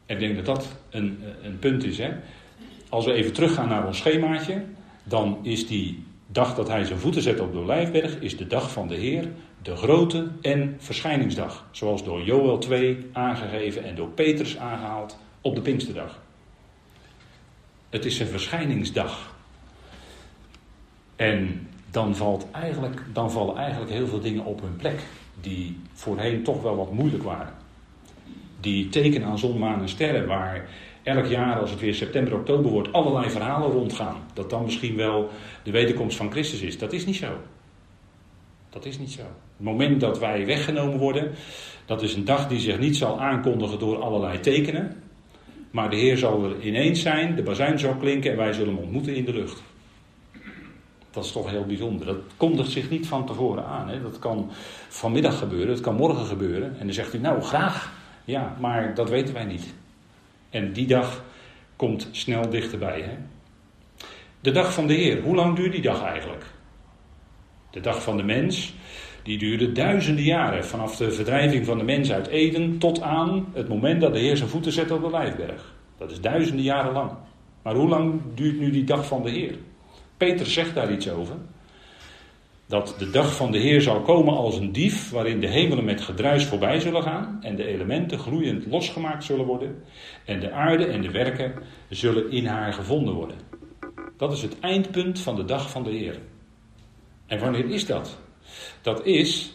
Ik 0.07 0.19
denk 0.19 0.37
dat 0.37 0.47
dat 0.47 0.77
een, 0.91 1.23
een 1.43 1.59
punt 1.59 1.85
is. 1.85 1.99
Hè? 1.99 2.13
Als 2.89 3.05
we 3.05 3.13
even 3.13 3.33
teruggaan 3.33 3.69
naar 3.69 3.87
ons 3.87 3.99
schemaatje, 3.99 4.65
dan 5.05 5.39
is 5.43 5.67
die 5.67 6.05
dag 6.27 6.55
dat 6.55 6.69
hij 6.69 6.85
zijn 6.85 6.99
voeten 6.99 7.23
zet 7.23 7.41
op 7.41 7.53
de 7.53 7.59
olijfberg, 7.59 8.19
is 8.21 8.37
de 8.37 8.47
dag 8.47 8.73
van 8.73 8.89
de 8.89 8.95
Heer, 8.95 9.29
de 9.63 9.77
grote 9.77 10.29
en 10.41 10.77
verschijningsdag. 10.79 11.67
Zoals 11.71 12.05
door 12.05 12.23
Joel 12.23 12.59
2 12.59 13.07
aangegeven 13.13 13.85
en 13.85 13.95
door 13.95 14.09
Petrus 14.09 14.57
aangehaald 14.57 15.19
op 15.41 15.55
de 15.55 15.61
Pinksterdag. 15.61 16.23
Het 17.91 18.05
is 18.05 18.19
een 18.19 18.27
verschijningsdag. 18.27 19.35
En 21.17 21.69
dan, 21.97 22.17
valt 22.17 22.47
eigenlijk, 22.51 23.03
dan 23.13 23.31
vallen 23.31 23.57
eigenlijk 23.57 23.91
heel 23.91 24.07
veel 24.07 24.21
dingen 24.21 24.45
op 24.45 24.61
hun 24.61 24.77
plek. 24.77 25.01
Die 25.41 25.81
voorheen 25.93 26.43
toch 26.43 26.63
wel 26.63 26.77
wat 26.77 26.93
moeilijk 26.93 27.23
waren. 27.23 27.55
Die 28.61 28.89
teken 28.89 29.25
aan 29.25 29.39
zon, 29.39 29.59
maan 29.59 29.81
en 29.81 29.89
sterren, 29.89 30.27
waar 30.27 30.69
elk 31.03 31.27
jaar 31.27 31.61
als 31.61 31.71
het 31.71 31.81
weer 31.81 31.95
september, 31.95 32.35
oktober 32.35 32.71
wordt, 32.71 32.93
allerlei 32.93 33.31
verhalen 33.31 33.71
rondgaan. 33.71 34.17
Dat 34.35 34.51
dan 34.51 34.65
misschien 34.65 34.97
wel 34.97 35.31
de 35.63 35.71
wederkomst 35.71 36.17
van 36.17 36.31
Christus 36.31 36.61
is. 36.61 36.79
Dat 36.79 36.93
is 36.93 37.07
niet 37.07 37.17
zo. 37.17 37.39
Dat 38.71 38.85
is 38.85 38.99
niet 38.99 39.13
zo. 39.13 39.23
Het 39.23 39.65
moment 39.65 40.01
dat 40.01 40.19
wij 40.19 40.47
weggenomen 40.47 40.99
worden, 40.99 41.33
dat 41.87 42.03
is 42.03 42.15
een 42.15 42.25
dag 42.25 42.49
die 42.49 42.61
zich 42.61 42.79
niet 42.79 42.97
zal 42.97 43.21
aankondigen 43.21 43.79
door 43.79 44.03
allerlei 44.03 44.41
tekenen. 44.41 45.03
Maar 45.71 45.91
de 45.91 45.97
Heer 45.97 46.17
zal 46.17 46.45
er 46.45 46.61
ineens 46.61 47.03
zijn, 47.03 47.37
de 47.37 47.43
bazuin 47.43 47.79
zal 47.79 47.95
klinken 47.95 48.31
en 48.31 48.37
wij 48.37 48.53
zullen 48.53 48.75
hem 48.75 48.83
ontmoeten 48.83 49.15
in 49.15 49.25
de 49.25 49.33
lucht. 49.33 49.63
Dat 51.17 51.25
is 51.25 51.33
toch 51.33 51.51
heel 51.51 51.65
bijzonder. 51.65 52.07
Dat 52.07 52.17
kondigt 52.37 52.71
zich 52.71 52.91
niet 52.91 53.07
van 53.07 53.27
tevoren 53.27 53.65
aan. 53.65 53.89
Hè. 53.89 54.03
Dat 54.03 54.19
kan 54.19 54.51
vanmiddag 54.89 55.39
gebeuren, 55.39 55.69
dat 55.69 55.81
kan 55.81 55.95
morgen 55.95 56.27
gebeuren. 56.27 56.79
En 56.79 56.85
dan 56.85 56.95
zegt 56.95 57.15
u, 57.15 57.19
nou 57.19 57.43
graag. 57.43 57.93
Ja, 58.25 58.57
maar 58.61 58.95
dat 58.95 59.11
weten 59.11 59.35
wij 59.35 59.45
niet. 59.45 59.75
En 60.51 60.73
die 60.73 60.87
dag 60.87 61.25
komt 61.77 62.09
snel 62.11 62.49
dichterbij. 62.51 63.01
Hè. 63.01 63.17
De 64.41 64.51
dag 64.51 64.73
van 64.73 64.87
de 64.87 64.95
Heer, 64.95 65.23
hoe 65.23 65.35
lang 65.35 65.57
duurt 65.57 65.73
die 65.73 65.83
dag 65.83 66.03
eigenlijk? 66.03 66.45
De 67.71 67.81
dag 67.81 68.03
van 68.03 68.17
de 68.17 68.23
mens, 68.23 68.75
die 69.23 69.39
duurde 69.39 69.73
duizenden 69.73 70.25
jaren. 70.25 70.65
Vanaf 70.65 70.97
de 70.97 71.11
verdrijving 71.11 71.67
van 71.67 71.79
de 71.79 71.85
mens 71.85 72.13
uit 72.13 72.27
Eden 72.27 72.79
tot 72.79 73.01
aan 73.01 73.47
het 73.53 73.69
moment 73.69 74.01
dat 74.01 74.13
de 74.13 74.19
Heer 74.21 74.37
zijn 74.37 74.49
voeten 74.49 74.73
zette 74.73 74.95
op 74.95 75.03
de 75.03 75.11
Lijfberg. 75.11 75.75
Dat 75.99 76.11
is 76.11 76.21
duizenden 76.21 76.65
jaren 76.65 76.93
lang. 76.93 77.11
Maar 77.63 77.75
hoe 77.75 77.89
lang 77.89 78.21
duurt 78.35 78.59
nu 78.59 78.71
die 78.71 78.85
dag 78.85 79.07
van 79.07 79.23
de 79.23 79.31
Heer? 79.31 79.57
Peter 80.17 80.47
zegt 80.47 80.75
daar 80.75 80.93
iets 80.93 81.11
over. 81.11 81.37
Dat 82.67 82.95
de 82.99 83.11
dag 83.11 83.37
van 83.37 83.53
de 83.53 83.59
Heer 83.59 83.81
zal 83.81 84.01
komen 84.01 84.37
als 84.37 84.57
een 84.57 84.73
dief, 84.73 85.11
waarin 85.11 85.41
de 85.41 85.49
hemelen 85.49 85.85
met 85.85 86.01
gedruis 86.01 86.45
voorbij 86.45 86.81
zullen 86.81 87.03
gaan 87.03 87.39
en 87.43 87.57
de 87.57 87.67
elementen 87.67 88.19
gloeiend 88.19 88.67
losgemaakt 88.67 89.25
zullen 89.25 89.45
worden 89.45 89.83
en 90.25 90.41
de 90.41 90.53
aarde 90.53 90.87
en 90.87 91.03
de 91.03 91.11
werken 91.11 91.55
zullen 91.89 92.31
in 92.31 92.47
haar 92.47 92.73
gevonden 92.73 93.15
worden. 93.15 93.37
Dat 94.17 94.33
is 94.33 94.43
het 94.43 94.61
eindpunt 94.61 95.21
van 95.21 95.37
de 95.37 95.45
dag 95.45 95.71
van 95.71 95.83
de 95.83 95.91
Heer. 95.91 96.19
En 97.27 97.39
wanneer 97.39 97.71
is 97.71 97.87
dat? 97.87 98.19
Dat 98.83 99.07
is 99.07 99.55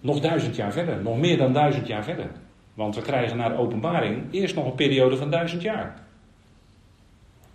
nog 0.00 0.20
duizend 0.20 0.56
jaar 0.56 0.72
verder, 0.72 1.02
nog 1.02 1.18
meer 1.18 1.36
dan 1.36 1.52
duizend 1.52 1.86
jaar 1.86 2.04
verder. 2.04 2.30
Want 2.74 2.94
we 2.94 3.02
krijgen 3.02 3.36
naar 3.36 3.58
openbaring 3.58 4.22
eerst 4.30 4.54
nog 4.54 4.66
een 4.66 4.74
periode 4.74 5.16
van 5.16 5.30
duizend 5.30 5.62
jaar. 5.62 6.08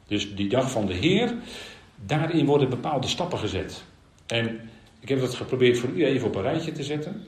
Dus 0.08 0.36
die 0.36 0.50
dag 0.50 0.72
van 0.72 0.86
de 0.86 0.94
Heer, 0.94 1.34
daarin 1.96 2.46
worden 2.46 2.70
bepaalde 2.70 3.08
stappen 3.08 3.38
gezet. 3.38 3.84
En 4.26 4.60
ik 5.00 5.10
heb 5.10 5.20
dat 5.20 5.36
geprobeerd 5.36 5.78
voor 5.78 5.90
u 5.90 6.06
even 6.06 6.28
op 6.28 6.36
een 6.36 6.42
rijtje 6.42 6.72
te 6.72 6.84
zetten. 6.84 7.24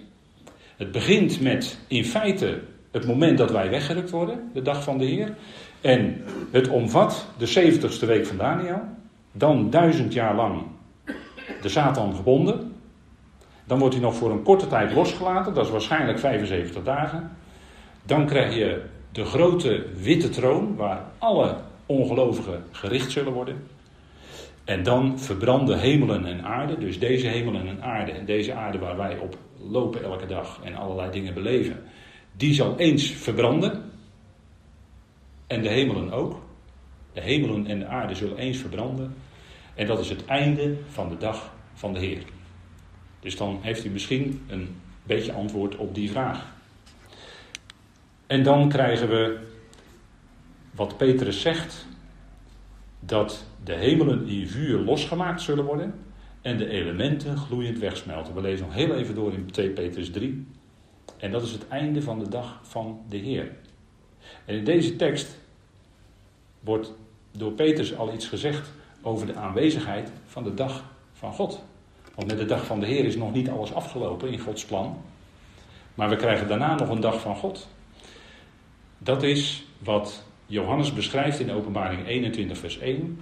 Het 0.78 0.92
begint 0.92 1.42
met 1.42 1.80
in 1.88 2.06
feite 2.06 2.60
het 2.92 3.08
moment 3.08 3.38
dat 3.38 3.52
wij 3.52 3.70
weggerukt 3.70 4.10
worden, 4.10 4.50
de 4.54 4.62
dag 4.62 4.84
van 4.84 4.98
de 4.98 5.06
Heer. 5.06 5.36
En 5.82 6.24
het 6.52 6.68
omvat 6.68 7.28
de 7.38 7.74
70ste 7.74 8.06
week 8.06 8.26
van 8.26 8.38
Daniel. 8.38 8.82
Dan 9.32 9.70
duizend 9.70 10.14
jaar 10.14 10.36
lang 10.36 10.62
de 11.62 11.70
Satan 11.70 12.16
gebonden. 12.16 12.76
Dan 13.66 13.80
wordt 13.80 13.94
hij 13.94 14.04
nog 14.04 14.16
voor 14.16 14.32
een 14.32 14.44
korte 14.44 14.68
tijd 14.68 14.94
losgelaten, 14.94 15.54
dat 15.54 15.66
is 15.66 15.72
waarschijnlijk 15.72 16.20
75 16.20 16.84
dagen. 16.84 17.32
Dan 18.04 18.26
krijg 18.26 18.56
je 18.56 18.82
de 19.12 19.26
grote 19.26 19.86
witte 19.96 20.30
troon 20.30 20.76
waar 20.76 21.04
alle 21.18 21.56
ongelovigen 21.86 22.64
gericht 22.72 23.12
zullen 23.12 23.34
worden. 23.34 23.68
En 24.68 24.84
dan 24.84 25.20
verbranden 25.20 25.80
hemelen 25.80 26.26
en 26.26 26.44
aarde, 26.44 26.78
dus 26.78 27.00
deze 27.00 27.28
hemelen 27.28 27.68
en 27.68 27.84
aarde 27.84 28.12
en 28.12 28.26
deze 28.26 28.54
aarde 28.54 28.78
waar 28.78 28.98
wij 28.98 29.18
op 29.18 29.38
lopen 29.70 30.04
elke 30.04 30.26
dag 30.26 30.60
en 30.64 30.76
allerlei 30.76 31.12
dingen 31.12 31.34
beleven, 31.34 31.84
die 32.32 32.54
zal 32.54 32.78
eens 32.78 33.12
verbranden. 33.12 33.92
En 35.48 35.62
de 35.62 35.70
hemelen 35.70 36.12
ook. 36.12 36.42
De 37.14 37.22
hemelen 37.22 37.68
en 37.68 37.80
de 37.80 37.86
aarde 37.86 38.16
zullen 38.16 38.38
eens 38.38 38.58
verbranden. 38.58 39.16
En 39.76 39.88
dat 39.88 40.00
is 40.00 40.10
het 40.10 40.26
einde 40.26 40.78
van 40.90 41.10
de 41.10 41.18
dag 41.18 41.54
van 41.74 41.94
de 41.94 42.00
Heer. 42.00 42.24
Dus 43.20 43.38
dan 43.38 43.60
heeft 43.62 43.86
u 43.86 43.90
misschien 43.90 44.42
een 44.48 44.76
beetje 45.04 45.34
antwoord 45.34 45.76
op 45.76 45.96
die 45.96 46.12
vraag. 46.12 46.54
En 48.26 48.44
dan 48.44 48.70
krijgen 48.70 49.10
we 49.10 49.40
wat 50.72 50.98
Petrus 50.98 51.42
zegt, 51.42 51.88
dat 53.00 53.47
de 53.64 53.74
hemelen 53.74 54.28
in 54.28 54.48
vuur 54.48 54.80
losgemaakt 54.80 55.42
zullen 55.42 55.66
worden 55.66 55.94
en 56.42 56.58
de 56.58 56.70
elementen 56.70 57.38
gloeiend 57.38 57.80
wegsmelten. 57.80 58.34
We 58.34 58.42
lezen 58.42 58.66
nog 58.66 58.76
heel 58.76 58.96
even 58.96 59.16
door 59.16 59.34
in 59.34 59.52
2 59.52 59.70
Petrus 59.70 60.12
3. 60.12 60.48
En 61.18 61.32
dat 61.32 61.44
is 61.44 61.52
het 61.52 61.68
einde 61.68 62.02
van 62.02 62.20
de 62.20 62.30
dag 62.30 62.60
van 62.64 63.00
de 63.10 63.18
Heer. 63.18 63.52
En 64.46 64.56
in 64.56 64.64
deze 64.64 64.96
tekst 64.96 65.38
wordt 66.60 66.94
door 67.32 67.52
Petrus 67.52 67.96
al 67.96 68.14
iets 68.14 68.28
gezegd 68.28 68.72
over 69.02 69.28
de 69.28 69.36
aanwezigheid 69.36 70.12
van 70.26 70.44
de 70.44 70.54
dag 70.54 70.84
van 71.14 71.34
God. 71.34 71.64
Want 72.16 72.28
met 72.28 72.38
de 72.38 72.46
dag 72.46 72.66
van 72.66 72.80
de 72.80 72.86
Heer 72.86 73.06
is 73.06 73.16
nog 73.16 73.34
niet 73.34 73.50
alles 73.50 73.74
afgelopen 73.74 74.30
in 74.30 74.40
Gods 74.40 74.66
plan. 74.66 75.02
Maar 75.96 76.10
we 76.10 76.16
krijgen 76.16 76.48
daarna 76.48 76.76
nog 76.76 76.90
een 76.90 77.00
dag 77.00 77.22
van 77.22 77.36
God. 77.36 77.68
Dat 78.98 79.24
is 79.24 79.66
wat 79.78 80.24
Johannes 80.46 80.94
beschrijft 80.94 81.40
in 81.40 81.52
Openbaring 81.52 82.08
21, 82.08 82.58
vers 82.58 82.80
1. 82.80 83.20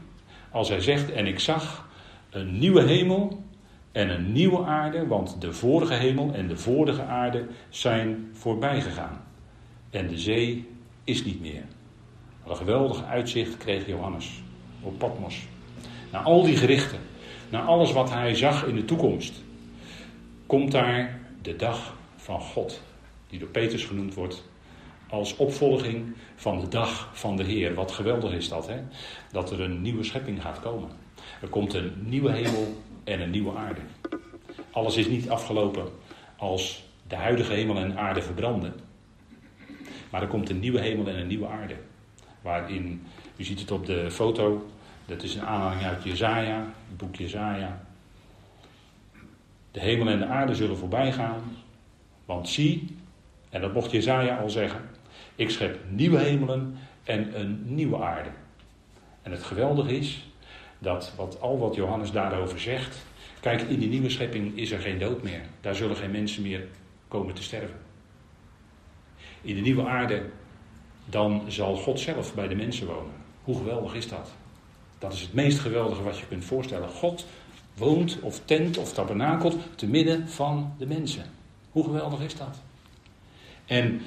Als 0.51 0.69
hij 0.69 0.81
zegt: 0.81 1.11
En 1.11 1.27
ik 1.27 1.39
zag 1.39 1.87
een 2.29 2.59
nieuwe 2.59 2.81
hemel 2.83 3.43
en 3.91 4.09
een 4.09 4.31
nieuwe 4.31 4.63
aarde, 4.63 5.07
want 5.07 5.41
de 5.41 5.53
vorige 5.53 5.93
hemel 5.93 6.33
en 6.33 6.47
de 6.47 6.57
vorige 6.57 7.03
aarde 7.03 7.45
zijn 7.69 8.29
voorbij 8.33 8.81
gegaan. 8.81 9.21
En 9.89 10.07
de 10.07 10.17
zee 10.17 10.67
is 11.03 11.25
niet 11.25 11.41
meer. 11.41 11.63
Wat 12.43 12.51
een 12.51 12.65
geweldig 12.65 13.03
uitzicht 13.03 13.57
kreeg 13.57 13.87
Johannes 13.87 14.41
op 14.81 14.97
Patmos. 14.97 15.47
Na 16.11 16.21
al 16.21 16.43
die 16.43 16.57
gerichten, 16.57 16.99
na 17.49 17.61
alles 17.61 17.91
wat 17.91 18.11
hij 18.11 18.35
zag 18.35 18.65
in 18.65 18.75
de 18.75 18.85
toekomst, 18.85 19.43
komt 20.45 20.71
daar 20.71 21.19
de 21.41 21.55
dag 21.55 21.95
van 22.15 22.41
God, 22.41 22.81
die 23.27 23.39
door 23.39 23.49
Petrus 23.49 23.85
genoemd 23.85 24.13
wordt 24.13 24.43
als 25.15 25.35
opvolging 25.35 26.15
van 26.35 26.59
de 26.59 26.67
dag 26.67 27.09
van 27.13 27.35
de 27.35 27.43
Heer. 27.43 27.73
Wat 27.73 27.91
geweldig 27.91 28.33
is 28.33 28.49
dat, 28.49 28.67
hè? 28.67 28.79
Dat 29.31 29.51
er 29.51 29.61
een 29.61 29.81
nieuwe 29.81 30.03
schepping 30.03 30.41
gaat 30.41 30.59
komen. 30.59 30.89
Er 31.41 31.47
komt 31.47 31.73
een 31.73 31.93
nieuwe 31.99 32.31
hemel 32.31 32.81
en 33.03 33.21
een 33.21 33.29
nieuwe 33.29 33.57
aarde. 33.57 33.81
Alles 34.71 34.97
is 34.97 35.07
niet 35.07 35.29
afgelopen 35.29 35.85
als 36.37 36.83
de 37.07 37.15
huidige 37.15 37.53
hemel 37.53 37.77
en 37.77 37.97
aarde 37.97 38.21
verbranden. 38.21 38.73
Maar 40.11 40.21
er 40.21 40.27
komt 40.27 40.49
een 40.49 40.59
nieuwe 40.59 40.79
hemel 40.79 41.07
en 41.07 41.19
een 41.19 41.27
nieuwe 41.27 41.47
aarde. 41.47 41.75
Waarin, 42.41 43.03
u 43.35 43.43
ziet 43.43 43.59
het 43.59 43.71
op 43.71 43.85
de 43.85 44.11
foto, 44.11 44.65
dat 45.05 45.23
is 45.23 45.35
een 45.35 45.45
aanhaling 45.45 45.83
uit 45.83 46.03
Jezaja, 46.03 46.73
het 46.87 46.97
boek 46.97 47.15
Jezaja. 47.15 47.81
De 49.71 49.79
hemel 49.79 50.07
en 50.07 50.19
de 50.19 50.25
aarde 50.25 50.55
zullen 50.55 50.77
voorbij 50.77 51.11
gaan. 51.11 51.41
Want 52.25 52.49
zie, 52.49 52.95
en 53.49 53.61
dat 53.61 53.73
mocht 53.73 53.91
Jezaja 53.91 54.37
al 54.37 54.49
zeggen, 54.49 54.94
ik 55.35 55.49
schep 55.49 55.79
nieuwe 55.89 56.19
hemelen 56.19 56.77
en 57.03 57.39
een 57.39 57.61
nieuwe 57.75 57.97
aarde. 58.03 58.29
En 59.21 59.31
het 59.31 59.43
geweldige 59.43 59.97
is 59.97 60.27
dat 60.79 61.13
wat, 61.15 61.41
al 61.41 61.59
wat 61.59 61.75
Johannes 61.75 62.11
daarover 62.11 62.59
zegt. 62.59 62.97
Kijk, 63.39 63.61
in 63.61 63.79
die 63.79 63.89
nieuwe 63.89 64.09
schepping 64.09 64.57
is 64.57 64.71
er 64.71 64.79
geen 64.79 64.99
dood 64.99 65.23
meer. 65.23 65.41
Daar 65.61 65.75
zullen 65.75 65.95
geen 65.95 66.11
mensen 66.11 66.41
meer 66.41 66.67
komen 67.07 67.33
te 67.33 67.43
sterven. 67.43 67.79
In 69.41 69.55
de 69.55 69.61
nieuwe 69.61 69.85
aarde, 69.85 70.29
dan 71.05 71.43
zal 71.47 71.75
God 71.75 71.99
zelf 71.99 72.33
bij 72.33 72.47
de 72.47 72.55
mensen 72.55 72.87
wonen. 72.87 73.11
Hoe 73.43 73.57
geweldig 73.57 73.93
is 73.93 74.07
dat? 74.07 74.31
Dat 74.97 75.13
is 75.13 75.21
het 75.21 75.33
meest 75.33 75.59
geweldige 75.59 76.03
wat 76.03 76.17
je 76.17 76.27
kunt 76.27 76.45
voorstellen. 76.45 76.89
God 76.89 77.25
woont 77.77 78.19
of 78.21 78.45
tent 78.45 78.77
of 78.77 78.93
tabernakelt 78.93 79.57
te 79.75 79.87
midden 79.87 80.29
van 80.29 80.73
de 80.77 80.85
mensen. 80.85 81.25
Hoe 81.71 81.83
geweldig 81.83 82.21
is 82.21 82.35
dat? 82.35 82.61
En 83.65 84.01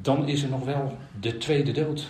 dan 0.00 0.28
is 0.28 0.42
er 0.42 0.48
nog 0.48 0.64
wel 0.64 0.96
de 1.20 1.36
tweede 1.36 1.72
dood. 1.72 2.08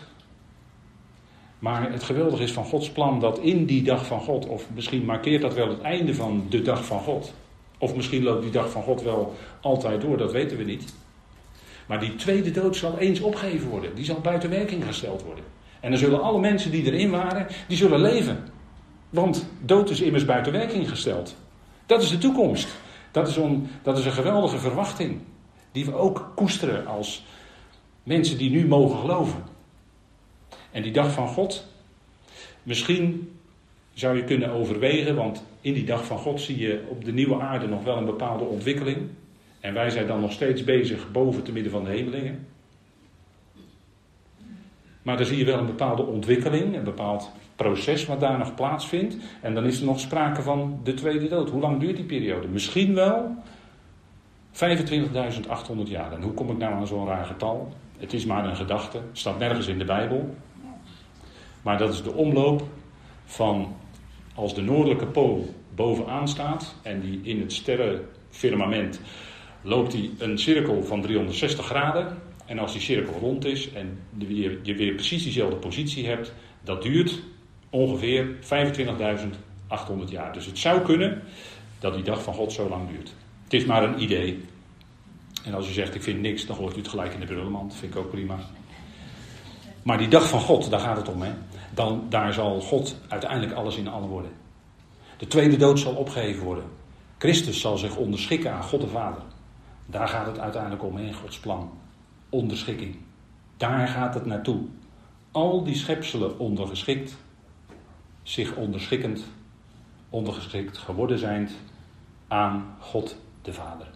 Maar 1.58 1.92
het 1.92 2.02
geweldige 2.02 2.42
is 2.42 2.52
van 2.52 2.64
Gods 2.64 2.90
plan 2.90 3.20
dat 3.20 3.38
in 3.38 3.64
die 3.64 3.82
dag 3.82 4.06
van 4.06 4.20
God, 4.20 4.46
of 4.46 4.66
misschien 4.74 5.04
markeert 5.04 5.42
dat 5.42 5.54
wel 5.54 5.68
het 5.68 5.80
einde 5.80 6.14
van 6.14 6.46
de 6.48 6.62
dag 6.62 6.84
van 6.84 7.00
God. 7.00 7.32
Of 7.78 7.96
misschien 7.96 8.22
loopt 8.22 8.42
die 8.42 8.50
dag 8.50 8.70
van 8.70 8.82
God 8.82 9.02
wel 9.02 9.34
altijd 9.60 10.00
door, 10.00 10.16
dat 10.16 10.32
weten 10.32 10.56
we 10.56 10.64
niet. 10.64 10.94
Maar 11.86 12.00
die 12.00 12.14
tweede 12.14 12.50
dood 12.50 12.76
zal 12.76 12.98
eens 12.98 13.20
opgegeven 13.20 13.68
worden. 13.68 13.94
Die 13.94 14.04
zal 14.04 14.20
buiten 14.20 14.50
werking 14.50 14.84
gesteld 14.84 15.22
worden. 15.22 15.44
En 15.80 15.90
dan 15.90 15.98
zullen 15.98 16.22
alle 16.22 16.40
mensen 16.40 16.70
die 16.70 16.84
erin 16.84 17.10
waren, 17.10 17.46
die 17.68 17.76
zullen 17.76 18.00
leven. 18.00 18.38
Want 19.10 19.46
dood 19.60 19.90
is 19.90 20.00
immers 20.00 20.24
buiten 20.24 20.52
werking 20.52 20.88
gesteld. 20.88 21.36
Dat 21.86 22.02
is 22.02 22.10
de 22.10 22.18
toekomst. 22.18 22.68
Dat 23.10 23.28
is, 23.28 23.38
dat 23.82 23.98
is 23.98 24.04
een 24.04 24.12
geweldige 24.12 24.58
verwachting. 24.58 25.20
Die 25.72 25.84
we 25.84 25.94
ook 25.94 26.32
koesteren 26.34 26.86
als 26.86 27.24
mensen 28.04 28.38
die 28.38 28.50
nu 28.50 28.66
mogen 28.66 28.98
geloven. 28.98 29.42
En 30.70 30.82
die 30.82 30.92
dag 30.92 31.12
van 31.12 31.28
God, 31.28 31.66
misschien 32.62 33.32
zou 33.92 34.16
je 34.16 34.24
kunnen 34.24 34.50
overwegen, 34.50 35.14
want 35.14 35.44
in 35.60 35.74
die 35.74 35.84
dag 35.84 36.04
van 36.04 36.18
God 36.18 36.40
zie 36.40 36.58
je 36.58 36.84
op 36.88 37.04
de 37.04 37.12
nieuwe 37.12 37.40
aarde 37.40 37.66
nog 37.66 37.84
wel 37.84 37.96
een 37.96 38.04
bepaalde 38.04 38.44
ontwikkeling. 38.44 38.98
En 39.60 39.74
wij 39.74 39.90
zijn 39.90 40.06
dan 40.06 40.20
nog 40.20 40.32
steeds 40.32 40.64
bezig 40.64 41.10
boven 41.12 41.42
te 41.42 41.52
midden 41.52 41.72
van 41.72 41.84
de 41.84 41.90
hemelingen. 41.90 42.46
Maar 45.02 45.16
dan 45.16 45.26
zie 45.26 45.38
je 45.38 45.44
wel 45.44 45.58
een 45.58 45.66
bepaalde 45.66 46.02
ontwikkeling, 46.02 46.76
een 46.76 46.84
bepaald 46.84 47.30
proces 47.56 48.06
wat 48.06 48.20
daar 48.20 48.38
nog 48.38 48.54
plaatsvindt. 48.54 49.16
En 49.40 49.54
dan 49.54 49.64
is 49.64 49.80
er 49.80 49.86
nog 49.86 50.00
sprake 50.00 50.42
van 50.42 50.80
de 50.82 50.94
tweede 50.94 51.28
dood. 51.28 51.50
Hoe 51.50 51.60
lang 51.60 51.80
duurt 51.80 51.96
die 51.96 52.04
periode? 52.04 52.48
Misschien 52.48 52.94
wel 52.94 53.36
25.800 54.52 54.58
jaar. 55.84 56.12
En 56.12 56.22
hoe 56.22 56.32
kom 56.32 56.50
ik 56.50 56.58
nou 56.58 56.74
aan 56.74 56.86
zo'n 56.86 57.06
raar 57.06 57.24
getal? 57.24 57.72
Het 58.04 58.12
is 58.12 58.24
maar 58.24 58.44
een 58.44 58.56
gedachte, 58.56 59.00
staat 59.12 59.38
nergens 59.38 59.66
in 59.66 59.78
de 59.78 59.84
Bijbel. 59.84 60.34
Maar 61.62 61.78
dat 61.78 61.92
is 61.92 62.02
de 62.02 62.12
omloop 62.12 62.62
van 63.24 63.76
als 64.34 64.54
de 64.54 64.62
noordelijke 64.62 65.06
pool 65.06 65.54
bovenaan 65.74 66.28
staat 66.28 66.74
en 66.82 67.00
die 67.00 67.20
in 67.22 67.40
het 67.40 67.52
sterrenfirmament 67.52 69.00
loopt 69.62 69.92
hij 69.92 70.10
een 70.18 70.38
cirkel 70.38 70.82
van 70.82 71.02
360 71.02 71.66
graden. 71.66 72.18
En 72.46 72.58
als 72.58 72.72
die 72.72 72.80
cirkel 72.80 73.18
rond 73.20 73.44
is 73.44 73.72
en 73.72 73.98
je 74.62 74.74
weer 74.74 74.94
precies 74.94 75.22
diezelfde 75.22 75.56
positie 75.56 76.06
hebt, 76.06 76.32
dat 76.62 76.82
duurt 76.82 77.22
ongeveer 77.70 78.36
25.800 78.40 80.10
jaar. 80.10 80.32
Dus 80.32 80.46
het 80.46 80.58
zou 80.58 80.80
kunnen 80.80 81.22
dat 81.78 81.94
die 81.94 82.04
dag 82.04 82.22
van 82.22 82.34
God 82.34 82.52
zo 82.52 82.68
lang 82.68 82.88
duurt. 82.88 83.14
Het 83.44 83.52
is 83.52 83.64
maar 83.64 83.82
een 83.82 84.02
idee. 84.02 84.44
En 85.44 85.54
als 85.54 85.68
u 85.68 85.72
zegt 85.72 85.94
ik 85.94 86.02
vind 86.02 86.20
niks, 86.20 86.46
dan 86.46 86.56
gooit 86.56 86.74
u 86.74 86.78
het 86.78 86.88
gelijk 86.88 87.14
in 87.14 87.20
de 87.20 87.26
brullenmand. 87.26 87.74
Vind 87.74 87.94
ik 87.94 88.00
ook 88.00 88.10
prima. 88.10 88.38
Maar 89.82 89.98
die 89.98 90.08
dag 90.08 90.28
van 90.28 90.40
God, 90.40 90.70
daar 90.70 90.80
gaat 90.80 90.96
het 90.96 91.08
om. 91.08 91.22
Hè? 91.22 91.32
Dan, 91.74 92.06
daar 92.08 92.32
zal 92.32 92.60
God 92.60 92.96
uiteindelijk 93.08 93.52
alles 93.52 93.76
in 93.76 93.88
allen 93.88 94.08
worden. 94.08 94.30
De 95.16 95.26
tweede 95.26 95.56
dood 95.56 95.78
zal 95.78 95.94
opgeheven 95.94 96.44
worden. 96.44 96.64
Christus 97.18 97.60
zal 97.60 97.78
zich 97.78 97.96
onderschikken 97.96 98.52
aan 98.52 98.62
God 98.62 98.80
de 98.80 98.88
Vader. 98.88 99.22
Daar 99.86 100.08
gaat 100.08 100.26
het 100.26 100.38
uiteindelijk 100.38 100.82
om 100.82 100.98
in 100.98 101.14
Gods 101.14 101.38
plan. 101.38 101.70
Onderschikking. 102.28 102.96
Daar 103.56 103.88
gaat 103.88 104.14
het 104.14 104.26
naartoe. 104.26 104.60
Al 105.30 105.64
die 105.64 105.74
schepselen 105.74 106.38
ondergeschikt, 106.38 107.16
zich 108.22 108.54
onderschikkend, 108.54 109.24
ondergeschikt 110.10 110.78
geworden 110.78 111.18
zijn 111.18 111.48
aan 112.28 112.76
God 112.78 113.16
de 113.42 113.52
Vader. 113.52 113.86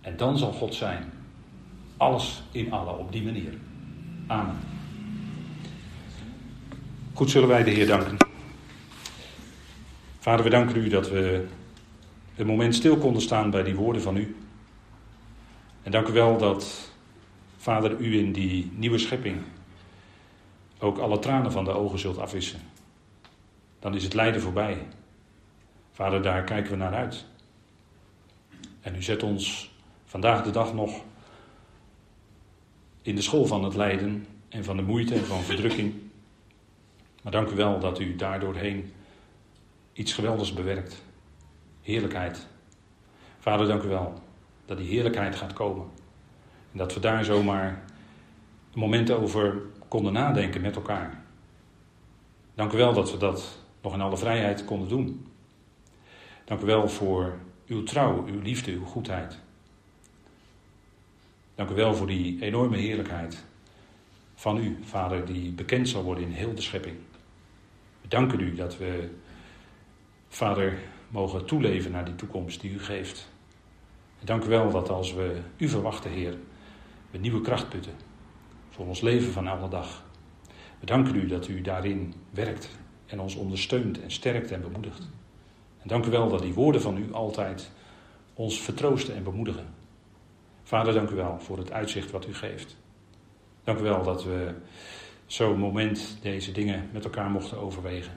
En 0.00 0.16
dan 0.16 0.38
zal 0.38 0.52
God 0.52 0.74
zijn. 0.74 1.12
Alles 1.96 2.42
in 2.52 2.72
alle 2.72 2.92
op 2.92 3.12
die 3.12 3.22
manier. 3.22 3.54
Amen. 4.26 4.58
Goed 7.12 7.30
zullen 7.30 7.48
wij 7.48 7.62
de 7.62 7.70
Heer 7.70 7.86
danken. 7.86 8.16
Vader, 10.18 10.44
we 10.44 10.50
danken 10.50 10.76
u 10.76 10.88
dat 10.88 11.08
we 11.08 11.46
een 12.36 12.46
moment 12.46 12.74
stil 12.74 12.96
konden 12.96 13.22
staan 13.22 13.50
bij 13.50 13.62
die 13.62 13.74
woorden 13.74 14.02
van 14.02 14.16
u. 14.16 14.36
En 15.82 15.90
dank 15.90 16.08
u 16.08 16.12
wel 16.12 16.38
dat, 16.38 16.92
Vader, 17.56 17.96
u 17.98 18.18
in 18.18 18.32
die 18.32 18.70
nieuwe 18.74 18.98
schepping 18.98 19.42
ook 20.78 20.98
alle 20.98 21.18
tranen 21.18 21.52
van 21.52 21.64
de 21.64 21.70
ogen 21.70 21.98
zult 21.98 22.18
afwissen. 22.18 22.60
Dan 23.78 23.94
is 23.94 24.02
het 24.02 24.14
lijden 24.14 24.40
voorbij. 24.40 24.86
Vader, 25.92 26.22
daar 26.22 26.44
kijken 26.44 26.70
we 26.70 26.76
naar 26.76 26.94
uit. 26.94 27.24
En 28.80 28.96
u 28.96 29.02
zet 29.02 29.22
ons 29.22 29.69
vandaag 30.10 30.42
de 30.42 30.50
dag 30.50 30.74
nog 30.74 31.00
in 33.02 33.14
de 33.14 33.22
school 33.22 33.46
van 33.46 33.64
het 33.64 33.74
lijden 33.74 34.26
en 34.48 34.64
van 34.64 34.76
de 34.76 34.82
moeite 34.82 35.14
en 35.14 35.24
van 35.24 35.40
verdrukking. 35.40 35.94
Maar 37.22 37.32
dank 37.32 37.50
u 37.50 37.54
wel 37.54 37.78
dat 37.78 38.00
u 38.00 38.16
daardoorheen 38.16 38.92
iets 39.92 40.12
geweldigs 40.12 40.52
bewerkt. 40.52 41.02
Heerlijkheid. 41.82 42.46
Vader, 43.38 43.66
dank 43.66 43.82
u 43.82 43.88
wel 43.88 44.22
dat 44.64 44.78
die 44.78 44.88
heerlijkheid 44.88 45.36
gaat 45.36 45.52
komen. 45.52 45.86
En 46.72 46.78
dat 46.78 46.94
we 46.94 47.00
daar 47.00 47.24
zomaar 47.24 47.84
een 48.72 48.80
moment 48.80 49.10
over 49.10 49.62
konden 49.88 50.12
nadenken 50.12 50.60
met 50.60 50.76
elkaar. 50.76 51.22
Dank 52.54 52.72
u 52.72 52.76
wel 52.76 52.92
dat 52.92 53.10
we 53.10 53.16
dat 53.16 53.58
nog 53.82 53.94
in 53.94 54.00
alle 54.00 54.18
vrijheid 54.18 54.64
konden 54.64 54.88
doen. 54.88 55.26
Dank 56.44 56.60
u 56.60 56.64
wel 56.64 56.88
voor 56.88 57.38
uw 57.66 57.82
trouw, 57.82 58.26
uw 58.26 58.40
liefde, 58.40 58.72
uw 58.72 58.84
goedheid. 58.84 59.38
Dank 61.60 61.72
u 61.72 61.74
wel 61.74 61.94
voor 61.94 62.06
die 62.06 62.42
enorme 62.42 62.76
heerlijkheid 62.76 63.44
van 64.34 64.56
u, 64.56 64.78
Vader, 64.82 65.26
die 65.26 65.52
bekend 65.52 65.88
zal 65.88 66.02
worden 66.02 66.24
in 66.24 66.30
heel 66.30 66.54
de 66.54 66.60
schepping. 66.60 66.96
We 68.00 68.08
danken 68.08 68.40
u 68.40 68.54
dat 68.54 68.78
we, 68.78 69.08
Vader, 70.28 70.78
mogen 71.08 71.46
toeleven 71.46 71.90
naar 71.90 72.04
die 72.04 72.14
toekomst 72.14 72.60
die 72.60 72.70
u 72.70 72.78
geeft. 72.78 73.28
dank 74.24 74.44
u 74.44 74.48
wel 74.48 74.70
dat 74.70 74.88
als 74.88 75.14
we 75.14 75.40
u 75.56 75.68
verwachten, 75.68 76.10
Heer, 76.10 76.34
we 77.10 77.18
nieuwe 77.18 77.40
kracht 77.40 77.68
putten 77.68 77.94
voor 78.70 78.86
ons 78.86 79.00
leven 79.00 79.32
van 79.32 79.46
alle 79.46 79.68
dag. 79.68 80.04
We 80.78 80.86
danken 80.86 81.14
u 81.14 81.26
dat 81.26 81.48
u 81.48 81.60
daarin 81.60 82.14
werkt 82.30 82.78
en 83.06 83.20
ons 83.20 83.34
ondersteunt 83.34 84.02
en 84.02 84.10
sterkt 84.10 84.50
en 84.50 84.60
bemoedigt. 84.60 85.08
En 85.78 85.88
dank 85.88 86.06
u 86.06 86.10
wel 86.10 86.28
dat 86.28 86.42
die 86.42 86.54
woorden 86.54 86.80
van 86.80 86.96
u 86.96 87.12
altijd 87.12 87.70
ons 88.34 88.60
vertroosten 88.60 89.14
en 89.14 89.22
bemoedigen. 89.22 89.79
Vader, 90.70 90.92
dank 90.92 91.10
u 91.10 91.14
wel 91.14 91.38
voor 91.38 91.58
het 91.58 91.72
uitzicht 91.72 92.10
wat 92.10 92.26
u 92.26 92.34
geeft. 92.34 92.76
Dank 93.64 93.78
u 93.78 93.82
wel 93.82 94.02
dat 94.02 94.24
we 94.24 94.54
zo'n 95.26 95.58
moment 95.58 96.18
deze 96.22 96.52
dingen 96.52 96.88
met 96.92 97.04
elkaar 97.04 97.30
mochten 97.30 97.58
overwegen. 97.58 98.12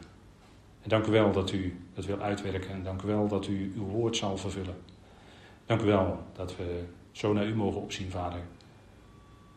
En 0.81 0.89
dank 0.89 1.07
u 1.07 1.11
wel 1.11 1.31
dat 1.31 1.51
u 1.51 1.79
dat 1.93 2.05
wil 2.05 2.19
uitwerken 2.19 2.69
en 2.69 2.83
dank 2.83 3.01
u 3.01 3.07
wel 3.07 3.27
dat 3.27 3.47
u 3.47 3.73
uw 3.75 3.85
woord 3.85 4.17
zal 4.17 4.37
vervullen. 4.37 4.75
Dank 5.65 5.81
u 5.81 5.85
wel 5.85 6.23
dat 6.33 6.55
we 6.55 6.83
zo 7.11 7.33
naar 7.33 7.47
u 7.47 7.55
mogen 7.55 7.81
opzien, 7.81 8.11
Vader. 8.11 8.41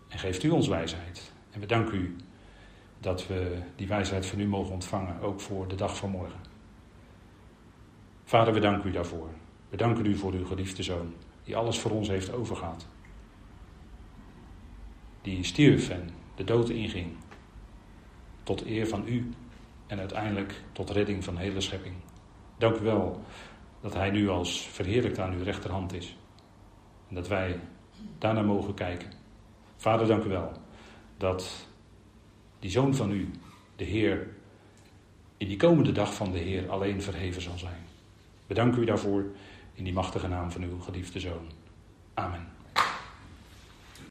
En 0.09 0.18
geeft 0.18 0.42
u 0.42 0.51
ons 0.51 0.68
wijsheid. 0.68 1.32
En 1.51 1.61
we 1.61 1.66
danken 1.66 1.99
u 1.99 2.16
dat 2.99 3.26
we 3.26 3.59
die 3.74 3.88
wijsheid 3.88 4.26
van 4.26 4.40
u 4.40 4.47
mogen 4.47 4.72
ontvangen, 4.72 5.20
ook 5.20 5.40
voor 5.40 5.68
de 5.68 5.74
dag 5.74 5.97
van 5.97 6.11
morgen. 6.11 6.40
Vader, 8.24 8.53
we 8.53 8.61
danken 8.61 8.88
u 8.88 8.92
daarvoor. 8.92 9.28
We 9.68 9.76
danken 9.76 10.07
u 10.07 10.16
voor 10.16 10.32
uw 10.32 10.47
geliefde 10.47 10.82
zoon, 10.82 11.14
die 11.47 11.57
alles 11.57 11.78
voor 11.78 11.90
ons 11.90 12.09
heeft 12.09 12.32
overgehad. 12.32 12.86
Die 15.22 15.44
stierf 15.44 15.88
en 15.88 16.11
de 16.34 16.44
dood 16.44 16.68
inging. 16.68 17.12
Tot 18.42 18.66
eer 18.66 18.88
van 18.88 19.09
u 19.09 19.30
en 19.86 19.99
uiteindelijk 19.99 20.62
tot 20.72 20.90
redding 20.90 21.24
van 21.24 21.34
de 21.34 21.40
hele 21.40 21.61
schepping. 21.61 21.94
Dank 22.59 22.76
u 22.76 22.84
wel 22.84 23.20
dat 23.80 23.94
hij 23.94 24.11
nu 24.11 24.28
als 24.28 24.66
verheerlijkt 24.66 25.18
aan 25.18 25.32
uw 25.32 25.42
rechterhand 25.42 25.92
is. 25.92 26.16
En 27.09 27.14
dat 27.14 27.28
wij 27.28 27.61
daarnaar 28.18 28.44
mogen 28.44 28.74
kijken. 28.74 29.12
Vader, 29.76 30.07
dank 30.07 30.24
u 30.24 30.28
wel 30.28 30.53
dat 31.16 31.66
die 32.59 32.70
zoon 32.70 32.94
van 32.94 33.11
u, 33.11 33.30
de 33.76 33.84
Heer, 33.84 34.28
in 35.36 35.49
die 35.49 35.57
komende 35.57 35.92
dag 35.92 36.14
van 36.14 36.32
de 36.32 36.38
Heer 36.38 36.70
alleen 36.70 37.03
verheven 37.03 37.42
zal 37.42 37.59
zijn. 37.59 37.84
We 38.47 38.55
danken 38.55 38.82
u 38.82 38.84
daarvoor 38.84 39.24
in 39.76 39.84
die 39.84 39.92
machtige 39.92 40.28
naam 40.28 40.50
van 40.50 40.62
uw 40.62 40.80
geliefde 40.80 41.20
zoon. 41.20 41.50
Amen. 42.14 42.55